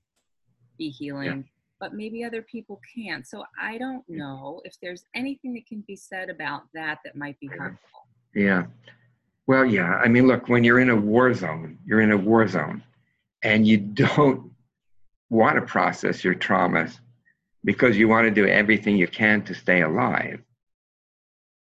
be 0.78 0.90
healing. 0.90 1.26
Yeah. 1.26 1.55
But 1.80 1.94
maybe 1.94 2.24
other 2.24 2.42
people 2.42 2.80
can't. 2.96 3.28
So 3.28 3.44
I 3.62 3.78
don't 3.78 4.04
know 4.08 4.62
if 4.64 4.76
there's 4.82 5.04
anything 5.14 5.54
that 5.56 5.68
can 5.68 5.84
be 5.88 5.96
said 5.96 6.30
about 6.30 6.64
that 6.74 7.00
that 7.04 7.16
might 7.16 7.40
be 7.40 7.48
harmful. 7.48 8.08
Yeah. 8.34 8.66
Well, 9.48 9.66
yeah. 9.66 9.96
I 9.96 10.08
mean, 10.08 10.28
look, 10.28 10.48
when 10.48 10.64
you're 10.64 10.80
in 10.80 10.90
a 10.90 10.96
war 10.96 11.34
zone, 11.34 11.78
you're 11.86 12.02
in 12.02 12.12
a 12.12 12.18
war 12.18 12.48
zone 12.48 12.84
and 13.44 13.68
you 13.68 13.78
don't 13.78 14.52
want 15.30 15.56
to 15.56 15.62
process 15.62 16.24
your 16.24 16.36
traumas 16.36 17.00
because 17.64 17.98
you 17.98 18.08
want 18.08 18.26
to 18.26 18.32
do 18.32 18.48
everything 18.48 18.96
you 18.96 19.08
can 19.08 19.42
to 19.44 19.54
stay 19.54 19.82
alive. 19.82 20.42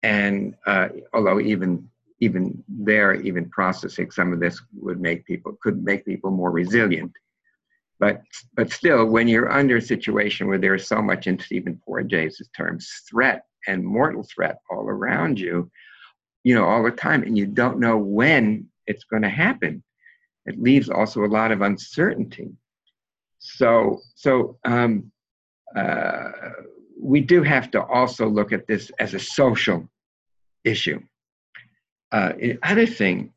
And 0.03 0.55
uh, 0.67 0.89
although 1.13 1.41
even 1.41 1.89
even 2.21 2.63
there, 2.69 3.15
even 3.15 3.51
processing 3.51 4.11
some 4.11 4.33
of 4.33 4.41
this 4.41 4.61
would 4.75 5.01
make 5.01 5.25
people 5.25 5.57
could 5.63 5.83
make 5.83 6.05
people 6.05 6.31
more 6.31 6.51
resilient. 6.51 7.13
But 8.01 8.23
but 8.55 8.73
still, 8.73 9.07
when 9.07 9.29
you're 9.29 9.53
under 9.53 9.77
a 9.77 9.83
situation 9.83 10.49
where 10.49 10.59
there's 10.59 10.87
so 10.87 11.01
much, 11.01 11.27
in 11.27 11.39
Stephen 11.39 11.81
Porges' 11.85 12.49
terms, 12.57 12.89
threat 13.09 13.45
and 13.67 13.85
mortal 13.85 14.25
threat 14.35 14.59
all 14.71 14.85
around 14.89 15.39
you, 15.39 15.71
you 16.43 16.55
know, 16.55 16.65
all 16.65 16.83
the 16.83 16.91
time, 16.91 17.23
and 17.23 17.39
you 17.39 17.47
don't 17.47 17.79
know 17.79 17.97
when 17.97 18.69
it's 18.87 19.05
going 19.05 19.23
to 19.23 19.29
happen. 19.29 19.83
It 20.47 20.61
leaves 20.61 20.91
also 20.91 21.25
a 21.25 21.27
lot 21.27 21.53
of 21.53 21.63
uncertainty. 21.63 22.51
So 23.39 24.01
so 24.15 24.59
um, 24.65 25.11
uh, 25.77 26.31
we 27.01 27.21
do 27.21 27.43
have 27.43 27.71
to 27.73 27.85
also 27.85 28.29
look 28.29 28.53
at 28.53 28.67
this 28.67 28.91
as 28.99 29.15
a 29.15 29.19
social 29.19 29.89
issue. 30.65 31.01
Uh, 32.13 32.33
the 32.39 32.59
other 32.63 32.87
thing 32.87 33.33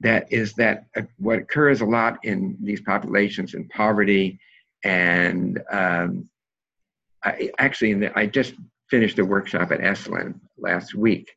that 0.00 0.30
is 0.32 0.52
that 0.54 0.86
uh, 0.96 1.02
what 1.18 1.38
occurs 1.38 1.80
a 1.80 1.86
lot 1.86 2.18
in 2.24 2.56
these 2.62 2.80
populations 2.80 3.54
in 3.54 3.68
poverty 3.68 4.38
and 4.84 5.62
um, 5.70 6.28
I, 7.24 7.50
actually 7.58 7.94
the, 7.94 8.18
I 8.18 8.26
just 8.26 8.54
finished 8.90 9.18
a 9.18 9.24
workshop 9.24 9.72
at 9.72 9.80
Esalen 9.80 10.40
last 10.58 10.94
week 10.94 11.30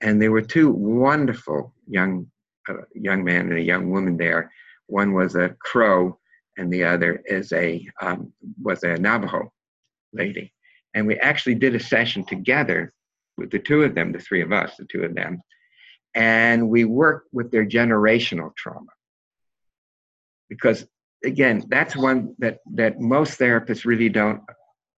and 0.00 0.20
there 0.20 0.32
were 0.32 0.42
two 0.42 0.70
wonderful 0.70 1.74
young 1.86 2.26
uh, 2.68 2.74
young 2.94 3.24
man 3.24 3.48
and 3.48 3.58
a 3.58 3.62
young 3.62 3.90
woman 3.90 4.16
there. 4.16 4.50
One 4.86 5.12
was 5.12 5.34
a 5.34 5.54
crow 5.60 6.18
and 6.56 6.72
the 6.72 6.84
other 6.84 7.22
is 7.26 7.52
a 7.52 7.86
um, 8.00 8.32
was 8.62 8.82
a 8.82 8.98
Navajo 8.98 9.52
lady. 10.12 10.52
And 10.94 11.06
we 11.06 11.16
actually 11.18 11.54
did 11.54 11.74
a 11.74 11.80
session 11.80 12.24
together 12.24 12.92
with 13.36 13.50
the 13.50 13.58
two 13.58 13.82
of 13.82 13.94
them 13.94 14.12
the 14.12 14.18
three 14.18 14.42
of 14.42 14.52
us 14.52 14.76
the 14.76 14.86
two 14.86 15.02
of 15.02 15.14
them 15.14 15.40
and 16.14 16.68
we 16.68 16.84
work 16.84 17.24
with 17.32 17.50
their 17.50 17.66
generational 17.66 18.54
trauma. 18.56 18.92
Because 20.48 20.86
again 21.24 21.62
that's 21.68 21.94
one 21.94 22.34
that 22.38 22.58
that 22.72 22.98
most 22.98 23.38
therapists 23.38 23.84
really 23.84 24.08
don't 24.08 24.40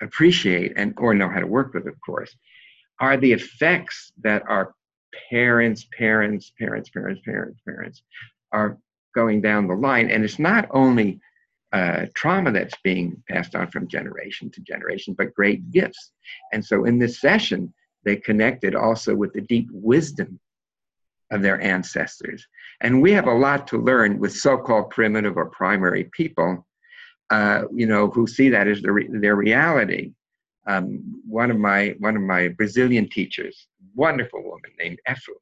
appreciate 0.00 0.72
and 0.76 0.94
or 0.98 1.14
know 1.14 1.28
how 1.28 1.40
to 1.40 1.46
work 1.46 1.74
with 1.74 1.86
of 1.88 1.96
course 2.06 2.32
are 3.00 3.16
the 3.16 3.32
effects 3.32 4.12
that 4.22 4.42
our 4.48 4.72
parents 5.30 5.86
parents 5.98 6.52
parents 6.58 6.88
parents 6.90 7.20
parents 7.24 7.60
parents 7.66 8.02
are 8.52 8.78
going 9.14 9.40
down 9.40 9.66
the 9.66 9.74
line. 9.74 10.10
And 10.10 10.24
it's 10.24 10.38
not 10.38 10.68
only 10.70 11.20
uh, 11.72 12.06
trauma 12.14 12.52
that's 12.52 12.76
being 12.84 13.22
passed 13.28 13.54
on 13.54 13.70
from 13.70 13.88
generation 13.88 14.50
to 14.50 14.60
generation 14.60 15.14
but 15.16 15.34
great 15.34 15.70
gifts. 15.70 16.12
And 16.52 16.64
so 16.64 16.84
in 16.84 16.98
this 16.98 17.20
session 17.20 17.72
they 18.04 18.16
connected 18.16 18.74
also 18.74 19.14
with 19.14 19.32
the 19.32 19.40
deep 19.42 19.68
wisdom 19.72 20.40
of 21.32 21.42
their 21.42 21.60
ancestors. 21.60 22.46
And 22.82 23.02
we 23.02 23.10
have 23.12 23.26
a 23.26 23.34
lot 23.34 23.66
to 23.68 23.78
learn 23.78 24.18
with 24.18 24.32
so-called 24.36 24.90
primitive 24.90 25.36
or 25.36 25.46
primary 25.46 26.04
people, 26.12 26.66
uh, 27.30 27.62
you 27.74 27.86
know, 27.86 28.10
who 28.10 28.26
see 28.26 28.48
that 28.50 28.68
as 28.68 28.82
their, 28.82 28.96
their 29.08 29.36
reality. 29.36 30.12
Um, 30.66 31.20
one 31.26 31.50
of 31.50 31.58
my 31.58 31.96
one 31.98 32.14
of 32.14 32.22
my 32.22 32.48
Brazilian 32.48 33.08
teachers, 33.08 33.66
wonderful 33.96 34.44
woman 34.44 34.70
named 34.78 34.98
Efu. 35.08 35.34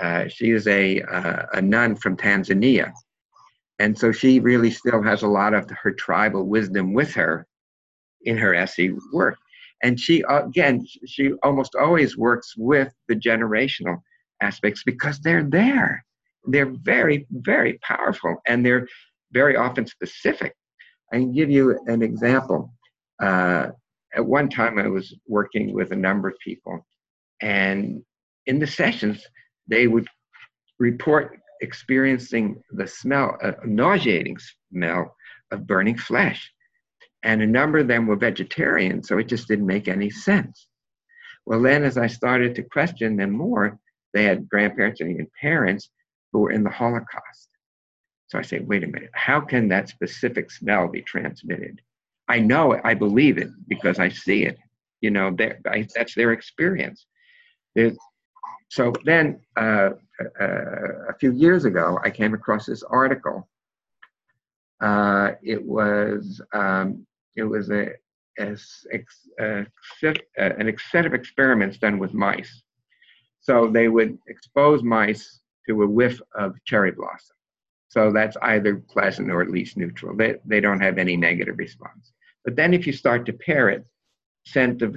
Uh, 0.00 0.26
she 0.26 0.50
is 0.50 0.66
a 0.66 1.02
uh, 1.02 1.46
a 1.52 1.62
nun 1.62 1.94
from 1.94 2.16
Tanzania, 2.16 2.92
and 3.78 3.96
so 3.96 4.10
she 4.10 4.40
really 4.40 4.72
still 4.72 5.02
has 5.02 5.22
a 5.22 5.28
lot 5.28 5.54
of 5.54 5.70
her 5.70 5.92
tribal 5.92 6.48
wisdom 6.48 6.94
with 6.94 7.14
her 7.14 7.46
in 8.22 8.36
her 8.36 8.56
SE 8.56 8.92
work. 9.12 9.36
And 9.84 10.00
she 10.00 10.24
again, 10.28 10.84
she 11.06 11.34
almost 11.44 11.76
always 11.76 12.16
works 12.16 12.54
with 12.56 12.92
the 13.06 13.14
generational 13.14 13.98
aspects 14.40 14.82
because 14.84 15.20
they're 15.20 15.44
there. 15.44 16.04
They're 16.46 16.72
very, 16.82 17.26
very 17.30 17.78
powerful 17.82 18.36
and 18.46 18.64
they're 18.64 18.86
very 19.32 19.56
often 19.56 19.86
specific. 19.86 20.54
I 21.12 21.16
can 21.16 21.32
give 21.32 21.50
you 21.50 21.78
an 21.86 22.02
example. 22.02 22.72
Uh, 23.22 23.68
at 24.14 24.24
one 24.24 24.48
time, 24.48 24.78
I 24.78 24.88
was 24.88 25.14
working 25.26 25.74
with 25.74 25.92
a 25.92 25.96
number 25.96 26.28
of 26.28 26.38
people, 26.38 26.86
and 27.42 28.02
in 28.46 28.58
the 28.58 28.66
sessions, 28.66 29.24
they 29.66 29.86
would 29.86 30.06
report 30.78 31.38
experiencing 31.60 32.62
the 32.70 32.86
smell, 32.86 33.36
a 33.40 33.66
nauseating 33.66 34.36
smell 34.72 35.14
of 35.50 35.66
burning 35.66 35.96
flesh. 35.96 36.50
And 37.22 37.42
a 37.42 37.46
number 37.46 37.78
of 37.78 37.88
them 37.88 38.06
were 38.06 38.16
vegetarian, 38.16 39.02
so 39.02 39.18
it 39.18 39.28
just 39.28 39.48
didn't 39.48 39.66
make 39.66 39.88
any 39.88 40.10
sense. 40.10 40.68
Well, 41.46 41.62
then, 41.62 41.82
as 41.82 41.96
I 41.96 42.06
started 42.06 42.54
to 42.54 42.62
question 42.62 43.16
them 43.16 43.30
more, 43.30 43.78
they 44.14 44.24
had 44.24 44.48
grandparents 44.48 45.00
and 45.00 45.10
even 45.10 45.28
parents 45.40 45.90
who 46.32 46.38
were 46.40 46.52
in 46.52 46.64
the 46.64 46.70
Holocaust. 46.70 47.50
So 48.28 48.38
I 48.38 48.42
say, 48.42 48.60
wait 48.60 48.84
a 48.84 48.86
minute, 48.86 49.10
how 49.12 49.40
can 49.40 49.68
that 49.68 49.88
specific 49.90 50.50
smell 50.50 50.88
be 50.88 51.02
transmitted? 51.02 51.82
I 52.28 52.38
know 52.38 52.72
it, 52.72 52.80
I 52.84 52.94
believe 52.94 53.36
it 53.36 53.50
because 53.68 53.98
I 53.98 54.08
see 54.08 54.44
it. 54.44 54.56
You 55.02 55.10
know, 55.10 55.36
I, 55.66 55.86
that's 55.94 56.14
their 56.14 56.32
experience. 56.32 57.04
There's, 57.74 57.98
so 58.70 58.92
then, 59.04 59.40
uh, 59.56 59.90
uh, 60.40 61.08
a 61.08 61.14
few 61.20 61.32
years 61.32 61.64
ago, 61.64 61.98
I 62.02 62.10
came 62.10 62.34
across 62.34 62.66
this 62.66 62.82
article. 62.84 63.48
Uh, 64.80 65.32
it 65.42 65.62
was 65.62 66.40
um, 66.52 67.06
it 67.36 67.42
was 67.42 67.70
a, 67.70 67.90
a, 68.38 68.56
a, 69.40 69.66
an 70.36 70.76
set 70.90 71.06
of 71.06 71.14
experiments 71.14 71.78
done 71.78 71.98
with 71.98 72.14
mice, 72.14 72.62
so 73.44 73.68
they 73.68 73.88
would 73.88 74.18
expose 74.26 74.82
mice 74.82 75.40
to 75.68 75.82
a 75.82 75.86
whiff 75.86 76.20
of 76.34 76.56
cherry 76.64 76.92
blossom. 76.92 77.36
So 77.88 78.10
that's 78.10 78.36
either 78.42 78.76
pleasant 78.76 79.30
or 79.30 79.42
at 79.42 79.50
least 79.50 79.76
neutral. 79.76 80.16
They, 80.16 80.36
they 80.44 80.60
don't 80.60 80.80
have 80.80 80.98
any 80.98 81.16
negative 81.16 81.58
response. 81.58 82.12
But 82.44 82.56
then 82.56 82.74
if 82.74 82.86
you 82.86 82.92
start 82.92 83.24
to 83.26 83.32
pair 83.32 83.68
it, 83.68 83.84
scent 84.46 84.82
of, 84.82 84.96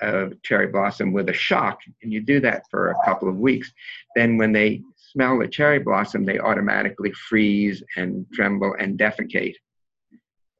of 0.00 0.40
cherry 0.42 0.68
blossom 0.68 1.12
with 1.12 1.28
a 1.28 1.32
shock, 1.32 1.80
and 2.02 2.12
you 2.12 2.20
do 2.20 2.40
that 2.40 2.62
for 2.70 2.90
a 2.90 3.04
couple 3.04 3.28
of 3.28 3.36
weeks, 3.36 3.70
then 4.16 4.36
when 4.36 4.52
they 4.52 4.82
smell 4.96 5.38
the 5.38 5.46
cherry 5.48 5.78
blossom, 5.78 6.24
they 6.24 6.38
automatically 6.38 7.12
freeze 7.12 7.82
and 7.96 8.26
tremble 8.32 8.74
and 8.78 8.98
defecate. 8.98 9.54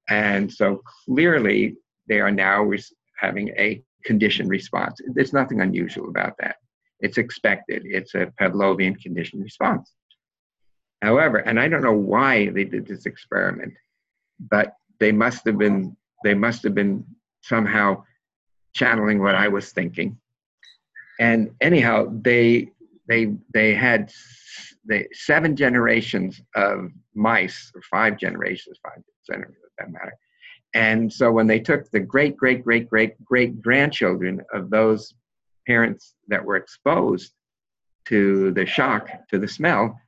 And 0.08 0.52
so 0.52 0.82
clearly 1.04 1.76
they 2.08 2.20
are 2.20 2.30
now 2.30 2.70
having 3.18 3.48
a 3.50 3.82
conditioned 4.04 4.50
response. 4.50 5.00
There's 5.14 5.32
nothing 5.32 5.60
unusual 5.60 6.08
about 6.08 6.34
that. 6.38 6.56
It's 7.00 7.18
expected. 7.18 7.82
It's 7.84 8.14
a 8.14 8.32
Pavlovian 8.40 9.00
conditioned 9.00 9.42
response. 9.42 9.92
However, 11.02 11.38
and 11.38 11.60
I 11.60 11.68
don't 11.68 11.82
know 11.82 11.92
why 11.92 12.48
they 12.48 12.64
did 12.64 12.86
this 12.86 13.06
experiment, 13.06 13.74
but 14.40 14.74
they 14.98 15.12
must 15.12 15.44
have 15.46 15.58
been 15.58 15.96
they 16.24 16.34
must 16.34 16.64
have 16.64 16.74
been 16.74 17.04
somehow 17.42 18.02
channeling 18.74 19.20
what 19.20 19.36
I 19.36 19.48
was 19.48 19.72
thinking. 19.72 20.18
And 21.20 21.50
anyhow, 21.60 22.08
they 22.22 22.70
they 23.06 23.34
they 23.54 23.74
had 23.74 24.12
they, 24.88 25.06
seven 25.12 25.54
generations 25.54 26.40
of 26.56 26.90
mice, 27.14 27.70
or 27.74 27.82
five 27.82 28.18
generations, 28.18 28.78
five 28.82 29.02
generations, 29.26 29.56
that 29.78 29.92
matter. 29.92 30.14
And 30.74 31.12
so 31.12 31.30
when 31.32 31.46
they 31.46 31.60
took 31.60 31.90
the 31.90 32.00
great, 32.00 32.36
great, 32.36 32.62
great, 32.62 32.88
great, 32.88 33.24
great 33.24 33.62
grandchildren 33.62 34.40
of 34.52 34.70
those 34.70 35.14
parents 35.68 36.14
that 36.28 36.44
were 36.44 36.56
exposed 36.56 37.32
to 38.06 38.50
the 38.52 38.66
shock, 38.66 39.10
to 39.30 39.38
the 39.38 39.46
smell, 39.46 40.00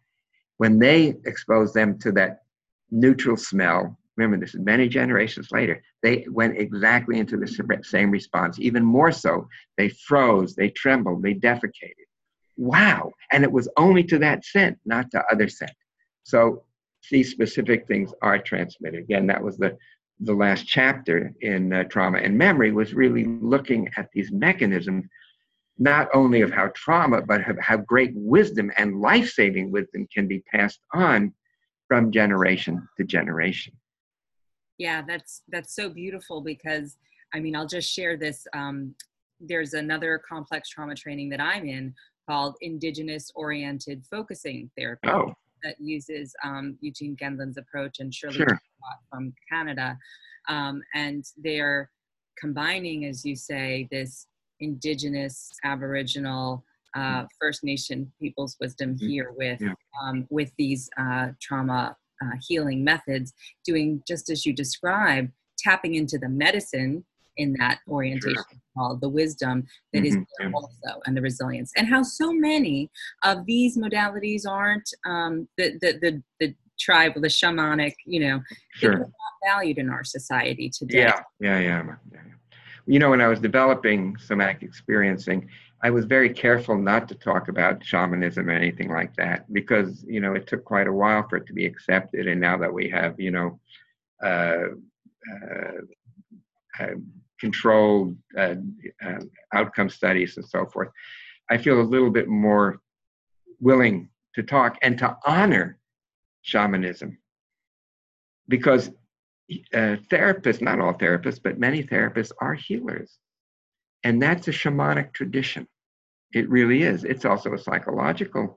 when 0.56 0.78
they 0.78 1.14
exposed 1.26 1.74
them 1.74 1.98
to 1.98 2.10
that 2.12 2.42
neutral 2.90 3.36
smell, 3.36 3.96
remember 4.16 4.44
this 4.44 4.54
is 4.54 4.60
many 4.60 4.88
generations 4.88 5.52
later, 5.52 5.82
they 6.02 6.26
went 6.30 6.58
exactly 6.58 7.18
into 7.18 7.36
the 7.36 7.80
same 7.82 8.10
response. 8.10 8.58
Even 8.58 8.84
more 8.84 9.12
so, 9.12 9.46
they 9.76 9.90
froze, 10.06 10.54
they 10.54 10.70
trembled, 10.70 11.22
they 11.22 11.34
defecated. 11.34 12.08
Wow. 12.56 13.12
And 13.32 13.44
it 13.44 13.52
was 13.52 13.68
only 13.76 14.02
to 14.04 14.18
that 14.18 14.44
scent, 14.44 14.78
not 14.84 15.10
to 15.12 15.22
other 15.30 15.48
scent. 15.48 15.72
So 16.24 16.64
these 17.10 17.30
specific 17.30 17.86
things 17.86 18.12
are 18.22 18.38
transmitted. 18.38 19.00
Again, 19.00 19.26
that 19.28 19.42
was 19.42 19.56
the 19.56 19.76
the 20.22 20.34
last 20.34 20.66
chapter 20.66 21.32
in 21.40 21.72
uh, 21.72 21.84
trauma 21.84 22.18
and 22.18 22.36
memory 22.36 22.72
was 22.72 22.92
really 22.92 23.24
looking 23.24 23.88
at 23.96 24.10
these 24.12 24.30
mechanisms 24.30 25.06
not 25.80 26.08
only 26.12 26.42
of 26.42 26.52
how 26.52 26.68
trauma, 26.74 27.22
but 27.22 27.48
of 27.48 27.58
how 27.58 27.78
great 27.78 28.12
wisdom 28.14 28.70
and 28.76 29.00
life 29.00 29.30
saving 29.30 29.72
wisdom 29.72 30.06
can 30.14 30.28
be 30.28 30.40
passed 30.40 30.78
on 30.92 31.32
from 31.88 32.12
generation 32.12 32.86
to 32.98 33.04
generation. 33.04 33.72
Yeah, 34.78 35.02
that's 35.06 35.42
that's 35.48 35.74
so 35.74 35.88
beautiful 35.88 36.42
because 36.42 36.96
I 37.34 37.40
mean 37.40 37.56
I'll 37.56 37.66
just 37.66 37.90
share 37.90 38.16
this. 38.16 38.46
Um, 38.54 38.94
there's 39.40 39.72
another 39.72 40.20
complex 40.28 40.68
trauma 40.68 40.94
training 40.94 41.30
that 41.30 41.40
I'm 41.40 41.66
in 41.66 41.94
called 42.28 42.56
Indigenous 42.60 43.32
Oriented 43.34 44.04
Focusing 44.10 44.70
Therapy 44.76 45.08
oh. 45.08 45.32
that 45.62 45.76
uses 45.80 46.34
um, 46.44 46.76
Eugene 46.82 47.16
Gendlin's 47.16 47.56
approach 47.56 48.00
and 48.00 48.14
Shirley 48.14 48.36
sure. 48.36 48.60
from 49.10 49.32
Canada, 49.50 49.98
um, 50.48 50.82
and 50.94 51.24
they're 51.38 51.90
combining, 52.38 53.06
as 53.06 53.24
you 53.24 53.34
say, 53.34 53.88
this 53.90 54.26
indigenous, 54.60 55.50
aboriginal, 55.64 56.64
uh, 56.94 57.24
First 57.40 57.62
Nation 57.64 58.10
people's 58.20 58.56
wisdom 58.60 58.96
mm-hmm. 58.96 59.08
here 59.08 59.32
with 59.36 59.60
yeah. 59.60 59.74
um, 60.02 60.26
with 60.30 60.50
these 60.58 60.90
uh, 60.98 61.28
trauma 61.40 61.96
uh, 62.22 62.36
healing 62.46 62.84
methods, 62.84 63.32
doing 63.64 64.02
just 64.06 64.30
as 64.30 64.44
you 64.44 64.52
describe, 64.52 65.30
tapping 65.58 65.94
into 65.94 66.18
the 66.18 66.28
medicine 66.28 67.04
in 67.36 67.54
that 67.58 67.78
orientation 67.88 68.34
sure. 68.34 68.60
called 68.76 69.00
the 69.00 69.08
wisdom 69.08 69.66
that 69.92 70.02
mm-hmm. 70.02 70.18
is 70.20 70.26
there 70.38 70.52
also 70.52 71.00
and 71.06 71.16
the 71.16 71.22
resilience 71.22 71.72
and 71.76 71.86
how 71.88 72.02
so 72.02 72.32
many 72.32 72.90
of 73.22 73.46
these 73.46 73.78
modalities 73.78 74.42
aren't 74.46 74.88
um, 75.06 75.48
the, 75.56 75.78
the 75.80 75.92
the 76.02 76.22
the 76.40 76.54
tribal 76.78 77.20
the 77.20 77.28
shamanic 77.28 77.94
you 78.04 78.20
know 78.20 78.40
sure. 78.74 78.98
not 78.98 79.08
valued 79.46 79.78
in 79.78 79.88
our 79.88 80.04
society 80.04 80.68
today 80.68 80.98
yeah 80.98 81.20
yeah 81.40 81.58
yeah 81.60 81.82
yeah 82.12 82.20
you 82.92 82.98
know 82.98 83.10
when 83.10 83.20
i 83.20 83.28
was 83.28 83.40
developing 83.40 84.16
somatic 84.18 84.62
experiencing 84.62 85.48
I 85.82 85.90
was 85.90 86.04
very 86.04 86.28
careful 86.30 86.76
not 86.76 87.08
to 87.08 87.14
talk 87.14 87.48
about 87.48 87.84
shamanism 87.84 88.48
or 88.48 88.52
anything 88.52 88.90
like 88.90 89.14
that 89.16 89.50
because 89.52 90.04
you 90.06 90.20
know 90.20 90.34
it 90.34 90.46
took 90.46 90.64
quite 90.64 90.86
a 90.86 90.92
while 90.92 91.26
for 91.28 91.36
it 91.36 91.46
to 91.46 91.54
be 91.54 91.64
accepted, 91.64 92.26
and 92.26 92.40
now 92.40 92.58
that 92.58 92.72
we 92.72 92.88
have 92.90 93.18
you 93.18 93.30
know 93.30 93.60
uh, 94.22 94.74
uh, 95.32 95.80
uh, 96.78 96.94
controlled 97.40 98.16
uh, 98.36 98.56
uh, 99.04 99.20
outcome 99.54 99.88
studies 99.88 100.36
and 100.36 100.46
so 100.46 100.66
forth, 100.66 100.90
I 101.50 101.56
feel 101.56 101.80
a 101.80 101.82
little 101.82 102.10
bit 102.10 102.28
more 102.28 102.80
willing 103.58 104.10
to 104.34 104.42
talk 104.42 104.76
and 104.82 104.98
to 104.98 105.16
honor 105.26 105.78
shamanism. 106.42 107.16
Because 108.48 108.90
uh, 109.74 109.96
therapists, 110.10 110.60
not 110.60 110.80
all 110.80 110.94
therapists, 110.94 111.40
but 111.42 111.58
many 111.58 111.82
therapists 111.82 112.32
are 112.40 112.54
healers. 112.54 113.18
And 114.04 114.22
that's 114.22 114.48
a 114.48 114.52
shamanic 114.52 115.12
tradition. 115.12 115.66
It 116.32 116.48
really 116.48 116.82
is. 116.82 117.04
It's 117.04 117.24
also 117.24 117.52
a 117.54 117.58
psychological, 117.58 118.56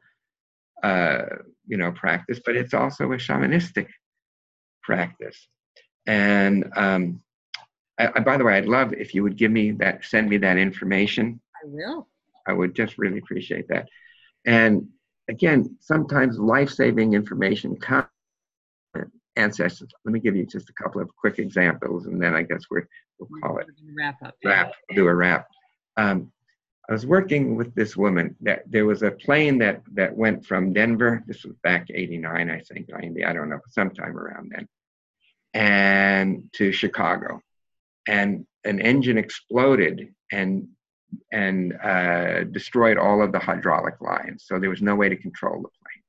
uh, 0.84 1.24
you 1.66 1.78
know, 1.78 1.92
practice, 1.92 2.40
but 2.46 2.56
it's 2.56 2.74
also 2.74 3.12
a 3.12 3.18
shamanistic 3.18 3.88
practice. 4.84 5.48
And 6.06 6.72
um, 6.76 7.22
I, 8.00 8.10
I, 8.16 8.20
by 8.20 8.38
the 8.38 8.44
way, 8.44 8.56
I'd 8.58 8.66
love 8.66 8.94
if 8.94 9.14
you 9.14 9.24
would 9.24 9.38
give 9.38 9.52
me 9.52 9.72
that, 9.72 10.06
send 10.06 10.30
me 10.30 10.38
that 10.38 10.58
information. 10.58 11.42
I 11.64 11.68
will. 11.68 12.08
I 12.48 12.54
would 12.54 12.76
just 12.76 12.98
really 12.98 13.20
appreciate 13.20 13.68
that. 13.70 13.88
And 14.46 14.88
again, 15.30 15.78
sometimes 15.80 16.38
life-saving 16.38 17.14
information 17.14 17.76
comes 17.78 18.08
ancestors. 19.36 19.90
Let 20.06 20.14
me 20.14 20.20
give 20.20 20.36
you 20.36 20.46
just 20.46 20.70
a 20.70 20.74
couple 20.74 21.02
of 21.02 21.10
quick 21.16 21.40
examples, 21.40 22.06
and 22.06 22.22
then 22.22 22.36
I 22.36 22.44
guess 22.44 22.64
we're, 22.70 22.88
we'll 23.20 23.30
call 23.42 23.58
it 23.60 23.68
wrap 23.98 24.22
up. 24.24 24.36
Wrap. 24.44 24.74
do 24.96 25.08
a 25.08 25.14
wrap. 25.14 25.48
Um, 25.98 26.32
I 26.90 26.92
was 26.92 27.06
working 27.06 27.56
with 27.56 27.74
this 27.76 27.96
woman. 27.96 28.36
That 28.42 28.64
there 28.70 28.86
was 28.86 29.04
a 29.04 29.12
plane 29.12 29.58
that 29.60 29.82
that 29.94 30.16
went 30.16 30.46
from 30.46 30.74
Denver. 30.74 31.24
This 31.28 31.44
was 31.44 31.56
back 31.64 31.88
'89, 31.90 32.50
I 32.50 32.60
think, 32.60 32.90
90. 32.90 33.24
I 33.24 33.34
don't 33.34 33.50
know, 33.50 33.62
sometime 33.70 34.18
around 34.18 34.52
then, 34.54 34.68
and 35.54 36.50
to 36.54 36.72
Chicago, 36.72 37.42
and 38.08 38.46
an 38.66 38.82
engine 38.82 39.18
exploded 39.18 40.14
and 40.32 40.68
and 41.32 41.74
uh, 41.82 42.44
destroyed 42.46 42.98
all 42.98 43.22
of 43.22 43.32
the 43.32 43.40
hydraulic 43.40 44.02
lines. 44.02 44.46
So 44.48 44.60
there 44.60 44.70
was 44.70 44.82
no 44.82 44.96
way 44.96 45.10
to 45.10 45.16
control 45.16 45.62
the 45.62 45.70
plane. 45.70 46.04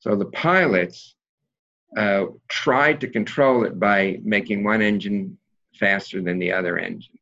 So 0.00 0.16
the 0.16 0.30
pilots 0.30 1.14
uh, 1.96 2.26
tried 2.48 3.00
to 3.00 3.08
control 3.08 3.64
it 3.64 3.78
by 3.78 4.18
making 4.22 4.64
one 4.64 4.82
engine 4.82 5.38
faster 5.74 6.20
than 6.20 6.38
the 6.38 6.52
other 6.52 6.78
engine. 6.78 7.18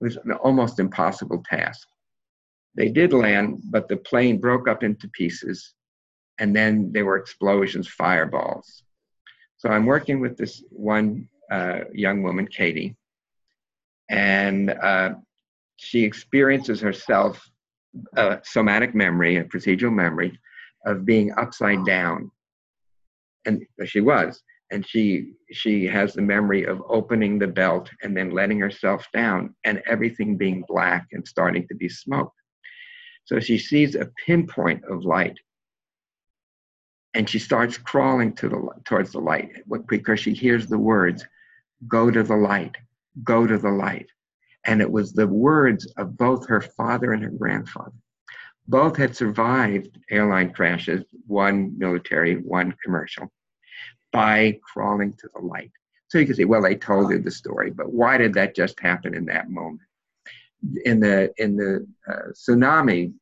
It 0.00 0.04
was 0.04 0.16
an 0.16 0.32
almost 0.32 0.78
impossible 0.78 1.42
task. 1.48 1.86
They 2.74 2.88
did 2.88 3.12
land, 3.12 3.62
but 3.70 3.88
the 3.88 3.96
plane 3.96 4.38
broke 4.38 4.68
up 4.68 4.82
into 4.82 5.08
pieces, 5.08 5.72
and 6.38 6.54
then 6.54 6.92
there 6.92 7.06
were 7.06 7.16
explosions, 7.16 7.88
fireballs. 7.88 8.82
So 9.56 9.70
I'm 9.70 9.86
working 9.86 10.20
with 10.20 10.36
this 10.36 10.62
one 10.70 11.28
uh, 11.50 11.80
young 11.92 12.22
woman, 12.22 12.46
Katie, 12.46 12.96
and 14.10 14.70
uh, 14.70 15.14
she 15.76 16.04
experiences 16.04 16.80
herself 16.80 17.50
a 18.16 18.40
somatic 18.44 18.94
memory, 18.94 19.36
a 19.36 19.44
procedural 19.44 19.92
memory, 19.92 20.38
of 20.84 21.06
being 21.06 21.32
upside 21.38 21.84
down 21.86 22.30
and 23.46 23.64
she 23.86 24.00
was 24.00 24.42
and 24.70 24.86
she 24.86 25.32
she 25.52 25.86
has 25.86 26.12
the 26.12 26.22
memory 26.22 26.64
of 26.64 26.82
opening 26.88 27.38
the 27.38 27.46
belt 27.46 27.88
and 28.02 28.16
then 28.16 28.30
letting 28.30 28.58
herself 28.58 29.06
down 29.12 29.54
and 29.64 29.82
everything 29.86 30.36
being 30.36 30.64
black 30.66 31.06
and 31.12 31.26
starting 31.26 31.66
to 31.68 31.74
be 31.74 31.88
smoke. 31.88 32.32
So 33.24 33.40
she 33.40 33.58
sees 33.58 33.94
a 33.94 34.10
pinpoint 34.26 34.84
of 34.84 35.04
light. 35.04 35.38
And 37.14 37.28
she 37.28 37.38
starts 37.38 37.78
crawling 37.78 38.34
to 38.34 38.48
the 38.48 38.68
towards 38.84 39.12
the 39.12 39.20
light 39.20 39.50
because 39.88 40.20
she 40.20 40.34
hears 40.34 40.66
the 40.66 40.78
words 40.78 41.24
go 41.88 42.10
to 42.10 42.22
the 42.22 42.36
light 42.36 42.76
go 43.24 43.46
to 43.46 43.58
the 43.58 43.70
light. 43.70 44.06
And 44.64 44.82
it 44.82 44.90
was 44.90 45.12
the 45.12 45.26
words 45.26 45.86
of 45.96 46.16
both 46.16 46.46
her 46.48 46.60
father 46.60 47.12
and 47.12 47.22
her 47.22 47.30
grandfather 47.30 47.92
both 48.68 48.96
had 48.96 49.16
survived 49.16 49.98
airline 50.10 50.52
crashes, 50.52 51.04
one 51.26 51.76
military, 51.78 52.36
one 52.36 52.74
commercial, 52.82 53.30
by 54.12 54.58
crawling 54.62 55.12
to 55.14 55.28
the 55.34 55.40
light. 55.40 55.70
So 56.08 56.18
you 56.18 56.26
can 56.26 56.34
say, 56.34 56.44
well, 56.44 56.62
they 56.62 56.76
told 56.76 57.10
you 57.10 57.18
the 57.18 57.30
story, 57.30 57.70
but 57.70 57.92
why 57.92 58.16
did 58.16 58.34
that 58.34 58.54
just 58.54 58.78
happen 58.80 59.14
in 59.14 59.24
that 59.26 59.50
moment? 59.50 59.80
In 60.84 61.00
the 61.00 61.32
in 61.38 61.56
the 61.56 61.86
uh, 62.08 62.32
tsunami, 62.32 63.12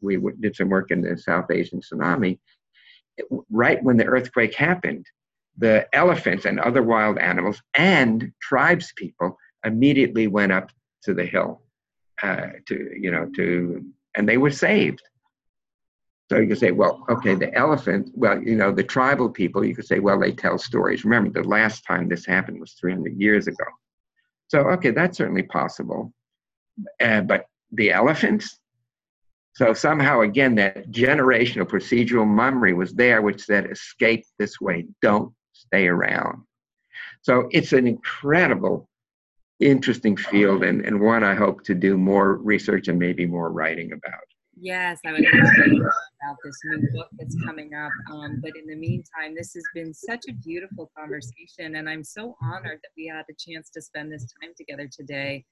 we 0.00 0.18
did 0.40 0.56
some 0.56 0.68
work 0.68 0.90
in 0.90 1.02
the 1.02 1.16
South 1.16 1.50
Asian 1.50 1.80
tsunami. 1.80 2.38
Right 3.50 3.82
when 3.82 3.96
the 3.96 4.06
earthquake 4.06 4.54
happened, 4.54 5.06
the 5.56 5.86
elephants 5.94 6.46
and 6.46 6.58
other 6.58 6.82
wild 6.82 7.18
animals 7.18 7.62
and 7.74 8.32
tribes 8.42 8.92
people 8.96 9.38
immediately 9.64 10.26
went 10.26 10.52
up 10.52 10.70
to 11.04 11.14
the 11.14 11.24
hill 11.24 11.62
uh, 12.22 12.48
to 12.66 12.90
you 12.98 13.10
know 13.10 13.28
to 13.36 13.84
and 14.16 14.28
they 14.28 14.36
were 14.36 14.50
saved. 14.50 15.02
So 16.30 16.38
you 16.38 16.48
could 16.48 16.58
say, 16.58 16.70
well, 16.70 17.04
okay, 17.10 17.34
the 17.34 17.54
elephant, 17.54 18.10
well, 18.14 18.42
you 18.42 18.56
know, 18.56 18.72
the 18.72 18.82
tribal 18.82 19.28
people, 19.28 19.64
you 19.64 19.74
could 19.74 19.86
say, 19.86 19.98
well, 20.00 20.18
they 20.18 20.32
tell 20.32 20.56
stories. 20.56 21.04
Remember, 21.04 21.30
the 21.30 21.46
last 21.46 21.84
time 21.84 22.08
this 22.08 22.24
happened 22.24 22.58
was 22.60 22.72
300 22.72 23.20
years 23.20 23.46
ago. 23.46 23.64
So, 24.48 24.60
okay, 24.70 24.90
that's 24.90 25.18
certainly 25.18 25.42
possible. 25.42 26.12
Uh, 27.00 27.20
but 27.20 27.46
the 27.72 27.92
elephants? 27.92 28.58
So 29.54 29.74
somehow, 29.74 30.22
again, 30.22 30.54
that 30.56 30.90
generational 30.90 31.66
procedural 31.66 32.28
memory 32.28 32.72
was 32.72 32.94
there, 32.94 33.22
which 33.22 33.42
said, 33.42 33.70
escape 33.70 34.24
this 34.38 34.60
way, 34.60 34.86
don't 35.02 35.32
stay 35.52 35.86
around. 35.86 36.42
So 37.22 37.48
it's 37.52 37.72
an 37.72 37.86
incredible 37.86 38.88
interesting 39.64 40.16
field 40.16 40.62
and, 40.62 40.84
and 40.84 41.00
one 41.00 41.24
I 41.24 41.34
hope 41.34 41.64
to 41.64 41.74
do 41.74 41.96
more 41.96 42.36
research 42.36 42.88
and 42.88 42.98
maybe 42.98 43.26
more 43.26 43.50
writing 43.50 43.92
about. 43.92 44.24
Yes, 44.56 45.00
I 45.04 45.12
would 45.12 45.24
about 45.26 46.36
this 46.44 46.56
new 46.66 46.88
book 46.92 47.08
that's 47.18 47.36
coming 47.44 47.74
up. 47.74 47.90
Um, 48.12 48.40
but 48.40 48.52
in 48.56 48.66
the 48.66 48.76
meantime, 48.76 49.34
this 49.36 49.52
has 49.54 49.64
been 49.74 49.92
such 49.92 50.24
a 50.28 50.32
beautiful 50.32 50.90
conversation, 50.96 51.76
and 51.76 51.88
I'm 51.88 52.04
so 52.04 52.36
honored 52.40 52.78
that 52.82 52.90
we 52.96 53.06
had 53.06 53.24
a 53.28 53.34
chance 53.36 53.70
to 53.70 53.82
spend 53.82 54.12
this 54.12 54.26
time 54.40 54.52
together 54.56 54.88
today. 54.88 55.44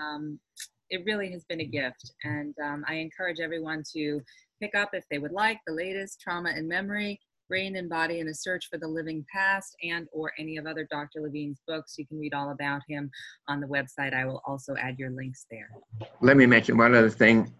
Um, 0.00 0.40
it 0.88 1.02
really 1.04 1.30
has 1.32 1.44
been 1.44 1.60
a 1.60 1.66
gift, 1.66 2.12
and 2.24 2.54
um, 2.64 2.84
I 2.88 2.94
encourage 2.94 3.40
everyone 3.40 3.82
to 3.94 4.22
pick 4.60 4.74
up, 4.74 4.90
if 4.94 5.04
they 5.10 5.18
would 5.18 5.32
like, 5.32 5.60
the 5.66 5.74
latest 5.74 6.20
Trauma 6.20 6.50
and 6.50 6.66
Memory 6.66 7.20
brain 7.48 7.76
and 7.76 7.88
body 7.88 8.20
in 8.20 8.28
a 8.28 8.34
search 8.34 8.68
for 8.70 8.78
the 8.78 8.86
living 8.86 9.24
past 9.32 9.76
and 9.82 10.06
or 10.12 10.32
any 10.38 10.56
of 10.56 10.66
other 10.66 10.86
dr 10.90 11.20
levine's 11.20 11.60
books. 11.66 11.94
You 11.98 12.06
can 12.06 12.18
read 12.18 12.34
all 12.34 12.50
about 12.50 12.82
him 12.88 13.10
on 13.48 13.60
the 13.60 13.66
website. 13.66 14.14
I 14.14 14.24
will 14.24 14.42
also 14.46 14.74
add 14.76 14.98
your 14.98 15.10
links 15.10 15.46
there. 15.50 15.70
Let 16.20 16.36
me 16.36 16.46
mention 16.46 16.76
one 16.76 16.94
other 16.94 17.10
thing. 17.10 17.52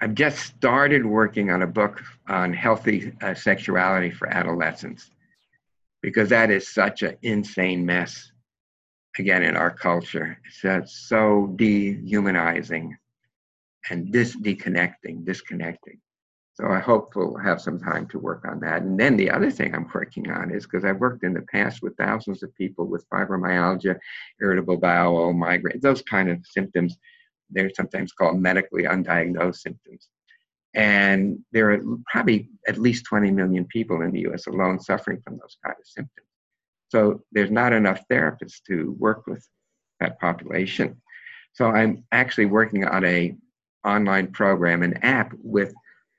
I've 0.00 0.14
just 0.14 0.38
started 0.38 1.04
working 1.04 1.50
on 1.50 1.62
a 1.62 1.66
book 1.66 2.00
on 2.28 2.52
healthy 2.52 3.12
uh, 3.22 3.34
sexuality 3.34 4.12
for 4.12 4.28
adolescents 4.28 5.10
because 6.02 6.28
that 6.28 6.50
is 6.50 6.72
such 6.72 7.02
an 7.02 7.16
insane 7.22 7.84
mess 7.84 8.30
again 9.18 9.42
in 9.42 9.56
our 9.56 9.70
culture. 9.70 10.38
It's 10.46 10.64
uh, 10.64 10.86
so 10.86 11.52
dehumanizing 11.56 12.96
and 13.90 14.12
dis 14.12 14.36
deconnecting 14.36 15.24
disconnecting 15.24 15.98
so 16.56 16.68
I 16.68 16.78
hope 16.78 17.12
we'll 17.14 17.36
have 17.36 17.60
some 17.60 17.78
time 17.78 18.06
to 18.08 18.18
work 18.18 18.46
on 18.48 18.60
that. 18.60 18.80
And 18.80 18.98
then 18.98 19.18
the 19.18 19.30
other 19.30 19.50
thing 19.50 19.74
I'm 19.74 19.90
working 19.92 20.30
on 20.30 20.50
is 20.50 20.64
because 20.64 20.86
I've 20.86 21.00
worked 21.00 21.22
in 21.22 21.34
the 21.34 21.42
past 21.42 21.82
with 21.82 21.94
thousands 21.98 22.42
of 22.42 22.54
people 22.54 22.86
with 22.86 23.08
fibromyalgia, 23.10 23.98
irritable 24.40 24.78
bowel, 24.78 25.34
migraine, 25.34 25.80
those 25.80 26.00
kind 26.00 26.30
of 26.30 26.38
symptoms. 26.46 26.96
They're 27.50 27.70
sometimes 27.74 28.12
called 28.12 28.40
medically 28.40 28.84
undiagnosed 28.84 29.56
symptoms. 29.56 30.08
And 30.72 31.40
there 31.52 31.72
are 31.72 31.82
probably 32.10 32.48
at 32.66 32.78
least 32.78 33.04
20 33.04 33.30
million 33.32 33.66
people 33.66 34.00
in 34.00 34.10
the 34.12 34.26
US 34.28 34.46
alone 34.46 34.80
suffering 34.80 35.20
from 35.22 35.36
those 35.36 35.58
kind 35.62 35.76
of 35.78 35.86
symptoms. 35.86 36.26
So 36.88 37.20
there's 37.32 37.50
not 37.50 37.74
enough 37.74 38.00
therapists 38.10 38.62
to 38.68 38.96
work 38.98 39.26
with 39.26 39.46
that 40.00 40.18
population. 40.20 41.02
So 41.52 41.66
I'm 41.66 42.04
actually 42.12 42.46
working 42.46 42.86
on 42.86 43.04
a 43.04 43.36
online 43.84 44.28
program, 44.28 44.82
an 44.82 44.94
app 45.02 45.34
with 45.42 45.74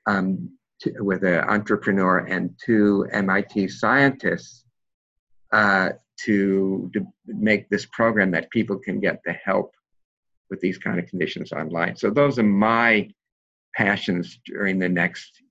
um, 0.08 0.50
t- 0.80 0.92
with 0.98 1.22
an 1.22 1.40
entrepreneur 1.40 2.18
and 2.18 2.50
two 2.64 3.06
MIT 3.12 3.68
scientists 3.68 4.64
uh, 5.52 5.90
to, 6.24 6.90
to 6.94 7.06
make 7.26 7.68
this 7.68 7.86
program 7.92 8.30
that 8.32 8.50
people 8.50 8.78
can 8.78 8.98
get 9.00 9.20
the 9.24 9.32
help 9.32 9.74
with 10.50 10.60
these 10.60 10.78
kind 10.78 10.98
of 10.98 11.06
conditions 11.06 11.52
online. 11.52 11.94
So 11.94 12.10
those 12.10 12.38
are 12.38 12.42
my 12.42 13.10
passions 13.76 14.40
during 14.46 14.78
the 14.78 14.88
next 14.88 15.42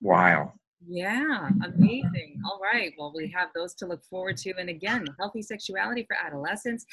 while. 0.00 0.54
Yeah, 0.86 1.48
amazing. 1.64 2.40
All 2.44 2.60
right. 2.60 2.92
Well, 2.98 3.12
we 3.14 3.28
have 3.30 3.48
those 3.54 3.74
to 3.74 3.86
look 3.86 4.04
forward 4.04 4.36
to. 4.38 4.52
And 4.58 4.68
again, 4.68 5.06
healthy 5.18 5.42
sexuality 5.42 6.04
for 6.06 6.16
adolescents. 6.16 6.84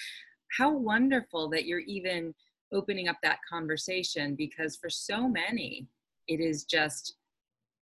How 0.57 0.71
wonderful 0.71 1.49
that 1.49 1.65
you're 1.65 1.79
even 1.79 2.33
opening 2.71 3.07
up 3.07 3.17
that 3.23 3.39
conversation 3.47 4.36
because 4.36 4.75
for 4.75 4.89
so 4.89 5.27
many, 5.27 5.88
it 6.28 6.39
is 6.39 6.63
just 6.63 7.15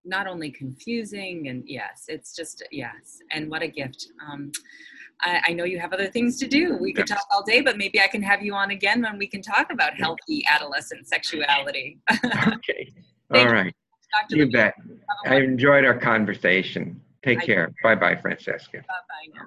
not 0.04 0.26
only 0.26 0.50
confusing 0.50 1.48
and 1.48 1.62
yes, 1.66 2.04
it's 2.08 2.34
just 2.34 2.62
yes. 2.70 3.20
And 3.32 3.50
what 3.50 3.62
a 3.62 3.68
gift. 3.68 4.06
Um, 4.26 4.50
I, 5.22 5.42
I 5.48 5.52
know 5.52 5.64
you 5.64 5.78
have 5.78 5.92
other 5.92 6.06
things 6.06 6.38
to 6.38 6.46
do. 6.46 6.78
We 6.78 6.92
could 6.92 7.06
talk 7.06 7.26
all 7.30 7.42
day, 7.42 7.60
but 7.60 7.76
maybe 7.76 8.00
I 8.00 8.06
can 8.06 8.22
have 8.22 8.42
you 8.42 8.54
on 8.54 8.70
again 8.70 9.02
when 9.02 9.18
we 9.18 9.26
can 9.26 9.42
talk 9.42 9.70
about 9.70 9.94
healthy 9.94 10.44
adolescent 10.50 11.06
sexuality. 11.06 11.98
okay. 12.24 12.92
All 13.34 13.46
right. 13.46 13.74
Dr. 14.12 14.36
You 14.36 14.50
bet. 14.50 14.74
I 15.26 15.36
enjoyed 15.36 15.84
our 15.84 15.98
conversation. 15.98 17.00
Take 17.22 17.42
care. 17.42 17.72
Bye 17.82 17.94
bye, 17.96 18.16
Francesca. 18.16 18.78
Bye 18.78 18.82
bye 18.88 19.38
now. 19.38 19.46